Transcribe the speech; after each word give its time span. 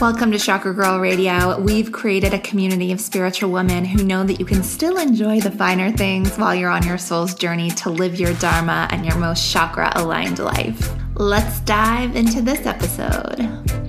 Welcome 0.00 0.30
to 0.30 0.38
Chakra 0.38 0.72
Girl 0.72 1.00
Radio. 1.00 1.58
We've 1.58 1.90
created 1.90 2.32
a 2.32 2.38
community 2.38 2.92
of 2.92 3.00
spiritual 3.00 3.50
women 3.50 3.84
who 3.84 4.04
know 4.04 4.22
that 4.22 4.38
you 4.38 4.46
can 4.46 4.62
still 4.62 4.96
enjoy 4.96 5.40
the 5.40 5.50
finer 5.50 5.90
things 5.90 6.36
while 6.36 6.54
you're 6.54 6.70
on 6.70 6.86
your 6.86 6.98
soul's 6.98 7.34
journey 7.34 7.70
to 7.70 7.90
live 7.90 8.14
your 8.14 8.32
Dharma 8.34 8.86
and 8.92 9.04
your 9.04 9.16
most 9.16 9.50
chakra 9.50 9.90
aligned 9.96 10.38
life. 10.38 10.92
Let's 11.16 11.58
dive 11.60 12.14
into 12.14 12.40
this 12.42 12.64
episode. 12.64 13.87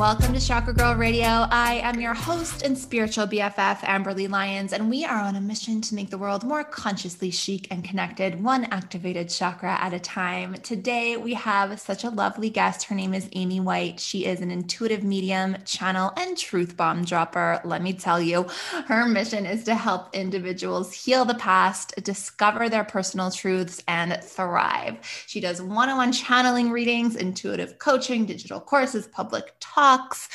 Welcome 0.00 0.32
to 0.32 0.40
Chakra 0.40 0.72
Girl 0.72 0.94
Radio. 0.94 1.26
I 1.26 1.74
am 1.84 2.00
your 2.00 2.14
host 2.14 2.62
and 2.62 2.76
spiritual 2.76 3.26
BFF, 3.26 3.80
Amberly 3.80 4.30
Lyons, 4.30 4.72
and 4.72 4.88
we 4.88 5.04
are 5.04 5.20
on 5.20 5.36
a 5.36 5.42
mission 5.42 5.82
to 5.82 5.94
make 5.94 6.08
the 6.08 6.16
world 6.16 6.42
more 6.42 6.64
consciously 6.64 7.30
chic 7.30 7.68
and 7.70 7.84
connected, 7.84 8.42
one 8.42 8.64
activated 8.70 9.28
chakra 9.28 9.76
at 9.78 9.92
a 9.92 10.00
time. 10.00 10.54
Today, 10.62 11.18
we 11.18 11.34
have 11.34 11.78
such 11.78 12.02
a 12.02 12.08
lovely 12.08 12.48
guest. 12.48 12.84
Her 12.84 12.94
name 12.94 13.12
is 13.12 13.28
Amy 13.32 13.60
White. 13.60 14.00
She 14.00 14.24
is 14.24 14.40
an 14.40 14.50
intuitive 14.50 15.04
medium, 15.04 15.58
channel, 15.66 16.14
and 16.16 16.34
truth 16.34 16.78
bomb 16.78 17.04
dropper. 17.04 17.60
Let 17.62 17.82
me 17.82 17.92
tell 17.92 18.22
you, 18.22 18.46
her 18.86 19.04
mission 19.04 19.44
is 19.44 19.64
to 19.64 19.74
help 19.74 20.16
individuals 20.16 20.94
heal 20.94 21.26
the 21.26 21.34
past, 21.34 21.92
discover 22.02 22.70
their 22.70 22.84
personal 22.84 23.30
truths, 23.30 23.82
and 23.86 24.18
thrive. 24.24 24.96
She 25.26 25.40
does 25.40 25.60
one 25.60 25.90
on 25.90 25.98
one 25.98 26.12
channeling 26.12 26.70
readings, 26.70 27.16
intuitive 27.16 27.78
coaching, 27.78 28.24
digital 28.24 28.60
courses, 28.60 29.06
public 29.06 29.52
talk 29.60 29.89
talks, 29.90 30.28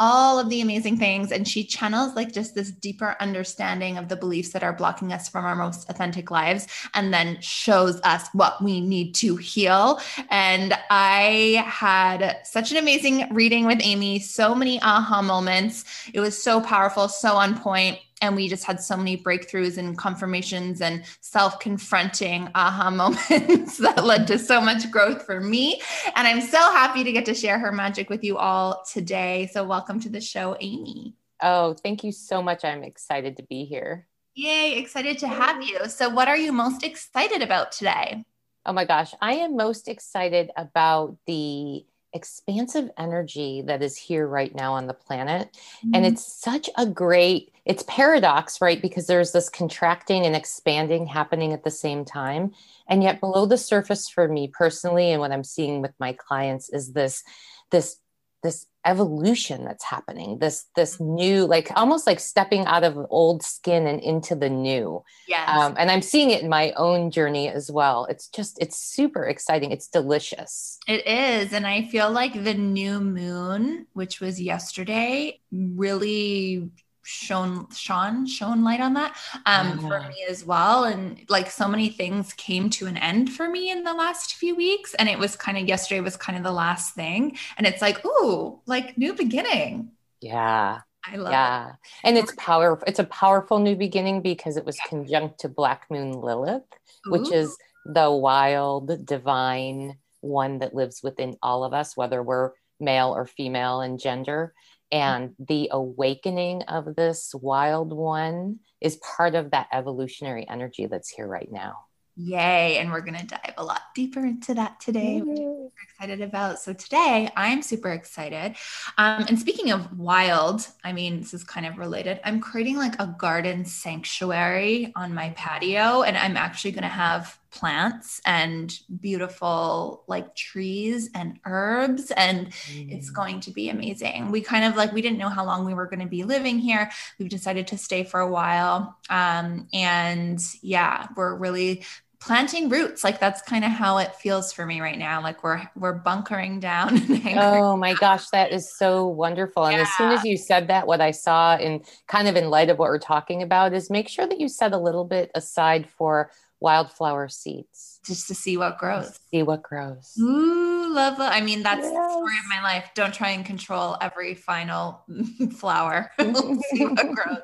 all 0.00 0.38
of 0.38 0.48
the 0.48 0.60
amazing 0.60 0.96
things. 0.96 1.30
And 1.30 1.46
she 1.46 1.64
channels 1.64 2.14
like 2.14 2.32
just 2.32 2.54
this 2.54 2.70
deeper 2.72 3.16
understanding 3.20 3.98
of 3.98 4.08
the 4.08 4.16
beliefs 4.16 4.52
that 4.52 4.64
are 4.64 4.72
blocking 4.72 5.12
us 5.12 5.28
from 5.28 5.44
our 5.44 5.54
most 5.54 5.88
authentic 5.88 6.30
lives 6.30 6.66
and 6.94 7.14
then 7.14 7.40
shows 7.40 8.00
us 8.02 8.28
what 8.32 8.62
we 8.62 8.80
need 8.80 9.14
to 9.16 9.36
heal. 9.36 10.00
And 10.30 10.74
I 10.90 11.64
had 11.66 12.38
such 12.44 12.72
an 12.72 12.78
amazing 12.78 13.32
reading 13.32 13.66
with 13.66 13.78
Amy, 13.82 14.18
so 14.18 14.54
many 14.54 14.80
aha 14.82 15.22
moments. 15.22 15.84
It 16.12 16.20
was 16.20 16.42
so 16.42 16.60
powerful, 16.60 17.08
so 17.08 17.34
on 17.34 17.56
point 17.58 17.98
and 18.22 18.36
we 18.36 18.48
just 18.48 18.64
had 18.64 18.80
so 18.80 18.96
many 18.96 19.18
breakthroughs 19.18 19.76
and 19.76 19.98
confirmations 19.98 20.80
and 20.80 21.04
self-confronting 21.20 22.48
aha 22.54 22.90
moments 23.02 23.76
that 23.78 24.04
led 24.04 24.26
to 24.28 24.38
so 24.38 24.60
much 24.60 24.90
growth 24.90 25.26
for 25.26 25.40
me. 25.40 25.82
And 26.14 26.26
i'm 26.26 26.40
so 26.40 26.58
happy 26.58 27.04
to 27.04 27.12
get 27.12 27.26
to 27.26 27.34
share 27.34 27.58
her 27.58 27.72
magic 27.72 28.08
with 28.08 28.24
you 28.24 28.38
all 28.38 28.82
today. 28.90 29.50
So 29.52 29.64
welcome 29.64 30.00
to 30.00 30.08
the 30.08 30.20
show 30.20 30.56
amy. 30.60 31.16
Oh 31.42 31.74
thank 31.74 32.04
you 32.04 32.12
so 32.12 32.40
much. 32.40 32.64
I'm 32.64 32.84
excited 32.84 33.36
to 33.36 33.42
be 33.42 33.64
here. 33.64 34.06
Yay 34.34 34.78
excited 34.78 35.18
to 35.18 35.28
have 35.28 35.62
you. 35.62 35.86
So 35.88 36.08
what 36.08 36.28
are 36.28 36.38
you 36.38 36.52
most 36.52 36.84
excited 36.84 37.42
about 37.42 37.72
today? 37.72 38.24
Oh 38.64 38.72
my 38.72 38.84
gosh. 38.84 39.12
I 39.20 39.34
am 39.34 39.56
most 39.56 39.88
excited 39.88 40.52
about 40.56 41.16
the 41.26 41.84
expansive 42.14 42.90
energy 42.98 43.62
that 43.62 43.82
is 43.82 43.96
here 43.96 44.26
right 44.26 44.54
now 44.54 44.74
on 44.74 44.86
the 44.86 44.94
planet. 44.94 45.48
Mm-hmm. 45.52 45.94
and 45.94 46.06
it's 46.06 46.24
such 46.24 46.68
a 46.76 46.86
great 46.86 47.52
it's 47.64 47.84
paradox 47.84 48.60
right? 48.60 48.82
Because 48.82 49.06
there's 49.06 49.32
this 49.32 49.48
contracting 49.48 50.26
and 50.26 50.34
expanding 50.34 51.06
happening 51.06 51.52
at 51.52 51.62
the 51.62 51.70
same 51.70 52.04
time. 52.04 52.52
And 52.88 53.04
yet 53.04 53.20
below 53.20 53.46
the 53.46 53.56
surface 53.56 54.08
for 54.08 54.26
me 54.26 54.48
personally 54.48 55.12
and 55.12 55.20
what 55.20 55.32
i'm 55.32 55.44
seeing 55.44 55.80
with 55.80 55.92
my 55.98 56.12
clients 56.12 56.68
is 56.70 56.92
this 56.92 57.22
this 57.70 57.96
this 58.42 58.66
evolution 58.84 59.64
that's 59.64 59.84
happening 59.84 60.38
this 60.40 60.66
this 60.74 60.96
mm-hmm. 60.96 61.14
new 61.14 61.46
like 61.46 61.70
almost 61.76 62.04
like 62.04 62.18
stepping 62.18 62.64
out 62.66 62.82
of 62.82 62.98
old 63.10 63.42
skin 63.42 63.86
and 63.86 64.00
into 64.00 64.34
the 64.34 64.50
new. 64.50 65.02
Yeah 65.28 65.44
um, 65.46 65.76
and 65.78 65.90
i'm 65.90 66.02
seeing 66.02 66.30
it 66.30 66.42
in 66.42 66.48
my 66.48 66.72
own 66.72 67.10
journey 67.10 67.48
as 67.48 67.70
well. 67.70 68.06
It's 68.06 68.28
just 68.28 68.58
it's 68.60 68.76
super 68.76 69.24
exciting. 69.24 69.70
It's 69.70 69.88
delicious. 69.88 70.78
It 70.88 71.06
is. 71.06 71.52
And 71.52 71.66
i 71.66 71.82
feel 71.82 72.10
like 72.10 72.44
the 72.44 72.54
new 72.54 73.00
moon 73.00 73.86
which 73.92 74.20
was 74.20 74.40
yesterday 74.40 75.40
really 75.52 76.70
shone 77.04 77.66
shone 77.74 78.26
shone 78.26 78.62
light 78.62 78.80
on 78.80 78.94
that 78.94 79.16
um 79.46 79.80
yeah. 79.80 79.88
for 79.88 80.08
me 80.08 80.24
as 80.28 80.44
well 80.44 80.84
and 80.84 81.20
like 81.28 81.50
so 81.50 81.66
many 81.66 81.88
things 81.88 82.32
came 82.34 82.70
to 82.70 82.86
an 82.86 82.96
end 82.96 83.32
for 83.32 83.48
me 83.48 83.70
in 83.70 83.82
the 83.82 83.92
last 83.92 84.34
few 84.34 84.54
weeks 84.54 84.94
and 84.94 85.08
it 85.08 85.18
was 85.18 85.34
kind 85.34 85.58
of 85.58 85.66
yesterday 85.66 86.00
was 86.00 86.16
kind 86.16 86.38
of 86.38 86.44
the 86.44 86.52
last 86.52 86.94
thing 86.94 87.36
and 87.58 87.66
it's 87.66 87.82
like 87.82 88.04
ooh 88.06 88.60
like 88.66 88.96
new 88.96 89.14
beginning 89.14 89.90
yeah 90.20 90.80
I 91.04 91.16
love 91.16 91.32
yeah. 91.32 91.70
it. 91.70 91.74
And 92.04 92.16
it's 92.16 92.32
powerful. 92.36 92.84
It's 92.86 93.00
a 93.00 93.04
powerful 93.04 93.58
new 93.58 93.74
beginning 93.74 94.22
because 94.22 94.56
it 94.56 94.64
was 94.64 94.76
yeah. 94.76 94.88
conjunct 94.88 95.40
to 95.40 95.48
Black 95.48 95.86
Moon 95.90 96.12
Lilith, 96.12 96.62
Ooh. 97.08 97.10
which 97.10 97.32
is 97.32 97.56
the 97.84 98.08
wild, 98.10 99.04
divine 99.04 99.98
one 100.20 100.60
that 100.60 100.74
lives 100.74 101.02
within 101.02 101.36
all 101.42 101.64
of 101.64 101.72
us, 101.72 101.96
whether 101.96 102.22
we're 102.22 102.52
male 102.80 103.14
or 103.14 103.26
female 103.26 103.80
in 103.80 103.98
gender. 103.98 104.54
And 104.92 105.34
the 105.38 105.70
awakening 105.72 106.62
of 106.64 106.94
this 106.94 107.34
wild 107.34 107.92
one 107.92 108.60
is 108.80 108.96
part 108.96 109.34
of 109.34 109.50
that 109.52 109.68
evolutionary 109.72 110.46
energy 110.48 110.86
that's 110.86 111.08
here 111.08 111.26
right 111.26 111.50
now. 111.50 111.78
Yay. 112.14 112.76
And 112.76 112.92
we're 112.92 113.00
going 113.00 113.18
to 113.18 113.26
dive 113.26 113.54
a 113.56 113.64
lot 113.64 113.80
deeper 113.94 114.20
into 114.20 114.52
that 114.52 114.78
today, 114.80 115.22
which 115.22 115.40
I'm 115.40 115.70
excited 115.82 116.20
about. 116.20 116.58
So, 116.60 116.74
today 116.74 117.30
I'm 117.34 117.62
super 117.62 117.90
excited. 117.90 118.56
Um, 118.98 119.24
and 119.28 119.38
speaking 119.38 119.72
of 119.72 119.98
wild, 119.98 120.66
I 120.84 120.92
mean, 120.92 121.20
this 121.20 121.32
is 121.32 121.42
kind 121.42 121.64
of 121.64 121.78
related. 121.78 122.20
I'm 122.22 122.38
creating 122.38 122.76
like 122.76 123.00
a 123.00 123.16
garden 123.18 123.64
sanctuary 123.64 124.92
on 124.94 125.14
my 125.14 125.30
patio, 125.30 126.02
and 126.02 126.18
I'm 126.18 126.36
actually 126.36 126.72
going 126.72 126.82
to 126.82 126.88
have 126.88 127.38
plants 127.52 128.20
and 128.26 128.78
beautiful 129.00 130.02
like 130.06 130.34
trees 130.34 131.10
and 131.14 131.38
herbs 131.44 132.10
and 132.12 132.48
mm. 132.48 132.92
it's 132.92 133.10
going 133.10 133.40
to 133.40 133.50
be 133.50 133.68
amazing. 133.68 134.30
We 134.30 134.40
kind 134.40 134.64
of 134.64 134.76
like 134.76 134.92
we 134.92 135.02
didn't 135.02 135.18
know 135.18 135.28
how 135.28 135.44
long 135.44 135.64
we 135.64 135.74
were 135.74 135.86
going 135.86 136.00
to 136.00 136.06
be 136.06 136.24
living 136.24 136.58
here. 136.58 136.90
We've 137.18 137.28
decided 137.28 137.66
to 137.68 137.78
stay 137.78 138.04
for 138.04 138.20
a 138.20 138.28
while 138.28 138.96
um, 139.10 139.68
and 139.72 140.40
yeah 140.62 141.08
we're 141.16 141.36
really 141.36 141.84
planting 142.22 142.68
roots. 142.68 143.02
Like 143.02 143.18
that's 143.18 143.42
kind 143.42 143.64
of 143.64 143.72
how 143.72 143.98
it 143.98 144.14
feels 144.14 144.52
for 144.52 144.64
me 144.64 144.80
right 144.80 144.98
now. 144.98 145.20
Like 145.20 145.42
we're 145.42 145.68
we're 145.74 145.92
bunkering 145.92 146.60
down 146.60 147.00
oh 147.36 147.76
my 147.76 147.94
gosh 147.94 148.28
that 148.30 148.52
is 148.52 148.72
so 148.72 149.06
wonderful. 149.06 149.66
And 149.66 149.76
yeah. 149.76 149.82
as 149.82 149.92
soon 149.96 150.12
as 150.12 150.24
you 150.24 150.36
said 150.36 150.68
that 150.68 150.86
what 150.86 151.00
i 151.00 151.10
saw 151.10 151.56
in 151.56 151.82
kind 152.06 152.28
of 152.28 152.36
in 152.36 152.48
light 152.48 152.70
of 152.70 152.78
what 152.78 152.88
we're 152.88 152.98
talking 152.98 153.42
about 153.42 153.74
is 153.74 153.90
make 153.90 154.08
sure 154.08 154.26
that 154.26 154.40
you 154.40 154.48
set 154.48 154.72
a 154.72 154.78
little 154.78 155.04
bit 155.04 155.30
aside 155.34 155.88
for 155.88 156.30
wildflower 156.62 157.28
seeds. 157.28 158.00
Just 158.04 158.28
to 158.28 158.34
see 158.34 158.56
what 158.56 158.78
grows. 158.78 159.18
see 159.30 159.42
what 159.42 159.62
grows. 159.62 160.14
Ooh 160.20 160.72
love 160.92 161.18
it 161.18 161.22
i 161.22 161.40
mean 161.40 161.62
that's 161.62 161.82
yes. 161.82 161.92
the 161.92 162.10
story 162.10 162.34
of 162.38 162.48
my 162.48 162.62
life. 162.62 162.90
Don't 162.94 163.14
try 163.14 163.30
and 163.30 163.44
control 163.44 163.96
every 164.00 164.34
final 164.34 165.04
flower. 165.56 166.10
See 166.18 166.86
what 166.86 167.14
grows. 167.14 167.38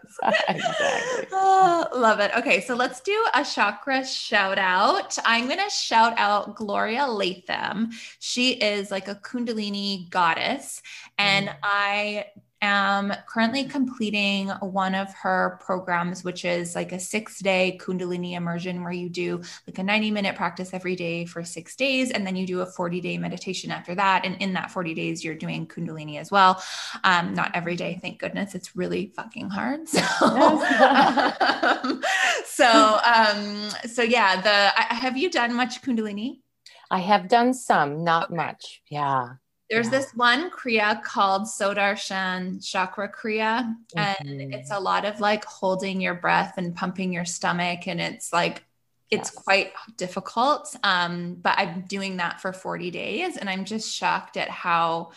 Exactly. 0.49 1.29
oh, 1.33 1.87
love 1.95 2.21
it. 2.21 2.31
Okay 2.37 2.61
so 2.61 2.75
let's 2.75 3.01
do 3.01 3.25
a 3.35 3.45
chakra 3.45 4.05
shout 4.05 4.59
out. 4.59 5.17
I'm 5.25 5.47
going 5.47 5.59
to 5.59 5.71
shout 5.71 6.15
out 6.19 6.55
gloria 6.55 7.07
latham. 7.07 7.91
She 8.19 8.53
is 8.53 8.91
like 8.91 9.09
a 9.09 9.15
kundalini 9.15 10.09
goddess 10.11 10.83
and 11.19 11.49
mm. 11.49 11.57
i 11.63 12.27
am 12.63 13.13
currently 13.27 13.65
completing 13.65 14.49
one 14.49 14.95
of 14.95 15.13
her 15.15 15.59
programs, 15.63 16.25
which 16.25 16.45
is 16.45 16.75
like 16.75 16.93
a 16.93 17.01
six 17.01 17.39
day 17.41 17.79
Kundalini 17.81 18.33
immersion 18.35 18.83
where 18.83 18.93
you 18.93 19.09
do 19.09 19.43
like 19.67 19.79
a 19.79 19.83
90 19.83 20.11
minute 20.11 20.37
practice 20.37 20.73
every 20.73 20.97
day 20.97 21.25
for 21.25 21.45
six 21.45 21.77
days. 21.77 22.11
And 22.11 22.27
then 22.27 22.37
you 22.37 22.47
do 22.47 22.61
a 22.61 22.67
40 22.67 23.01
day 23.01 23.19
meditation 23.19 23.71
after 23.71 23.95
that. 23.95 24.25
And 24.25 24.41
in 24.41 24.53
that 24.55 24.71
40 24.71 24.95
days, 24.95 25.25
you're 25.25 25.35
doing 25.35 25.67
Kundalini 25.67 26.19
as 26.19 26.31
well. 26.31 26.63
Um, 27.05 27.35
not 27.35 27.51
every 27.55 27.77
day, 27.77 27.99
thank 28.01 28.19
goodness. 28.19 28.55
It's 28.55 28.77
really 28.77 29.13
fucking 29.15 29.51
hard. 29.51 29.81
So, 29.89 30.27
um, 30.27 32.03
so, 32.47 32.99
um, 33.05 33.71
so 33.87 34.03
yeah, 34.03 34.41
the, 34.41 34.83
have 34.95 35.17
you 35.17 35.31
done 35.31 35.55
much 35.55 35.83
Kundalini? 35.83 36.41
I 36.91 36.99
have 37.01 37.29
done 37.29 37.55
some, 37.55 38.05
not 38.05 38.29
okay. 38.29 38.37
much. 38.37 38.83
Yeah. 38.89 39.35
There's 39.71 39.87
yeah. 39.87 39.99
this 39.99 40.13
one 40.15 40.51
Kriya 40.51 41.03
called 41.03 41.43
Sudarshan 41.43 42.67
Chakra 42.67 43.11
Kriya, 43.11 43.75
and 43.95 44.29
mm-hmm. 44.29 44.53
it's 44.53 44.71
a 44.71 44.81
lot 44.81 45.05
of 45.05 45.21
like 45.21 45.45
holding 45.45 46.01
your 46.01 46.15
breath 46.15 46.55
and 46.57 46.75
pumping 46.75 47.13
your 47.13 47.27
stomach, 47.27 47.87
and 47.87 48.01
it's 48.01 48.33
like 48.33 48.65
it's 49.11 49.31
yes. 49.35 49.43
quite 49.45 49.73
difficult. 49.97 50.75
Um, 50.83 51.35
but 51.35 51.59
I'm 51.59 51.83
doing 51.83 52.17
that 52.17 52.41
for 52.41 52.53
40 52.53 52.91
days, 52.91 53.37
and 53.37 53.49
I'm 53.49 53.65
just 53.65 53.95
shocked 53.95 54.37
at 54.37 54.49
how 54.49 55.13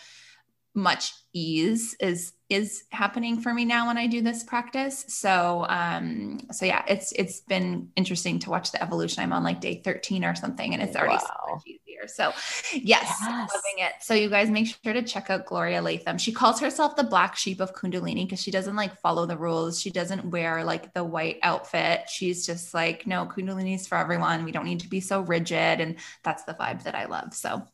much 0.74 1.14
ease 1.34 1.96
is 2.00 2.34
is 2.50 2.84
happening 2.92 3.40
for 3.40 3.54
me 3.54 3.64
now 3.64 3.88
when 3.88 3.98
I 3.98 4.08
do 4.08 4.22
this 4.22 4.44
practice. 4.44 5.06
So 5.08 5.66
um 5.70 6.40
so 6.52 6.66
yeah, 6.66 6.84
it's 6.88 7.12
it's 7.14 7.42
been 7.42 7.90
interesting 7.96 8.40
to 8.40 8.50
watch 8.50 8.72
the 8.72 8.82
evolution. 8.82 9.24
I'm 9.24 9.34
on 9.34 9.44
like 9.44 9.62
day 9.62 9.82
13 9.84 10.26
or 10.26 10.36
something 10.36 10.74
and 10.74 10.84
it's 10.84 10.96
already 10.96 11.16
wow. 11.16 11.30
so 11.48 11.62
easier. 11.66 12.08
So 12.08 12.34
yes, 12.74 12.84
yes, 13.22 13.22
loving 13.22 13.86
it. 13.86 13.94
So 14.02 14.14
you 14.14 14.30
guys 14.30 14.50
make 14.50 14.68
sure 14.84 14.94
to 14.94 15.02
check 15.02 15.30
out 15.30 15.46
Gloria 15.46 15.82
Latham. 15.82 16.18
She 16.18 16.32
calls 16.34 16.60
herself 16.60 16.96
the 16.96 17.04
black 17.04 17.36
sheep 17.38 17.62
of 17.62 17.74
Kundalini 17.74 18.26
because 18.26 18.42
she 18.42 18.52
doesn't 18.52 18.76
like 18.76 19.00
follow 19.00 19.26
the 19.26 19.38
rules. 19.38 19.80
She 19.80 19.90
doesn't 19.90 20.26
wear 20.26 20.64
like 20.64 20.94
the 20.94 21.04
white 21.04 21.40
outfit. 21.44 22.10
She's 22.10 22.46
just 22.46 22.74
like, 22.74 23.08
no, 23.08 23.26
Kundalini 23.26 23.76
is 23.76 23.88
for 23.88 23.98
everyone. 23.98 24.44
We 24.44 24.52
don't 24.52 24.66
need 24.66 24.82
to 24.82 24.90
be 24.90 25.00
so 25.00 25.22
rigid. 25.22 25.80
And 25.80 25.96
that's 26.24 26.44
the 26.44 26.54
vibe 26.54 26.84
that 26.84 26.96
I 26.96 27.06
love. 27.06 27.34
So 27.34 27.66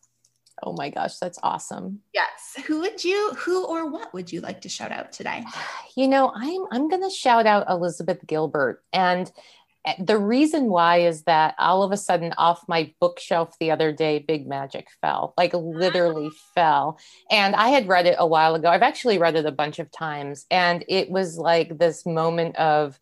Oh 0.63 0.73
my 0.73 0.89
gosh, 0.89 1.17
that's 1.17 1.39
awesome. 1.43 1.99
Yes. 2.13 2.55
Who 2.65 2.79
would 2.81 3.03
you 3.03 3.33
who 3.37 3.65
or 3.65 3.89
what 3.89 4.13
would 4.13 4.31
you 4.31 4.41
like 4.41 4.61
to 4.61 4.69
shout 4.69 4.91
out 4.91 5.11
today? 5.11 5.43
You 5.95 6.07
know, 6.07 6.31
I'm 6.35 6.65
I'm 6.71 6.89
going 6.89 7.01
to 7.01 7.09
shout 7.09 7.47
out 7.47 7.67
Elizabeth 7.71 8.19
Gilbert 8.27 8.83
and 8.93 9.31
eh, 9.83 9.95
the 9.99 10.19
reason 10.19 10.65
why 10.65 10.97
is 10.97 11.23
that 11.23 11.55
all 11.57 11.81
of 11.81 11.91
a 11.91 11.97
sudden 11.97 12.35
off 12.37 12.63
my 12.67 12.93
bookshelf 13.01 13.57
the 13.59 13.71
other 13.71 13.91
day 13.91 14.19
big 14.19 14.47
magic 14.47 14.89
fell 15.01 15.33
like 15.37 15.55
literally 15.55 16.29
fell 16.53 16.99
and 17.31 17.55
i 17.55 17.69
had 17.69 17.87
read 17.87 18.05
it 18.05 18.15
a 18.19 18.27
while 18.27 18.53
ago 18.53 18.69
i've 18.69 18.83
actually 18.83 19.17
read 19.17 19.35
it 19.35 19.47
a 19.47 19.51
bunch 19.51 19.79
of 19.79 19.89
times 19.89 20.45
and 20.51 20.85
it 20.87 21.09
was 21.09 21.39
like 21.39 21.79
this 21.79 22.05
moment 22.05 22.55
of 22.57 22.99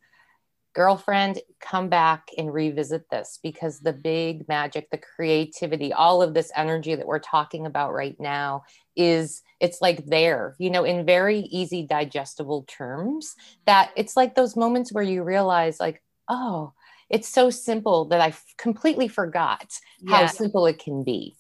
girlfriend, 0.76 1.40
come 1.62 1.90
back 1.90 2.28
and 2.38 2.54
revisit 2.54 3.10
this 3.10 3.40
because 3.42 3.80
the 3.80 3.94
big 3.94 4.48
magic, 4.48 4.90
the 4.92 4.98
creativity, 4.98 5.94
all 5.94 6.22
of 6.22 6.34
this 6.34 6.52
energy 6.56 6.94
that 6.96 7.08
we're 7.08 7.18
talking 7.18 7.66
about 7.66 7.94
right 7.94 8.20
now 8.20 8.64
is 8.96 9.42
it's 9.60 9.82
like 9.82 10.06
there, 10.06 10.56
you 10.60 10.70
know, 10.70 10.84
in 10.84 11.06
very 11.06 11.40
easy, 11.40 11.88
digestible 11.88 12.64
terms, 12.68 13.36
that 13.66 13.92
it's 13.96 14.18
like 14.18 14.36
those 14.36 14.56
moments 14.56 14.92
where 14.92 15.04
you 15.04 15.24
realize, 15.24 15.80
like, 15.80 16.04
oh, 16.30 16.74
it's 17.10 17.30
so 17.30 17.50
simple 17.50 18.06
that 18.06 18.22
I 18.22 18.34
completely 18.58 19.08
forgot 19.08 19.80
yeah. 20.02 20.18
how 20.18 20.26
simple 20.28 20.66
it 20.66 20.80
can 20.80 21.04
be. 21.04 21.36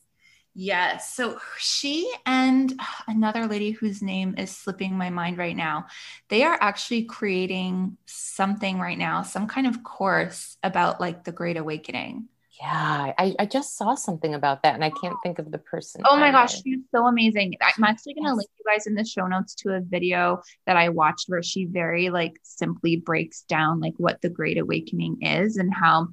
Yes. 0.57 1.13
So 1.13 1.37
she 1.59 2.09
and 2.25 2.73
another 3.07 3.45
lady 3.45 3.71
whose 3.71 4.01
name 4.01 4.35
is 4.37 4.55
slipping 4.55 4.97
my 4.97 5.09
mind 5.09 5.37
right 5.37 5.55
now, 5.55 5.87
they 6.29 6.43
are 6.43 6.57
actually 6.61 7.03
creating 7.03 7.97
something 8.05 8.79
right 8.79 8.97
now, 8.97 9.21
some 9.21 9.47
kind 9.47 9.67
of 9.67 9.83
course 9.83 10.57
about 10.63 11.01
like 11.01 11.25
the 11.25 11.33
Great 11.33 11.57
Awakening. 11.57 12.29
Yeah, 12.61 13.11
I, 13.17 13.35
I 13.37 13.45
just 13.47 13.75
saw 13.75 13.95
something 13.95 14.33
about 14.33 14.63
that 14.63 14.75
and 14.75 14.83
I 14.85 14.91
can't 14.91 15.17
think 15.21 15.39
of 15.39 15.51
the 15.51 15.57
person. 15.57 16.03
Oh 16.05 16.15
my 16.15 16.31
gosh, 16.31 16.63
she's 16.63 16.79
so 16.89 17.05
amazing. 17.05 17.55
I'm 17.61 17.83
actually 17.83 18.13
going 18.13 18.23
to 18.23 18.29
yes. 18.29 18.37
link 18.37 18.49
you 18.57 18.65
guys 18.73 18.87
in 18.87 18.95
the 18.95 19.03
show 19.03 19.27
notes 19.27 19.55
to 19.55 19.73
a 19.73 19.81
video 19.81 20.41
that 20.65 20.77
I 20.77 20.87
watched 20.87 21.25
where 21.27 21.43
she 21.43 21.65
very 21.65 22.09
like 22.09 22.39
simply 22.43 22.95
breaks 22.95 23.41
down 23.41 23.81
like 23.81 23.95
what 23.97 24.21
the 24.21 24.29
Great 24.29 24.57
Awakening 24.57 25.21
is 25.21 25.57
and 25.57 25.73
how 25.73 26.07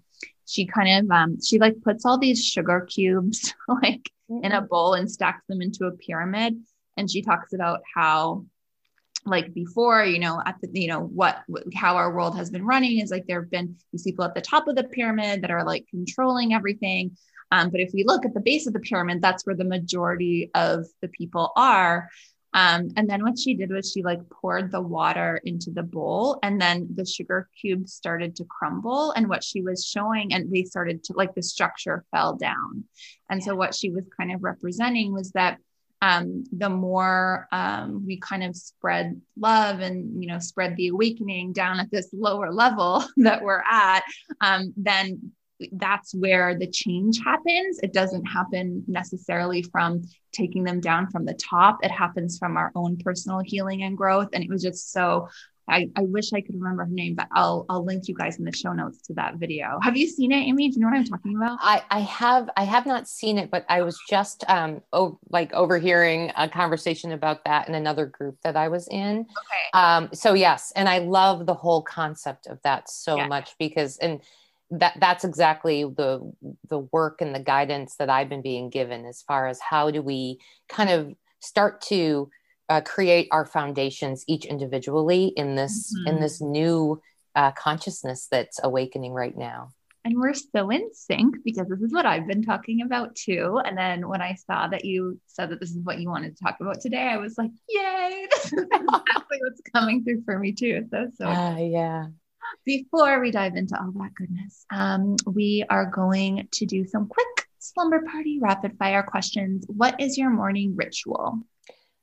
she 0.47 0.67
kind 0.67 1.05
of 1.05 1.11
um 1.17 1.37
she 1.41 1.59
like 1.59 1.81
puts 1.83 2.05
all 2.05 2.19
these 2.19 2.45
sugar 2.45 2.81
cubes 2.91 3.55
like 3.69 4.11
mm-hmm. 4.33 4.45
in 4.45 4.53
a 4.53 4.63
bowl 4.63 4.95
and 4.95 5.11
stacks 5.11 5.45
them 5.49 5.63
into 5.63 5.87
a 5.87 5.93
pyramid. 5.93 6.57
And 6.97 7.11
she 7.11 7.23
talks 7.23 7.53
about 7.53 7.81
how 7.95 8.45
like 9.25 9.55
before 9.55 10.05
you 10.05 10.19
know 10.19 10.43
at 10.45 10.57
the 10.61 10.69
you 10.73 10.89
know 10.89 11.01
what 11.01 11.43
how 11.77 11.95
our 11.95 12.13
world 12.13 12.37
has 12.37 12.51
been 12.51 12.67
running 12.67 12.99
is 12.99 13.11
like 13.11 13.25
there 13.27 13.41
have 13.41 13.51
been 13.51 13.77
these 13.93 14.03
people 14.03 14.25
at 14.25 14.35
the 14.35 14.41
top 14.41 14.67
of 14.67 14.75
the 14.75 14.83
pyramid 14.83 15.43
that 15.43 15.51
are 15.51 15.65
like 15.65 15.87
controlling 15.89 16.55
everything. 16.55 17.17
Um, 17.53 17.69
but 17.69 17.81
if 17.81 17.91
we 17.93 18.03
look 18.03 18.25
at 18.25 18.33
the 18.33 18.41
base 18.41 18.67
of 18.67 18.73
the 18.73 18.81
pyramid 18.81 19.23
that's 19.23 19.47
where 19.47 19.57
the 19.57 19.65
majority 19.65 20.51
of 20.55 20.87
the 21.03 21.09
people 21.09 21.53
are 21.57 22.09
um, 22.55 22.91
and 22.97 23.09
then 23.09 23.23
what 23.23 23.39
she 23.39 23.55
did 23.55 23.71
was 23.71 23.91
she 23.91 24.03
like 24.03 24.21
poured 24.29 24.71
the 24.71 24.81
water 24.81 25.41
into 25.45 25.71
the 25.71 25.83
bowl 25.83 26.39
and 26.43 26.61
then 26.61 26.87
the 26.95 27.07
sugar 27.07 27.49
cubes 27.59 27.95
started 27.95 28.37
to 28.37 28.45
crumble. 28.45 29.13
And 29.13 29.29
what 29.29 29.43
she 29.43 29.63
was 29.63 29.87
showing, 29.87 30.35
and 30.35 30.53
they 30.53 30.65
started 30.65 31.03
to 31.05 31.15
like 31.15 31.35
the 31.35 31.43
structure 31.43 32.05
fell 32.11 32.37
down. 32.37 32.85
And 33.31 33.41
yeah. 33.41 33.47
so 33.47 33.55
what 33.55 33.75
she 33.75 33.91
was 33.91 34.05
kind 34.17 34.33
of 34.33 34.43
representing 34.43 35.13
was 35.13 35.31
that 35.33 35.59
um, 36.03 36.45
the 36.51 36.69
more 36.69 37.47
um, 37.53 38.05
we 38.05 38.19
kind 38.19 38.43
of 38.43 38.57
spread 38.57 39.21
love 39.39 39.79
and 39.79 40.21
you 40.21 40.29
know 40.29 40.41
spread 40.41 40.77
the 40.77 40.89
awakening 40.89 41.53
down 41.53 41.79
at 41.79 41.93
this 41.93 42.09
lower 42.13 42.53
level 42.53 43.05
that 43.19 43.43
we're 43.43 43.63
at, 43.63 44.03
um, 44.41 44.75
then 44.77 45.33
that's 45.73 46.15
where 46.15 46.59
the 46.59 46.67
change 46.67 47.21
happens. 47.25 47.79
It 47.83 47.93
doesn't 47.93 48.25
happen 48.25 48.85
necessarily 48.87 49.63
from 49.63 50.03
taking 50.33 50.65
them 50.65 50.81
down 50.81 51.11
from 51.11 51.25
the 51.25 51.35
top. 51.35 51.79
It 51.83 51.91
happens 51.91 52.39
from 52.39 52.57
our 52.57 52.73
own 52.75 52.97
personal 52.99 53.41
healing 53.45 53.83
and 53.83 53.97
growth. 53.97 54.29
And 54.33 54.43
it 54.43 54.51
was 54.51 54.63
just 54.63 54.93
so 54.93 55.29
I, 55.69 55.89
I 55.97 56.03
wish 56.03 56.33
I 56.33 56.41
could 56.41 56.55
remember 56.55 56.85
her 56.85 56.91
name, 56.91 57.15
but 57.15 57.29
I'll 57.33 57.65
I'll 57.69 57.85
link 57.85 58.09
you 58.09 58.15
guys 58.15 58.39
in 58.39 58.45
the 58.45 58.53
show 58.53 58.73
notes 58.73 59.01
to 59.03 59.15
that 59.15 59.37
video. 59.37 59.79
Have 59.83 59.97
you 59.97 60.09
seen 60.09 60.33
it, 60.33 60.37
Amy? 60.37 60.69
Do 60.69 60.75
you 60.75 60.81
know 60.81 60.89
what 60.89 60.97
I'm 60.97 61.05
talking 61.05 61.37
about? 61.37 61.59
I, 61.61 61.83
I 61.91 62.01
have 62.01 62.51
I 62.57 62.65
have 62.65 62.85
not 62.85 63.09
seen 63.09 63.39
it, 63.39 63.51
but 63.51 63.65
I 63.69 63.83
was 63.83 63.99
just 64.09 64.45
um 64.49 64.83
oh, 64.93 65.19
like 65.31 65.53
overhearing 65.53 66.33
a 66.37 66.49
conversation 66.49 67.13
about 67.13 67.45
that 67.45 67.69
in 67.69 67.75
another 67.75 68.07
group 68.07 68.39
that 68.43 68.57
I 68.57 68.69
was 68.69 68.89
in. 68.89 69.21
Okay. 69.21 69.27
Um 69.73 70.11
so 70.13 70.35
yes, 70.35 70.73
and 70.75 70.89
I 70.89 70.99
love 70.99 71.47
the 71.47 71.55
whole 71.55 71.83
concept 71.83 72.49
of 72.49 72.61
that 72.63 72.91
so 72.91 73.17
yeah. 73.17 73.29
much 73.29 73.55
because 73.59 73.99
and 73.99 74.21
that 74.73 74.95
that's 74.99 75.25
exactly 75.25 75.85
the 75.85 76.33
the 76.69 76.79
work 76.79 77.21
and 77.21 77.35
the 77.35 77.41
guidance 77.41 77.97
that 77.97 78.09
I've 78.09 78.29
been 78.29 78.43
being 78.43 78.71
given 78.71 79.05
as 79.05 79.23
far 79.23 79.47
as 79.47 79.61
how 79.61 79.91
do 79.91 80.01
we 80.01 80.39
kind 80.69 80.91
of 80.91 81.15
start 81.41 81.83
to 81.83 82.31
uh, 82.69 82.81
create 82.81 83.29
our 83.31 83.45
foundations 83.45 84.25
each 84.27 84.47
individually 84.47 85.27
in 85.37 85.57
this 85.57 85.95
mm-hmm. 85.95 86.15
in 86.15 86.23
this 86.23 86.41
new 86.41 87.01
uh, 87.35 87.53
consciousness 87.53 88.29
that's 88.31 88.61
awakening 88.63 89.13
right 89.13 89.37
now. 89.37 89.71
And 90.05 90.19
we're 90.19 90.35
so 90.35 90.69
in 90.71 90.93
sync 90.93 91.37
because 91.45 91.69
this 91.69 91.81
is 91.81 91.93
what 91.93 92.07
I've 92.07 92.27
been 92.27 92.43
talking 92.43 92.83
about 92.83 93.15
too. 93.15 93.61
And 93.65 93.79
then 93.79 94.09
when 94.09 94.21
I 94.21 94.35
saw 94.35 94.67
that 94.67 94.85
you 94.85 95.21
said 95.29 95.51
that 95.51 95.61
this 95.61 95.71
is 95.71 95.79
what 95.85 96.01
you 96.01 96.09
wanted 96.09 96.37
to 96.37 96.43
talk 96.43 96.57
about 96.61 96.81
today, 96.81 97.03
I 97.03 97.19
was 97.19 97.39
like, 97.39 97.53
yay, 97.69 98.27
this 98.31 98.47
is 98.47 98.53
exactly 98.73 99.39
what's 99.43 99.61
coming 99.73 100.03
through 100.03 100.23
for 100.25 100.41
me 100.41 100.53
too. 100.53 100.89
So, 100.91 101.07
so 101.17 101.27
uh, 101.27 101.57
yeah 101.57 102.07
before 102.65 103.21
we 103.21 103.31
dive 103.31 103.57
into 103.57 103.79
all 103.79 103.93
that 103.93 104.15
goodness, 104.15 104.65
um, 104.71 105.17
we 105.27 105.65
are 105.69 105.87
going 105.87 106.49
to 106.51 106.67
do 106.67 106.87
some 106.87 107.09
quick 107.09 107.49
slumber 107.59 108.03
party 108.03 108.39
rapid 108.41 108.77
fire 108.79 109.03
questions. 109.03 109.65
What 109.69 110.01
is 110.01 110.19
your 110.19 110.31
morning 110.31 110.75
ritual? 110.77 111.41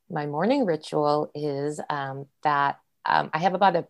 My 0.09 0.25
morning 0.25 0.65
ritual 0.65 1.31
is 1.35 1.79
um, 1.89 2.25
that 2.43 2.79
um, 3.05 3.29
I 3.33 3.39
have 3.39 3.53
about 3.53 3.75
a 3.75 3.87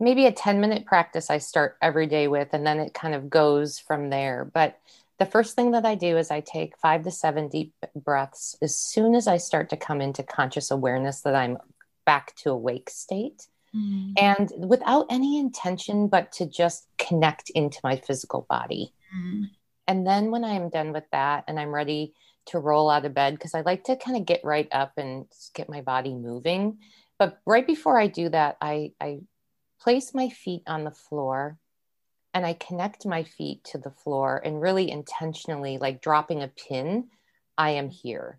maybe 0.00 0.26
a 0.26 0.32
10 0.32 0.60
minute 0.60 0.86
practice 0.86 1.30
I 1.30 1.38
start 1.38 1.76
every 1.82 2.06
day 2.06 2.28
with, 2.28 2.48
and 2.52 2.66
then 2.66 2.78
it 2.78 2.94
kind 2.94 3.14
of 3.14 3.28
goes 3.28 3.78
from 3.78 4.10
there. 4.10 4.48
But 4.52 4.78
the 5.18 5.26
first 5.26 5.56
thing 5.56 5.72
that 5.72 5.84
I 5.84 5.96
do 5.96 6.16
is 6.16 6.30
I 6.30 6.40
take 6.40 6.78
five 6.78 7.02
to 7.02 7.10
seven 7.10 7.48
deep 7.48 7.74
breaths 7.96 8.56
as 8.62 8.76
soon 8.76 9.14
as 9.14 9.26
I 9.26 9.38
start 9.38 9.70
to 9.70 9.76
come 9.76 10.00
into 10.00 10.22
conscious 10.22 10.70
awareness 10.70 11.22
that 11.22 11.34
I'm 11.34 11.58
back 12.06 12.34
to 12.36 12.50
awake 12.50 12.88
state. 12.88 13.48
Mm. 13.74 14.14
And 14.16 14.52
without 14.56 15.06
any 15.10 15.38
intention, 15.38 16.08
but 16.08 16.32
to 16.32 16.46
just 16.46 16.86
connect 16.98 17.50
into 17.50 17.78
my 17.84 17.96
physical 17.96 18.46
body. 18.48 18.92
Mm. 19.16 19.50
And 19.86 20.06
then 20.06 20.30
when 20.30 20.44
I'm 20.44 20.68
done 20.68 20.92
with 20.92 21.04
that 21.12 21.44
and 21.48 21.58
I'm 21.58 21.74
ready 21.74 22.14
to 22.46 22.58
roll 22.58 22.90
out 22.90 23.04
of 23.04 23.14
bed, 23.14 23.34
because 23.34 23.54
I 23.54 23.60
like 23.60 23.84
to 23.84 23.96
kind 23.96 24.16
of 24.16 24.26
get 24.26 24.40
right 24.44 24.68
up 24.72 24.92
and 24.96 25.26
get 25.54 25.68
my 25.68 25.80
body 25.80 26.14
moving. 26.14 26.78
But 27.18 27.40
right 27.46 27.66
before 27.66 27.98
I 28.00 28.06
do 28.06 28.28
that, 28.28 28.56
I, 28.60 28.92
I 29.00 29.20
place 29.80 30.14
my 30.14 30.28
feet 30.28 30.62
on 30.66 30.84
the 30.84 30.90
floor 30.90 31.58
and 32.34 32.46
I 32.46 32.54
connect 32.54 33.06
my 33.06 33.24
feet 33.24 33.64
to 33.64 33.78
the 33.78 33.90
floor 33.90 34.40
and 34.44 34.60
really 34.60 34.90
intentionally, 34.90 35.78
like 35.78 36.02
dropping 36.02 36.42
a 36.42 36.48
pin, 36.48 37.08
I 37.56 37.70
am 37.70 37.90
here 37.90 38.38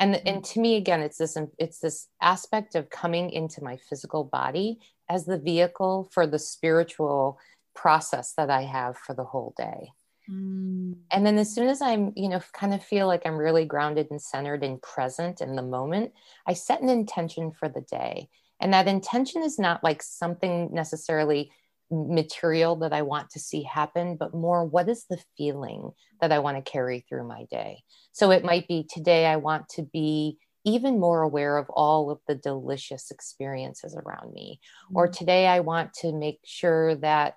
and 0.00 0.16
and 0.16 0.24
mm-hmm. 0.24 0.40
to 0.40 0.60
me 0.60 0.76
again 0.76 1.00
it's 1.00 1.18
this 1.18 1.36
it's 1.58 1.78
this 1.78 2.08
aspect 2.20 2.74
of 2.74 2.90
coming 2.90 3.30
into 3.30 3.62
my 3.62 3.76
physical 3.76 4.24
body 4.24 4.78
as 5.08 5.26
the 5.26 5.38
vehicle 5.38 6.10
for 6.12 6.26
the 6.26 6.38
spiritual 6.38 7.38
process 7.76 8.32
that 8.36 8.50
i 8.50 8.62
have 8.62 8.96
for 8.96 9.14
the 9.14 9.24
whole 9.24 9.54
day 9.56 9.92
mm. 10.28 10.94
and 11.12 11.26
then 11.26 11.38
as 11.38 11.54
soon 11.54 11.68
as 11.68 11.80
i'm 11.80 12.12
you 12.16 12.28
know 12.28 12.40
kind 12.52 12.74
of 12.74 12.82
feel 12.82 13.06
like 13.06 13.22
i'm 13.24 13.36
really 13.36 13.64
grounded 13.64 14.08
and 14.10 14.20
centered 14.20 14.64
and 14.64 14.82
present 14.82 15.40
in 15.40 15.54
the 15.54 15.62
moment 15.62 16.12
i 16.46 16.52
set 16.52 16.80
an 16.80 16.88
intention 16.88 17.52
for 17.52 17.68
the 17.68 17.82
day 17.82 18.28
and 18.60 18.74
that 18.74 18.88
intention 18.88 19.42
is 19.42 19.58
not 19.58 19.84
like 19.84 20.02
something 20.02 20.68
necessarily 20.72 21.50
material 21.90 22.76
that 22.76 22.92
I 22.92 23.02
want 23.02 23.30
to 23.30 23.40
see 23.40 23.62
happen, 23.62 24.16
but 24.16 24.34
more 24.34 24.64
what 24.64 24.88
is 24.88 25.06
the 25.08 25.18
feeling 25.36 25.90
that 26.20 26.32
I 26.32 26.38
want 26.38 26.56
to 26.56 26.70
carry 26.70 27.04
through 27.08 27.26
my 27.26 27.44
day. 27.50 27.82
So 28.12 28.30
it 28.30 28.44
might 28.44 28.68
be 28.68 28.86
today 28.88 29.26
I 29.26 29.36
want 29.36 29.68
to 29.70 29.82
be 29.82 30.38
even 30.64 31.00
more 31.00 31.22
aware 31.22 31.56
of 31.56 31.68
all 31.70 32.10
of 32.10 32.20
the 32.26 32.34
delicious 32.34 33.10
experiences 33.10 33.96
around 33.96 34.32
me 34.32 34.60
or 34.94 35.08
today 35.08 35.46
i 35.46 35.60
want 35.60 35.92
to 35.92 36.12
make 36.12 36.40
sure 36.44 36.94
that 36.96 37.36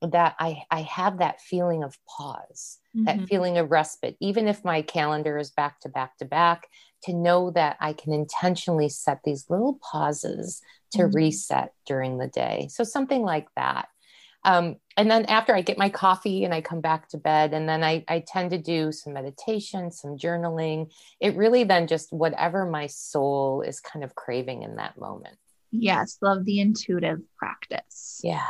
that 0.00 0.34
i 0.38 0.62
i 0.70 0.80
have 0.82 1.18
that 1.18 1.40
feeling 1.40 1.84
of 1.84 1.96
pause 2.08 2.78
mm-hmm. 2.96 3.04
that 3.04 3.28
feeling 3.28 3.58
of 3.58 3.70
respite 3.70 4.16
even 4.20 4.48
if 4.48 4.64
my 4.64 4.82
calendar 4.82 5.38
is 5.38 5.50
back 5.50 5.80
to 5.80 5.88
back 5.88 6.16
to 6.16 6.24
back 6.24 6.66
to 7.02 7.12
know 7.12 7.50
that 7.50 7.76
i 7.80 7.92
can 7.92 8.12
intentionally 8.12 8.88
set 8.88 9.20
these 9.24 9.46
little 9.48 9.78
pauses 9.82 10.62
to 10.90 11.02
mm-hmm. 11.02 11.16
reset 11.16 11.72
during 11.86 12.18
the 12.18 12.28
day 12.28 12.68
so 12.70 12.84
something 12.84 13.22
like 13.22 13.48
that 13.54 13.88
um, 14.44 14.76
and 14.96 15.10
then 15.10 15.24
after 15.26 15.54
I 15.54 15.62
get 15.62 15.78
my 15.78 15.88
coffee 15.88 16.44
and 16.44 16.52
I 16.52 16.60
come 16.60 16.80
back 16.80 17.08
to 17.08 17.18
bed, 17.18 17.54
and 17.54 17.68
then 17.68 17.82
I, 17.82 18.04
I 18.08 18.24
tend 18.26 18.50
to 18.50 18.58
do 18.58 18.92
some 18.92 19.12
meditation, 19.12 19.90
some 19.90 20.16
journaling. 20.16 20.92
It 21.20 21.36
really 21.36 21.64
then 21.64 21.86
just 21.86 22.12
whatever 22.12 22.66
my 22.66 22.88
soul 22.88 23.62
is 23.62 23.80
kind 23.80 24.04
of 24.04 24.14
craving 24.14 24.62
in 24.62 24.76
that 24.76 24.98
moment. 24.98 25.36
Yes, 25.70 26.18
love 26.20 26.44
the 26.44 26.60
intuitive 26.60 27.20
practice. 27.38 28.20
Yeah. 28.22 28.46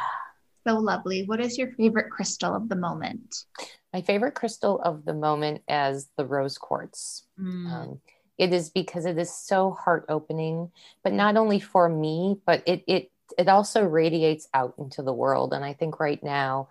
So 0.66 0.78
lovely. 0.78 1.24
What 1.24 1.40
is 1.40 1.58
your 1.58 1.70
favorite 1.72 2.10
crystal 2.10 2.54
of 2.54 2.68
the 2.68 2.76
moment? 2.76 3.44
My 3.92 4.02
favorite 4.02 4.34
crystal 4.34 4.80
of 4.80 5.04
the 5.04 5.14
moment 5.14 5.62
as 5.68 6.08
the 6.16 6.24
rose 6.24 6.58
quartz. 6.58 7.26
Mm. 7.38 7.70
Um, 7.70 8.00
it 8.38 8.52
is 8.52 8.70
because 8.70 9.04
it 9.04 9.18
is 9.18 9.32
so 9.32 9.70
heart 9.70 10.06
opening, 10.08 10.70
but 11.04 11.12
not 11.12 11.36
only 11.36 11.60
for 11.60 11.88
me, 11.88 12.36
but 12.44 12.62
it 12.66 12.82
it 12.88 13.11
it 13.38 13.48
also 13.48 13.84
radiates 13.84 14.48
out 14.54 14.74
into 14.78 15.02
the 15.02 15.12
world. 15.12 15.52
And 15.52 15.64
I 15.64 15.72
think 15.72 16.00
right 16.00 16.22
now 16.22 16.68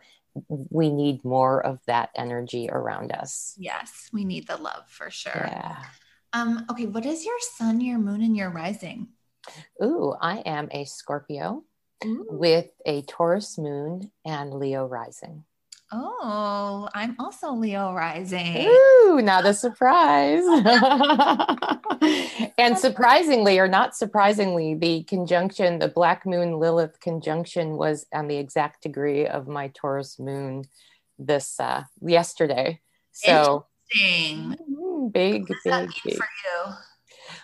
we 0.48 0.90
need 0.90 1.26
more 1.26 1.66
of 1.66 1.80
that 1.88 2.10
energy 2.16 2.70
around 2.72 3.12
us. 3.12 3.56
Yes, 3.58 4.10
we 4.14 4.24
need 4.24 4.48
the 4.48 4.58
love 4.58 4.88
for 4.88 5.10
sure. 5.10 5.34
Yeah. 5.36 5.84
Um, 6.34 6.66
okay, 6.72 6.86
what 6.86 7.06
is 7.06 7.26
your 7.26 7.38
sun, 7.58 7.82
your 7.82 8.00
moon, 8.00 8.22
and 8.22 8.38
your 8.38 8.50
rising? 8.50 9.10
Ooh, 9.84 10.14
I 10.20 10.38
am 10.40 10.70
a 10.72 10.86
Scorpio 10.86 11.64
Ooh. 12.06 12.26
with 12.30 12.68
a 12.86 13.02
Taurus 13.02 13.58
moon 13.58 14.12
and 14.24 14.54
Leo 14.54 14.86
rising. 14.86 15.44
Oh, 15.94 16.88
I'm 16.94 17.18
also 17.20 17.52
Leo 17.52 17.94
rising. 17.94 18.66
Ooh, 18.66 19.20
not 19.22 19.46
a 19.46 19.54
surprise. 19.54 20.42
and 22.58 22.80
surprisingly, 22.80 23.60
or 23.60 23.68
not 23.68 23.94
surprisingly, 23.94 24.74
the 24.74 25.04
conjunction, 25.04 25.80
the 25.80 25.90
Black 25.90 26.26
Moon 26.26 26.60
Lilith 26.60 27.02
conjunction 27.02 27.76
was 27.76 28.06
on 28.14 28.30
the 28.30 28.38
exact 28.38 28.84
degree 28.84 29.28
of 29.28 29.50
my 29.50 29.68
Taurus 29.74 30.18
moon 30.18 30.64
this 31.20 31.60
uh, 31.60 31.84
yesterday. 32.02 32.80
So 33.12 33.66
interesting. 33.94 34.56
Mm-hmm, 34.72 35.08
big, 35.10 35.48
big, 35.48 35.90
big. 36.06 36.16
For 36.16 36.28
you? 36.46 36.74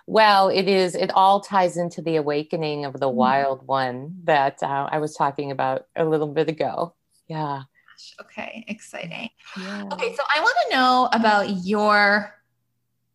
Well, 0.06 0.48
it 0.48 0.70
is. 0.70 0.96
It 0.96 1.12
all 1.12 1.42
ties 1.42 1.76
into 1.76 2.02
the 2.02 2.16
awakening 2.16 2.86
of 2.86 2.94
the 2.94 3.08
mm-hmm. 3.08 3.18
wild 3.18 3.68
one 3.68 4.22
that 4.24 4.64
uh, 4.64 4.88
I 4.90 5.00
was 5.00 5.16
talking 5.16 5.52
about 5.52 5.88
a 5.98 6.06
little 6.06 6.28
bit 6.28 6.48
ago. 6.48 6.94
Yeah 7.28 7.64
gosh. 7.98 8.16
Okay, 8.22 8.66
exciting. 8.68 9.30
Yeah. 9.58 9.84
Okay, 9.92 10.16
so 10.16 10.24
I 10.36 10.40
want 10.42 10.58
to 10.70 10.76
know 10.76 11.10
about 11.14 11.66
your 11.66 12.34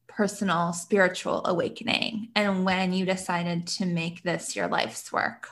personal 0.09 0.73
spiritual 0.73 1.45
awakening 1.47 2.29
and 2.35 2.65
when 2.65 2.93
you 2.93 3.07
decided 3.07 3.67
to 3.67 3.87
make 3.87 4.23
this 4.23 4.55
your 4.55 4.69
life's 4.69 5.12
work. 5.12 5.49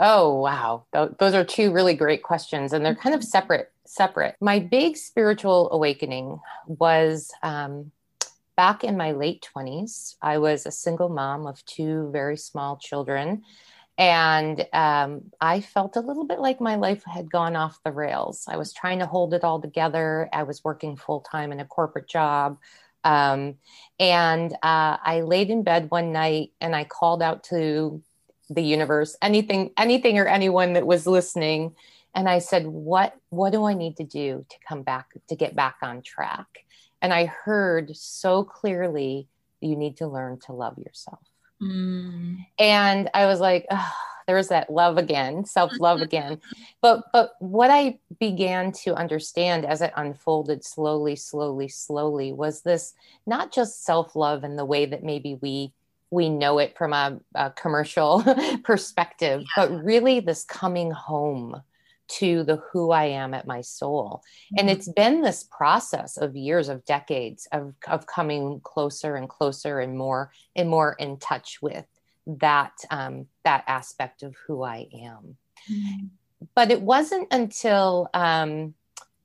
Oh, 0.00 0.34
wow. 0.34 0.86
those 0.92 1.34
are 1.34 1.44
two 1.44 1.72
really 1.72 1.94
great 1.94 2.22
questions 2.22 2.72
and 2.72 2.84
they're 2.84 2.96
kind 2.96 3.14
of 3.14 3.20
mm-hmm. 3.20 3.28
separate 3.28 3.70
separate. 3.86 4.34
My 4.40 4.58
big 4.58 4.96
spiritual 4.96 5.70
awakening 5.70 6.40
was 6.66 7.30
um, 7.42 7.92
back 8.56 8.82
in 8.82 8.96
my 8.96 9.12
late 9.12 9.46
20s. 9.54 10.16
I 10.22 10.38
was 10.38 10.64
a 10.64 10.72
single 10.72 11.10
mom 11.10 11.46
of 11.46 11.64
two 11.66 12.10
very 12.10 12.36
small 12.38 12.76
children 12.78 13.42
and 13.96 14.66
um, 14.72 15.30
I 15.40 15.60
felt 15.60 15.96
a 15.96 16.00
little 16.00 16.24
bit 16.24 16.40
like 16.40 16.60
my 16.60 16.74
life 16.74 17.04
had 17.04 17.30
gone 17.30 17.54
off 17.54 17.78
the 17.84 17.92
rails. 17.92 18.44
I 18.48 18.56
was 18.56 18.72
trying 18.72 18.98
to 18.98 19.06
hold 19.06 19.34
it 19.34 19.44
all 19.44 19.60
together. 19.60 20.28
I 20.32 20.42
was 20.42 20.64
working 20.64 20.96
full 20.96 21.20
time 21.20 21.52
in 21.52 21.60
a 21.60 21.64
corporate 21.64 22.08
job. 22.08 22.58
Um, 23.04 23.56
and 24.00 24.52
uh, 24.54 24.96
I 25.02 25.22
laid 25.24 25.50
in 25.50 25.62
bed 25.62 25.90
one 25.90 26.12
night 26.12 26.52
and 26.60 26.74
I 26.74 26.84
called 26.84 27.22
out 27.22 27.44
to 27.44 28.02
the 28.50 28.62
universe, 28.62 29.16
anything, 29.22 29.70
anything 29.76 30.18
or 30.18 30.26
anyone 30.26 30.72
that 30.72 30.86
was 30.86 31.06
listening. 31.06 31.76
And 32.16 32.28
I 32.28 32.38
said, 32.38 32.66
what, 32.66 33.14
what 33.28 33.52
do 33.52 33.64
I 33.64 33.74
need 33.74 33.96
to 33.98 34.04
do 34.04 34.44
to 34.48 34.56
come 34.66 34.82
back, 34.82 35.10
to 35.28 35.36
get 35.36 35.54
back 35.54 35.76
on 35.82 36.02
track? 36.02 36.64
And 37.00 37.12
I 37.12 37.26
heard 37.26 37.96
so 37.96 38.42
clearly, 38.42 39.28
you 39.60 39.76
need 39.76 39.98
to 39.98 40.06
learn 40.06 40.40
to 40.46 40.52
love 40.52 40.78
yourself. 40.78 41.20
Mm. 41.64 42.46
And 42.58 43.10
I 43.14 43.26
was 43.26 43.40
like, 43.40 43.66
oh, 43.70 43.92
there's 44.26 44.48
that 44.48 44.70
love 44.70 44.98
again, 44.98 45.44
self-love 45.44 46.00
again. 46.08 46.40
But 46.80 47.04
but 47.12 47.34
what 47.38 47.70
I 47.70 47.98
began 48.18 48.72
to 48.84 48.94
understand 48.94 49.64
as 49.64 49.82
it 49.82 49.92
unfolded 49.96 50.64
slowly, 50.64 51.16
slowly, 51.16 51.68
slowly 51.68 52.32
was 52.32 52.62
this 52.62 52.94
not 53.26 53.52
just 53.52 53.84
self-love 53.84 54.44
in 54.44 54.56
the 54.56 54.64
way 54.64 54.86
that 54.86 55.02
maybe 55.02 55.36
we 55.40 55.72
we 56.10 56.28
know 56.28 56.58
it 56.58 56.76
from 56.76 56.92
a, 56.92 57.18
a 57.34 57.50
commercial 57.50 58.22
perspective, 58.64 59.42
yeah. 59.56 59.66
but 59.66 59.84
really 59.84 60.20
this 60.20 60.44
coming 60.44 60.90
home 60.90 61.60
to 62.06 62.44
the 62.44 62.56
who 62.72 62.90
I 62.90 63.04
am 63.06 63.34
at 63.34 63.46
my 63.46 63.60
soul. 63.60 64.22
Mm-hmm. 64.22 64.60
And 64.60 64.70
it's 64.70 64.88
been 64.88 65.22
this 65.22 65.44
process 65.44 66.16
of 66.16 66.36
years, 66.36 66.68
of 66.68 66.84
decades 66.84 67.48
of, 67.52 67.74
of 67.86 68.06
coming 68.06 68.60
closer 68.62 69.16
and 69.16 69.28
closer 69.28 69.80
and 69.80 69.96
more 69.96 70.32
and 70.54 70.68
more 70.68 70.94
in 70.98 71.18
touch 71.18 71.60
with 71.62 71.86
that 72.26 72.72
um, 72.90 73.26
that 73.44 73.64
aspect 73.66 74.22
of 74.22 74.34
who 74.46 74.62
I 74.62 74.86
am. 74.94 75.36
Mm-hmm. 75.70 76.06
But 76.54 76.70
it 76.70 76.82
wasn't 76.82 77.28
until 77.30 78.10
um, 78.12 78.74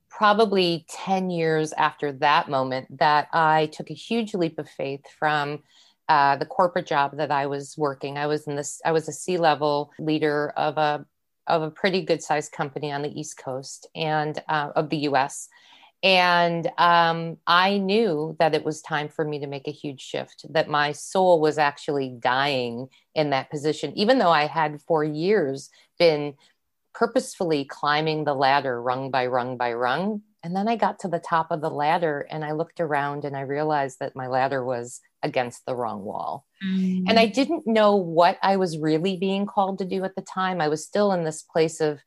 probably 0.08 0.84
10 0.88 1.30
years 1.30 1.72
after 1.72 2.12
that 2.12 2.48
moment 2.48 2.98
that 2.98 3.28
I 3.32 3.66
took 3.72 3.90
a 3.90 3.94
huge 3.94 4.34
leap 4.34 4.58
of 4.58 4.68
faith 4.68 5.04
from 5.18 5.62
uh, 6.10 6.36
the 6.36 6.46
corporate 6.46 6.86
job 6.86 7.16
that 7.16 7.30
I 7.30 7.46
was 7.46 7.78
working. 7.78 8.18
I 8.18 8.26
was 8.26 8.46
in 8.46 8.56
this, 8.56 8.82
I 8.84 8.92
was 8.92 9.08
a 9.08 9.12
C 9.12 9.38
level 9.38 9.92
leader 9.98 10.52
of 10.56 10.76
a 10.76 11.06
of 11.46 11.62
a 11.62 11.70
pretty 11.70 12.02
good 12.02 12.22
sized 12.22 12.52
company 12.52 12.92
on 12.92 13.02
the 13.02 13.20
East 13.20 13.38
Coast 13.38 13.88
and 13.94 14.42
uh, 14.48 14.70
of 14.76 14.90
the 14.90 14.98
US. 15.08 15.48
And 16.02 16.70
um, 16.78 17.36
I 17.46 17.76
knew 17.76 18.34
that 18.38 18.54
it 18.54 18.64
was 18.64 18.80
time 18.80 19.08
for 19.08 19.24
me 19.24 19.40
to 19.40 19.46
make 19.46 19.68
a 19.68 19.72
huge 19.72 20.00
shift, 20.00 20.46
that 20.50 20.68
my 20.68 20.92
soul 20.92 21.40
was 21.40 21.58
actually 21.58 22.16
dying 22.18 22.88
in 23.14 23.30
that 23.30 23.50
position, 23.50 23.92
even 23.96 24.18
though 24.18 24.30
I 24.30 24.46
had 24.46 24.80
for 24.80 25.04
years 25.04 25.68
been 25.98 26.34
purposefully 26.94 27.64
climbing 27.64 28.24
the 28.24 28.34
ladder 28.34 28.80
rung 28.80 29.10
by 29.10 29.26
rung 29.26 29.56
by 29.56 29.74
rung. 29.74 30.22
And 30.42 30.56
then 30.56 30.68
I 30.68 30.76
got 30.76 31.00
to 31.00 31.08
the 31.08 31.18
top 31.18 31.50
of 31.50 31.60
the 31.60 31.70
ladder 31.70 32.26
and 32.30 32.44
I 32.44 32.52
looked 32.52 32.80
around 32.80 33.26
and 33.26 33.36
I 33.36 33.42
realized 33.42 33.98
that 34.00 34.16
my 34.16 34.26
ladder 34.26 34.64
was 34.64 35.00
against 35.22 35.66
the 35.66 35.74
wrong 35.74 36.02
wall. 36.02 36.46
Mm. 36.64 37.04
And 37.08 37.18
I 37.18 37.26
didn't 37.26 37.66
know 37.66 37.96
what 37.96 38.38
I 38.42 38.56
was 38.56 38.78
really 38.78 39.16
being 39.16 39.46
called 39.46 39.78
to 39.78 39.84
do 39.84 40.04
at 40.04 40.14
the 40.14 40.22
time. 40.22 40.60
I 40.60 40.68
was 40.68 40.84
still 40.84 41.12
in 41.12 41.24
this 41.24 41.42
place 41.42 41.80
of 41.80 42.00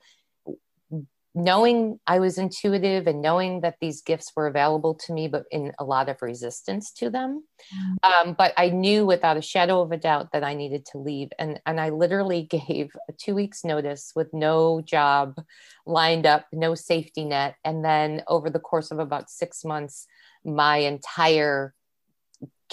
knowing 1.36 2.00
I 2.06 2.20
was 2.20 2.38
intuitive 2.38 3.08
and 3.08 3.22
knowing 3.22 3.62
that 3.62 3.78
these 3.82 4.02
gifts 4.02 4.32
were 4.36 4.46
available 4.46 4.94
to 5.06 5.14
me, 5.14 5.28
but 5.28 5.46
in 5.52 5.74
a 5.80 5.84
lot 5.84 6.08
of 6.08 6.22
resistance 6.22 6.92
to 6.94 7.10
them. 7.10 7.44
Mm. 7.74 8.28
Um, 8.28 8.34
but 8.38 8.54
I 8.56 8.70
knew 8.70 9.06
without 9.06 9.38
a 9.38 9.42
shadow 9.42 9.82
of 9.82 9.92
a 9.92 9.98
doubt 9.98 10.32
that 10.34 10.44
I 10.44 10.54
needed 10.54 10.86
to 10.88 11.00
leave. 11.00 11.30
And, 11.40 11.60
and 11.66 11.82
I 11.82 11.90
literally 11.90 12.44
gave 12.68 12.96
a 13.10 13.14
two 13.14 13.34
weeks 13.34 13.64
notice 13.64 14.12
with 14.16 14.32
no 14.34 14.82
job 14.82 15.42
lined 15.88 16.28
up, 16.28 16.46
no 16.54 16.76
safety 16.76 17.26
net. 17.26 17.56
And 17.66 17.84
then 17.84 18.22
over 18.28 18.50
the 18.50 18.60
course 18.60 18.92
of 18.92 19.00
about 19.00 19.32
six 19.32 19.66
months, 19.66 20.06
my 20.46 20.78
entire 20.78 21.74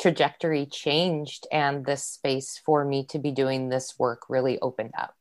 trajectory 0.01 0.67
changed 0.67 1.47
and 1.53 1.85
this 1.85 2.05
space 2.05 2.61
for 2.65 2.85
me 2.85 3.05
to 3.05 3.19
be 3.19 3.31
doing 3.31 3.69
this 3.69 3.99
work 3.99 4.23
really 4.29 4.59
opened 4.61 4.95
up. 4.99 5.15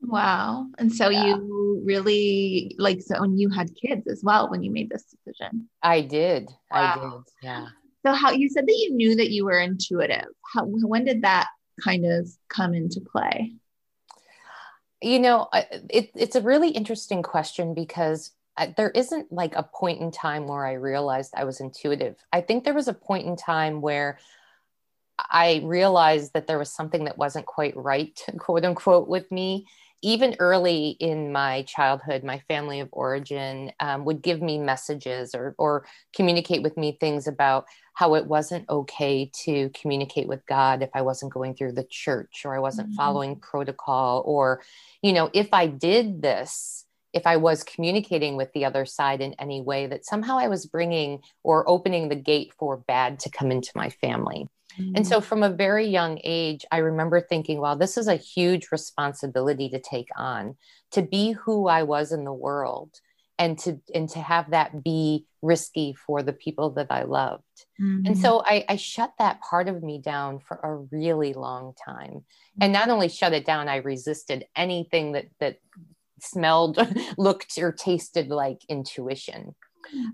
Wow. 0.00 0.66
And 0.78 0.92
so 0.92 1.10
yeah. 1.10 1.26
you 1.26 1.82
really 1.84 2.74
like 2.78 3.02
so 3.02 3.20
when 3.20 3.38
you 3.38 3.50
had 3.50 3.70
kids 3.74 4.08
as 4.08 4.22
well 4.24 4.50
when 4.50 4.62
you 4.62 4.70
made 4.70 4.90
this 4.90 5.04
decision. 5.04 5.68
I 5.82 6.00
did. 6.00 6.48
Wow. 6.70 6.80
I 6.80 6.98
did. 6.98 7.22
Yeah. 7.42 7.66
So 8.04 8.12
how 8.12 8.32
you 8.32 8.48
said 8.48 8.66
that 8.66 8.76
you 8.76 8.94
knew 8.94 9.14
that 9.16 9.30
you 9.30 9.44
were 9.44 9.60
intuitive. 9.60 10.26
How 10.52 10.64
when 10.64 11.04
did 11.04 11.22
that 11.22 11.48
kind 11.80 12.04
of 12.04 12.28
come 12.48 12.74
into 12.74 13.00
play? 13.00 13.52
You 15.00 15.20
know, 15.20 15.48
it, 15.52 16.10
it's 16.14 16.36
a 16.36 16.40
really 16.40 16.70
interesting 16.70 17.22
question 17.22 17.74
because 17.74 18.32
there 18.76 18.90
isn't 18.90 19.32
like 19.32 19.54
a 19.56 19.62
point 19.62 20.00
in 20.00 20.10
time 20.10 20.46
where 20.46 20.66
I 20.66 20.74
realized 20.74 21.32
I 21.36 21.44
was 21.44 21.60
intuitive. 21.60 22.16
I 22.32 22.40
think 22.40 22.64
there 22.64 22.74
was 22.74 22.88
a 22.88 22.94
point 22.94 23.26
in 23.26 23.36
time 23.36 23.80
where 23.80 24.18
I 25.18 25.62
realized 25.64 26.32
that 26.34 26.46
there 26.46 26.58
was 26.58 26.70
something 26.70 27.04
that 27.04 27.18
wasn't 27.18 27.46
quite 27.46 27.76
right, 27.76 28.18
quote 28.38 28.64
unquote, 28.64 29.08
with 29.08 29.30
me. 29.30 29.66
Even 30.04 30.34
early 30.40 30.96
in 30.98 31.30
my 31.30 31.62
childhood, 31.62 32.24
my 32.24 32.40
family 32.48 32.80
of 32.80 32.88
origin 32.90 33.70
um, 33.78 34.04
would 34.04 34.20
give 34.20 34.42
me 34.42 34.58
messages 34.58 35.32
or, 35.32 35.54
or 35.58 35.86
communicate 36.12 36.60
with 36.60 36.76
me 36.76 36.96
things 37.00 37.28
about 37.28 37.66
how 37.94 38.14
it 38.16 38.26
wasn't 38.26 38.68
okay 38.68 39.30
to 39.44 39.70
communicate 39.70 40.26
with 40.26 40.44
God 40.46 40.82
if 40.82 40.90
I 40.92 41.02
wasn't 41.02 41.32
going 41.32 41.54
through 41.54 41.72
the 41.72 41.84
church 41.84 42.42
or 42.44 42.52
I 42.52 42.58
wasn't 42.58 42.88
mm-hmm. 42.88 42.96
following 42.96 43.36
protocol, 43.36 44.24
or, 44.26 44.62
you 45.02 45.12
know, 45.12 45.30
if 45.32 45.54
I 45.54 45.68
did 45.68 46.20
this, 46.20 46.84
if 47.12 47.26
I 47.26 47.36
was 47.36 47.62
communicating 47.62 48.36
with 48.36 48.52
the 48.52 48.64
other 48.64 48.84
side 48.86 49.20
in 49.20 49.34
any 49.34 49.60
way, 49.60 49.86
that 49.86 50.04
somehow 50.04 50.38
I 50.38 50.48
was 50.48 50.66
bringing 50.66 51.20
or 51.42 51.68
opening 51.68 52.08
the 52.08 52.16
gate 52.16 52.52
for 52.58 52.76
bad 52.76 53.18
to 53.20 53.30
come 53.30 53.50
into 53.50 53.70
my 53.74 53.90
family. 53.90 54.48
Mm-hmm. 54.78 54.96
And 54.96 55.06
so 55.06 55.20
mm. 55.20 55.24
from 55.24 55.42
a 55.42 55.50
very 55.50 55.86
young 55.86 56.18
age, 56.24 56.64
I 56.72 56.78
remember 56.78 57.20
thinking, 57.20 57.60
wow, 57.60 57.74
this 57.74 57.98
is 57.98 58.08
a 58.08 58.16
huge 58.16 58.72
responsibility 58.72 59.68
to 59.70 59.80
take 59.80 60.08
on 60.16 60.56
to 60.92 61.02
be 61.02 61.32
who 61.32 61.68
I 61.68 61.82
was 61.82 62.12
in 62.12 62.24
the 62.24 62.32
world 62.32 63.00
and 63.38 63.58
to 63.58 63.80
and 63.94 64.08
to 64.10 64.20
have 64.20 64.50
that 64.50 64.84
be 64.84 65.26
risky 65.40 65.94
for 65.94 66.22
the 66.22 66.32
people 66.32 66.70
that 66.70 66.86
I 66.90 67.02
loved. 67.02 67.42
Mm-hmm. 67.80 68.06
And 68.06 68.18
so 68.18 68.42
I, 68.44 68.64
I 68.68 68.76
shut 68.76 69.12
that 69.18 69.40
part 69.40 69.68
of 69.68 69.82
me 69.82 70.00
down 70.00 70.38
for 70.38 70.58
a 70.62 70.96
really 70.96 71.32
long 71.32 71.74
time. 71.84 72.24
And 72.60 72.72
not 72.72 72.88
only 72.88 73.08
shut 73.08 73.32
it 73.32 73.44
down, 73.44 73.68
I 73.68 73.76
resisted 73.76 74.44
anything 74.54 75.12
that 75.12 75.26
that 75.40 75.58
smelled, 76.20 76.78
looked, 77.18 77.58
or 77.58 77.72
tasted 77.72 78.28
like 78.28 78.60
intuition. 78.68 79.54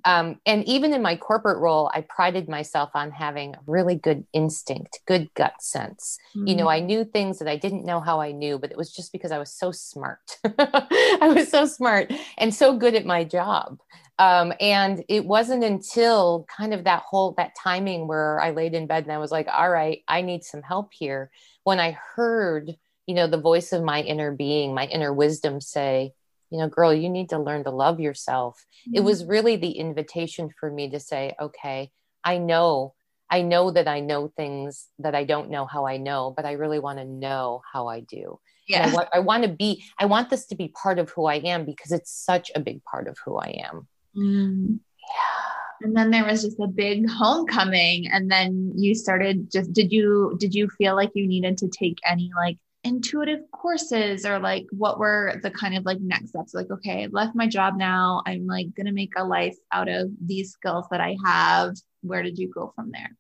Um, 0.05 0.41
and 0.47 0.65
even 0.65 0.93
in 0.93 1.03
my 1.03 1.17
corporate 1.17 1.59
role, 1.59 1.91
I 1.95 2.01
prided 2.01 2.49
myself 2.49 2.91
on 2.95 3.11
having 3.11 3.55
really 3.67 3.95
good 3.95 4.27
instinct, 4.33 5.01
good 5.07 5.33
gut 5.35 5.61
sense. 5.61 6.19
Mm-hmm. 6.35 6.47
You 6.47 6.57
know, 6.57 6.67
mm. 6.67 6.73
I 6.73 6.81
knew 6.81 7.05
things 7.05 7.39
that 7.39 7.49
I 7.49 7.57
didn't 7.57 7.85
know 7.85 8.01
how 8.01 8.21
I 8.21 8.33
knew, 8.33 8.59
but 8.59 8.71
it 8.71 8.77
was 8.77 8.93
just 8.93 9.13
because 9.13 9.31
I 9.31 9.39
was 9.39 9.53
so 9.53 9.71
smart. 9.71 10.39
I 10.59 11.33
was 11.35 11.51
so 11.51 11.67
smart 11.67 12.13
and 12.37 12.55
so 12.55 12.77
good 12.77 12.95
at 12.95 13.07
my 13.07 13.25
job. 13.25 13.79
Um, 14.19 14.53
and 14.59 15.05
it 15.09 15.25
wasn't 15.25 15.63
until 15.63 16.45
kind 16.55 16.75
of 16.75 16.85
that 16.85 17.05
whole 17.09 17.35
that 17.37 17.53
timing 17.55 18.09
where 18.09 18.41
I 18.41 18.51
laid 18.51 18.75
in 18.75 18.89
bed 18.89 19.05
and 19.05 19.13
I 19.13 19.19
was 19.19 19.31
like, 19.31 19.47
all 19.53 19.71
right, 19.71 20.03
I 20.09 20.23
need 20.23 20.43
some 20.43 20.63
help 20.63 20.93
here. 20.93 21.31
When 21.63 21.79
I 21.79 21.97
heard, 22.17 22.75
you 23.09 23.15
know, 23.15 23.27
the 23.27 23.41
voice 23.41 23.73
of 23.73 23.83
my 23.83 24.03
inner 24.03 24.33
being, 24.33 24.75
my 24.75 24.85
inner 24.85 25.15
wisdom 25.15 25.63
say, 25.63 26.13
you 26.51 26.59
know, 26.59 26.69
girl, 26.69 26.93
you 26.93 27.09
need 27.09 27.31
to 27.31 27.39
learn 27.39 27.65
to 27.65 27.71
love 27.71 28.01
yourself. 28.01 28.67
Mm-hmm. 28.87 28.97
It 28.97 29.01
was 29.01 29.25
really 29.25 29.57
the 29.57 29.71
invitation 29.71 30.51
for 30.61 30.71
me 30.71 30.91
to 30.91 31.01
say, 31.01 31.35
okay, 31.41 31.91
I 32.23 32.37
know, 32.37 32.93
I 33.31 33.41
know 33.41 33.71
that 33.71 33.89
I 33.89 34.01
know 34.01 34.29
things 34.29 34.89
that 34.99 35.15
I 35.15 35.25
don't 35.25 35.49
know 35.49 35.65
how 35.65 35.87
I 35.87 35.97
know, 35.97 36.35
but 36.37 36.45
I 36.45 36.53
really 36.53 36.79
want 36.79 36.99
to 36.99 37.07
know 37.07 37.63
how 37.73 37.89
I 37.89 38.01
do. 38.01 38.39
Yeah. 38.69 38.89
I 38.89 38.93
want, 38.93 39.09
I 39.15 39.19
want 39.21 39.43
to 39.45 39.49
be, 39.49 39.83
I 39.99 40.05
want 40.05 40.29
this 40.29 40.45
to 40.49 40.55
be 40.55 40.69
part 40.69 40.99
of 40.99 41.09
who 41.09 41.25
I 41.25 41.37
am 41.37 41.65
because 41.65 41.93
it's 41.93 42.13
such 42.13 42.51
a 42.55 42.61
big 42.61 42.85
part 42.85 43.09
of 43.09 43.17
who 43.25 43.39
I 43.39 43.63
am. 43.67 43.89
Mm. 44.15 44.81
Yeah. 45.01 45.87
And 45.87 45.97
then 45.97 46.11
there 46.11 46.27
was 46.27 46.43
just 46.43 46.61
a 46.61 46.67
big 46.67 47.09
homecoming. 47.09 48.09
And 48.09 48.31
then 48.31 48.75
you 48.77 48.95
started 48.95 49.51
just, 49.51 49.73
did 49.73 49.93
you, 49.93 50.37
did 50.39 50.55
you 50.55 50.69
feel 50.69 50.95
like 50.95 51.13
you 51.15 51.27
needed 51.27 51.57
to 51.59 51.69
take 51.69 51.97
any 52.05 52.31
like 52.37 52.59
intuitive 52.85 53.41
courses 53.53 54.25
or 54.25 54.39
like 54.39 54.67
what 54.71 54.99
were 54.99 55.41
the 55.43 55.51
kind 55.51 55.77
of 55.77 55.85
like 55.85 56.01
next 56.01 56.31
steps? 56.31 56.55
Like 56.55 56.71
okay 56.71 57.05
i 57.05 57.09
left 57.11 57.35
my 57.35 57.47
job 57.47 57.77
now. 57.77 58.23
I'm 58.27 58.47
like 58.47 58.75
gonna 58.77 58.93
make 58.93 59.13
a 59.17 59.25
life 59.25 59.57
out 59.73 59.89
of 59.89 60.11
these 60.25 60.53
skills 60.53 60.87
that 60.91 61.01
i 61.01 61.17
have. 61.25 61.75
Where 62.03 62.23
did 62.23 62.39
you 62.39 62.49
go 62.49 62.73
from 62.77 62.91
there 62.93 63.17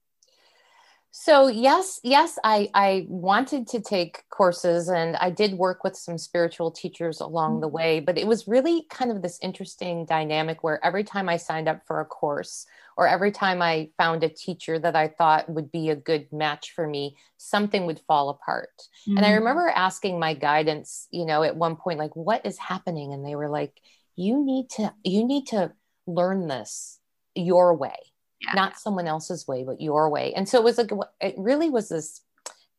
so 1.21 1.49
yes 1.49 1.99
yes 2.05 2.39
i 2.45 2.71
i 2.75 3.05
wanted 3.09 3.67
to 3.67 3.81
take 3.81 4.23
courses 4.31 4.89
and 4.89 5.17
i 5.17 5.31
did 5.31 5.55
work 5.55 5.83
with 5.83 5.97
some 5.97 6.17
spiritual 6.17 6.71
teachers 6.71 7.21
along 7.21 7.55
mm-hmm. 7.55 7.63
the 7.63 7.69
way 7.69 7.99
but 7.99 8.17
it 8.17 8.27
was 8.27 8.47
really 8.47 8.87
kind 8.89 9.11
of 9.11 9.21
this 9.21 9.39
interesting 9.43 10.07
dynamic 10.07 10.63
where 10.63 10.85
every 10.85 11.03
time 11.03 11.29
i 11.29 11.37
signed 11.37 11.69
up 11.69 11.81
for 11.87 12.01
a 12.01 12.05
course 12.05 12.67
or 12.99 13.07
every 13.07 13.31
time 13.31 13.63
I 13.63 13.91
found 13.97 14.25
a 14.25 14.29
teacher 14.29 14.77
that 14.81 14.97
I 14.97 15.07
thought 15.07 15.49
would 15.49 15.71
be 15.71 15.89
a 15.89 15.95
good 15.95 16.27
match 16.33 16.73
for 16.73 16.85
me, 16.85 17.17
something 17.37 17.87
would 17.87 18.01
fall 18.09 18.29
apart. 18.29 18.73
Mm-hmm. 18.77 19.17
And 19.17 19.25
I 19.25 19.29
mm-hmm. 19.29 19.39
remember 19.39 19.69
asking 19.69 20.19
my 20.19 20.35
guidance, 20.35 21.07
you 21.13 21.25
know, 21.25 21.45
at 21.45 21.55
one 21.55 21.77
point, 21.77 22.01
like, 22.01 22.17
what 22.17 22.45
is 22.45 22.59
happening? 22.59 23.13
And 23.13 23.25
they 23.25 23.37
were 23.37 23.49
like, 23.49 23.81
you 24.17 24.45
need 24.45 24.69
to, 24.71 24.93
you 25.05 25.25
need 25.25 25.47
to 25.49 25.71
learn 26.09 26.49
this 26.49 26.99
your 27.37 27.77
way, 27.77 27.95
yeah. 28.41 28.53
not 28.55 28.79
someone 28.79 29.07
else's 29.07 29.47
way, 29.47 29.65
but 29.65 29.81
your 29.81 30.09
way. 30.11 30.33
And 30.35 30.49
so 30.49 30.59
it 30.59 30.65
was 30.65 30.79
like, 30.79 30.91
it 31.21 31.35
really 31.37 31.71
was 31.71 31.89
this 31.89 32.23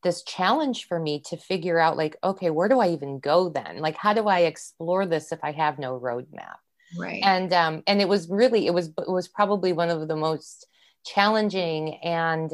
this 0.04 0.24
challenge 0.24 0.88
for 0.88 1.00
me 1.00 1.20
to 1.20 1.38
figure 1.38 1.80
out 1.80 1.98
like 1.98 2.16
okay 2.24 2.50
where 2.50 2.70
do 2.70 2.80
i 2.80 2.89
even 2.89 3.20
go 3.20 3.50
then 3.50 3.80
like 3.80 3.96
how 3.96 4.13
do 4.13 4.28
i 4.28 4.39
explore 4.39 5.06
this 5.06 5.32
if 5.32 5.39
i 5.44 5.51
have 5.51 5.78
no 5.78 6.00
roadmap 6.00 6.56
right 6.98 7.22
and 7.24 7.54
um 7.54 7.84
and 7.88 8.01
it 8.01 8.08
was 8.08 8.30
really 8.30 8.66
it 8.66 8.74
was 8.74 8.88
it 8.88 9.10
was 9.10 9.28
probably 9.28 9.74
one 9.74 9.89
of 9.89 10.08
the 10.08 10.16
most 10.16 10.68
challenging 11.06 11.96
and 12.04 12.54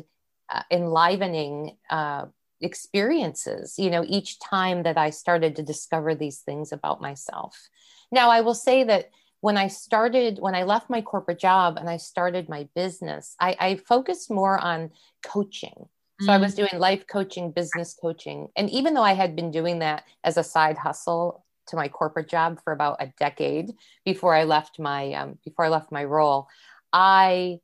uh, 0.50 0.62
enlivening 0.72 1.76
uh, 1.90 2.26
experiences 2.62 3.76
you 3.78 3.90
know 3.90 4.04
each 4.08 4.40
time 4.40 4.84
that 4.84 4.98
i 4.98 5.10
started 5.10 5.56
to 5.56 5.64
discover 5.64 6.16
these 6.16 6.40
things 6.40 6.72
about 6.72 7.02
myself 7.02 7.70
now 8.12 8.30
i 8.30 8.42
will 8.42 8.56
say 8.56 8.84
that 8.84 9.10
when 9.46 9.58
i 9.58 9.68
started 9.68 10.40
when 10.40 10.56
i 10.56 10.64
left 10.64 10.90
my 10.90 11.02
corporate 11.02 11.40
job 11.40 11.78
and 11.78 11.90
i 11.90 11.98
started 11.98 12.50
my 12.50 12.68
business 12.75 13.36
i, 13.40 13.56
I 13.60 13.75
focused 13.75 14.32
more 14.32 14.58
on 14.58 14.90
coaching 15.24 15.88
so 16.22 16.32
I 16.32 16.38
was 16.38 16.54
mm. 16.54 16.58
doing 16.58 16.80
life 16.80 17.08
coaching, 17.08 17.52
business 17.52 17.94
coaching. 18.02 18.48
And 18.56 18.70
even 18.70 18.94
though 18.94 19.04
I 19.04 19.14
had 19.14 19.36
been 19.36 19.52
doing 19.52 19.80
that 19.80 20.04
as 20.24 20.38
a 20.38 20.44
side 20.44 20.78
hustle 20.78 21.44
to 21.68 21.75
my 21.75 21.88
corporate 21.88 22.30
job 22.30 22.60
for 22.64 22.72
about 22.72 22.98
a 23.02 23.12
decade 23.19 23.74
before 24.06 24.34
I 24.34 24.46
left 24.46 24.80
my 24.80 25.13
um, 25.13 25.39
before 25.43 25.65
I 25.65 25.69
left 25.69 25.91
my 25.91 26.04
role, 26.04 26.48
I 26.93 27.60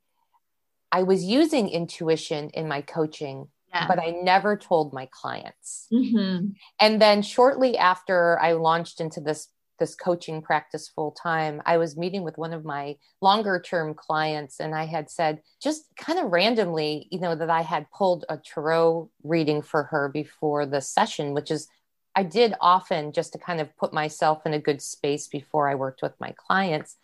I 0.90 1.04
was 1.04 1.24
using 1.24 1.68
intuition 1.70 2.50
in 2.50 2.68
my 2.68 2.82
coaching, 2.82 3.48
yeah. 3.72 3.88
but 3.88 3.98
I 3.98 4.10
never 4.22 4.56
told 4.56 4.92
my 4.92 5.08
clients. 5.10 5.86
Mm-hmm. 5.90 6.48
And 6.78 7.00
then 7.00 7.22
shortly 7.22 7.78
after 7.78 8.38
I 8.38 8.52
launched 8.52 9.00
into 9.00 9.20
this 9.20 9.48
this 9.82 9.96
coaching 9.96 10.40
practice 10.40 10.88
full 10.88 11.10
time, 11.10 11.60
I 11.66 11.76
was 11.76 11.96
meeting 11.96 12.22
with 12.22 12.38
one 12.38 12.52
of 12.52 12.64
my 12.64 12.96
longer 13.20 13.60
term 13.60 13.94
clients, 13.94 14.60
and 14.60 14.76
I 14.76 14.84
had 14.84 15.10
said, 15.10 15.42
just 15.60 15.86
kind 15.96 16.20
of 16.20 16.30
randomly, 16.30 17.08
you 17.10 17.18
know, 17.18 17.34
that 17.34 17.50
I 17.50 17.62
had 17.62 17.90
pulled 17.90 18.24
a 18.28 18.36
tarot 18.38 19.10
reading 19.24 19.60
for 19.60 19.82
her 19.82 20.08
before 20.08 20.66
the 20.66 20.80
session, 20.80 21.34
which 21.34 21.50
is 21.50 21.66
I 22.14 22.22
did 22.22 22.54
often 22.60 23.10
just 23.10 23.32
to 23.32 23.38
kind 23.38 23.60
of 23.60 23.76
put 23.76 23.92
myself 23.92 24.46
in 24.46 24.54
a 24.54 24.60
good 24.60 24.80
space 24.80 25.26
before 25.26 25.68
I 25.68 25.74
worked 25.74 26.00
with 26.00 26.14
my 26.20 26.32
clients. 26.36 26.96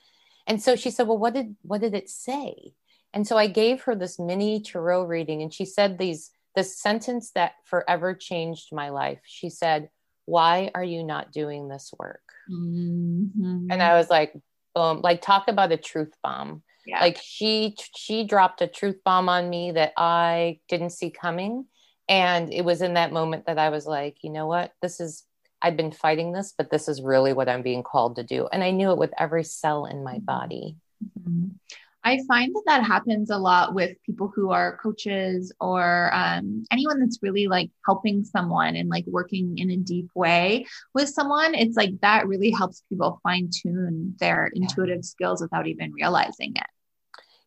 And 0.47 0.63
so 0.63 0.77
she 0.77 0.93
said, 0.93 1.09
"Well, 1.09 1.19
what 1.19 1.35
did 1.35 1.57
what 1.63 1.81
did 1.81 1.95
it 1.95 2.09
say?" 2.09 2.75
And 3.13 3.27
so 3.27 3.37
I 3.37 3.49
gave 3.49 3.83
her 3.83 3.97
this 3.97 4.21
mini 4.21 4.61
tarot 4.61 5.05
reading 5.05 5.43
and 5.43 5.53
she 5.53 5.65
said 5.65 5.99
these 5.99 6.31
this 6.55 6.79
sentence 6.79 7.33
that 7.33 7.55
forever 7.65 8.15
changed 8.15 8.69
my 8.73 8.91
life. 8.91 9.21
She 9.25 9.51
said, 9.51 9.91
"Why 10.29 10.71
are 10.75 10.85
you 10.85 11.03
not 11.05 11.33
doing 11.33 11.69
this 11.69 11.93
work?" 11.99 12.23
Mm-hmm. 12.51 13.69
And 13.71 13.83
I 13.83 13.97
was 13.97 14.09
like, 14.11 14.35
boom, 14.75 15.01
like 15.03 15.23
talk 15.23 15.49
about 15.49 15.73
a 15.73 15.77
truth 15.77 16.15
bomb. 16.23 16.63
Yeah. 16.87 17.01
Like 17.01 17.19
she 17.23 17.77
she 17.97 18.25
dropped 18.25 18.63
a 18.63 18.67
truth 18.67 19.01
bomb 19.05 19.29
on 19.29 19.51
me 19.51 19.73
that 19.73 19.93
I 19.97 20.61
didn't 20.69 20.91
see 20.91 21.11
coming 21.11 21.67
and 22.09 22.53
it 22.53 22.65
was 22.65 22.81
in 22.81 22.95
that 22.95 23.13
moment 23.13 23.47
that 23.47 23.59
I 23.59 23.69
was 23.69 23.87
like, 23.87 24.17
you 24.23 24.31
know 24.31 24.47
what? 24.47 24.73
This 24.81 24.99
is, 24.99 25.25
I've 25.61 25.77
been 25.77 25.93
fighting 25.93 26.33
this, 26.33 26.55
but 26.57 26.71
this 26.71 26.89
is 26.89 27.03
really 27.03 27.33
what 27.33 27.49
I'm 27.49 27.63
being 27.63 27.83
called 27.83 28.17
to 28.17 28.23
do. 28.23 28.49
And 28.51 28.65
I 28.65 28.71
knew 28.71 28.91
it 28.93 28.99
with 28.99 29.13
every 29.19 29.45
cell 29.45 29.85
in 29.85 30.03
my 30.03 30.15
mm-hmm. 30.15 30.25
body. 30.25 30.77
Mm-hmm. 31.21 31.49
I 32.05 32.21
find 32.29 32.55
that 32.55 32.63
that 32.67 32.85
happens 32.85 33.31
a 33.31 33.37
lot 33.37 33.75
with 33.75 33.97
people 34.07 34.33
who 34.35 34.51
are 34.51 34.79
coaches 34.79 35.53
or 35.61 36.11
um, 36.15 36.65
anyone 36.71 37.01
that's 37.01 37.19
really 37.23 37.49
like 37.49 37.71
helping 37.87 38.25
someone 38.25 38.77
and 38.77 38.89
like 38.89 39.05
working 39.07 39.59
in 39.59 39.71
a 39.71 39.77
deep 39.77 40.09
way 40.15 40.65
with 40.95 41.09
someone. 41.09 41.55
It's 41.55 41.77
like 41.77 42.01
that 42.01 42.27
really 42.29 42.51
helps 42.51 42.83
people 42.89 43.21
fine 43.23 43.51
tune 43.53 44.15
their 44.21 44.51
intuitive 44.55 45.05
skills 45.05 45.43
without 45.43 45.67
even 45.67 45.93
realizing 45.93 46.53
it. 46.57 46.67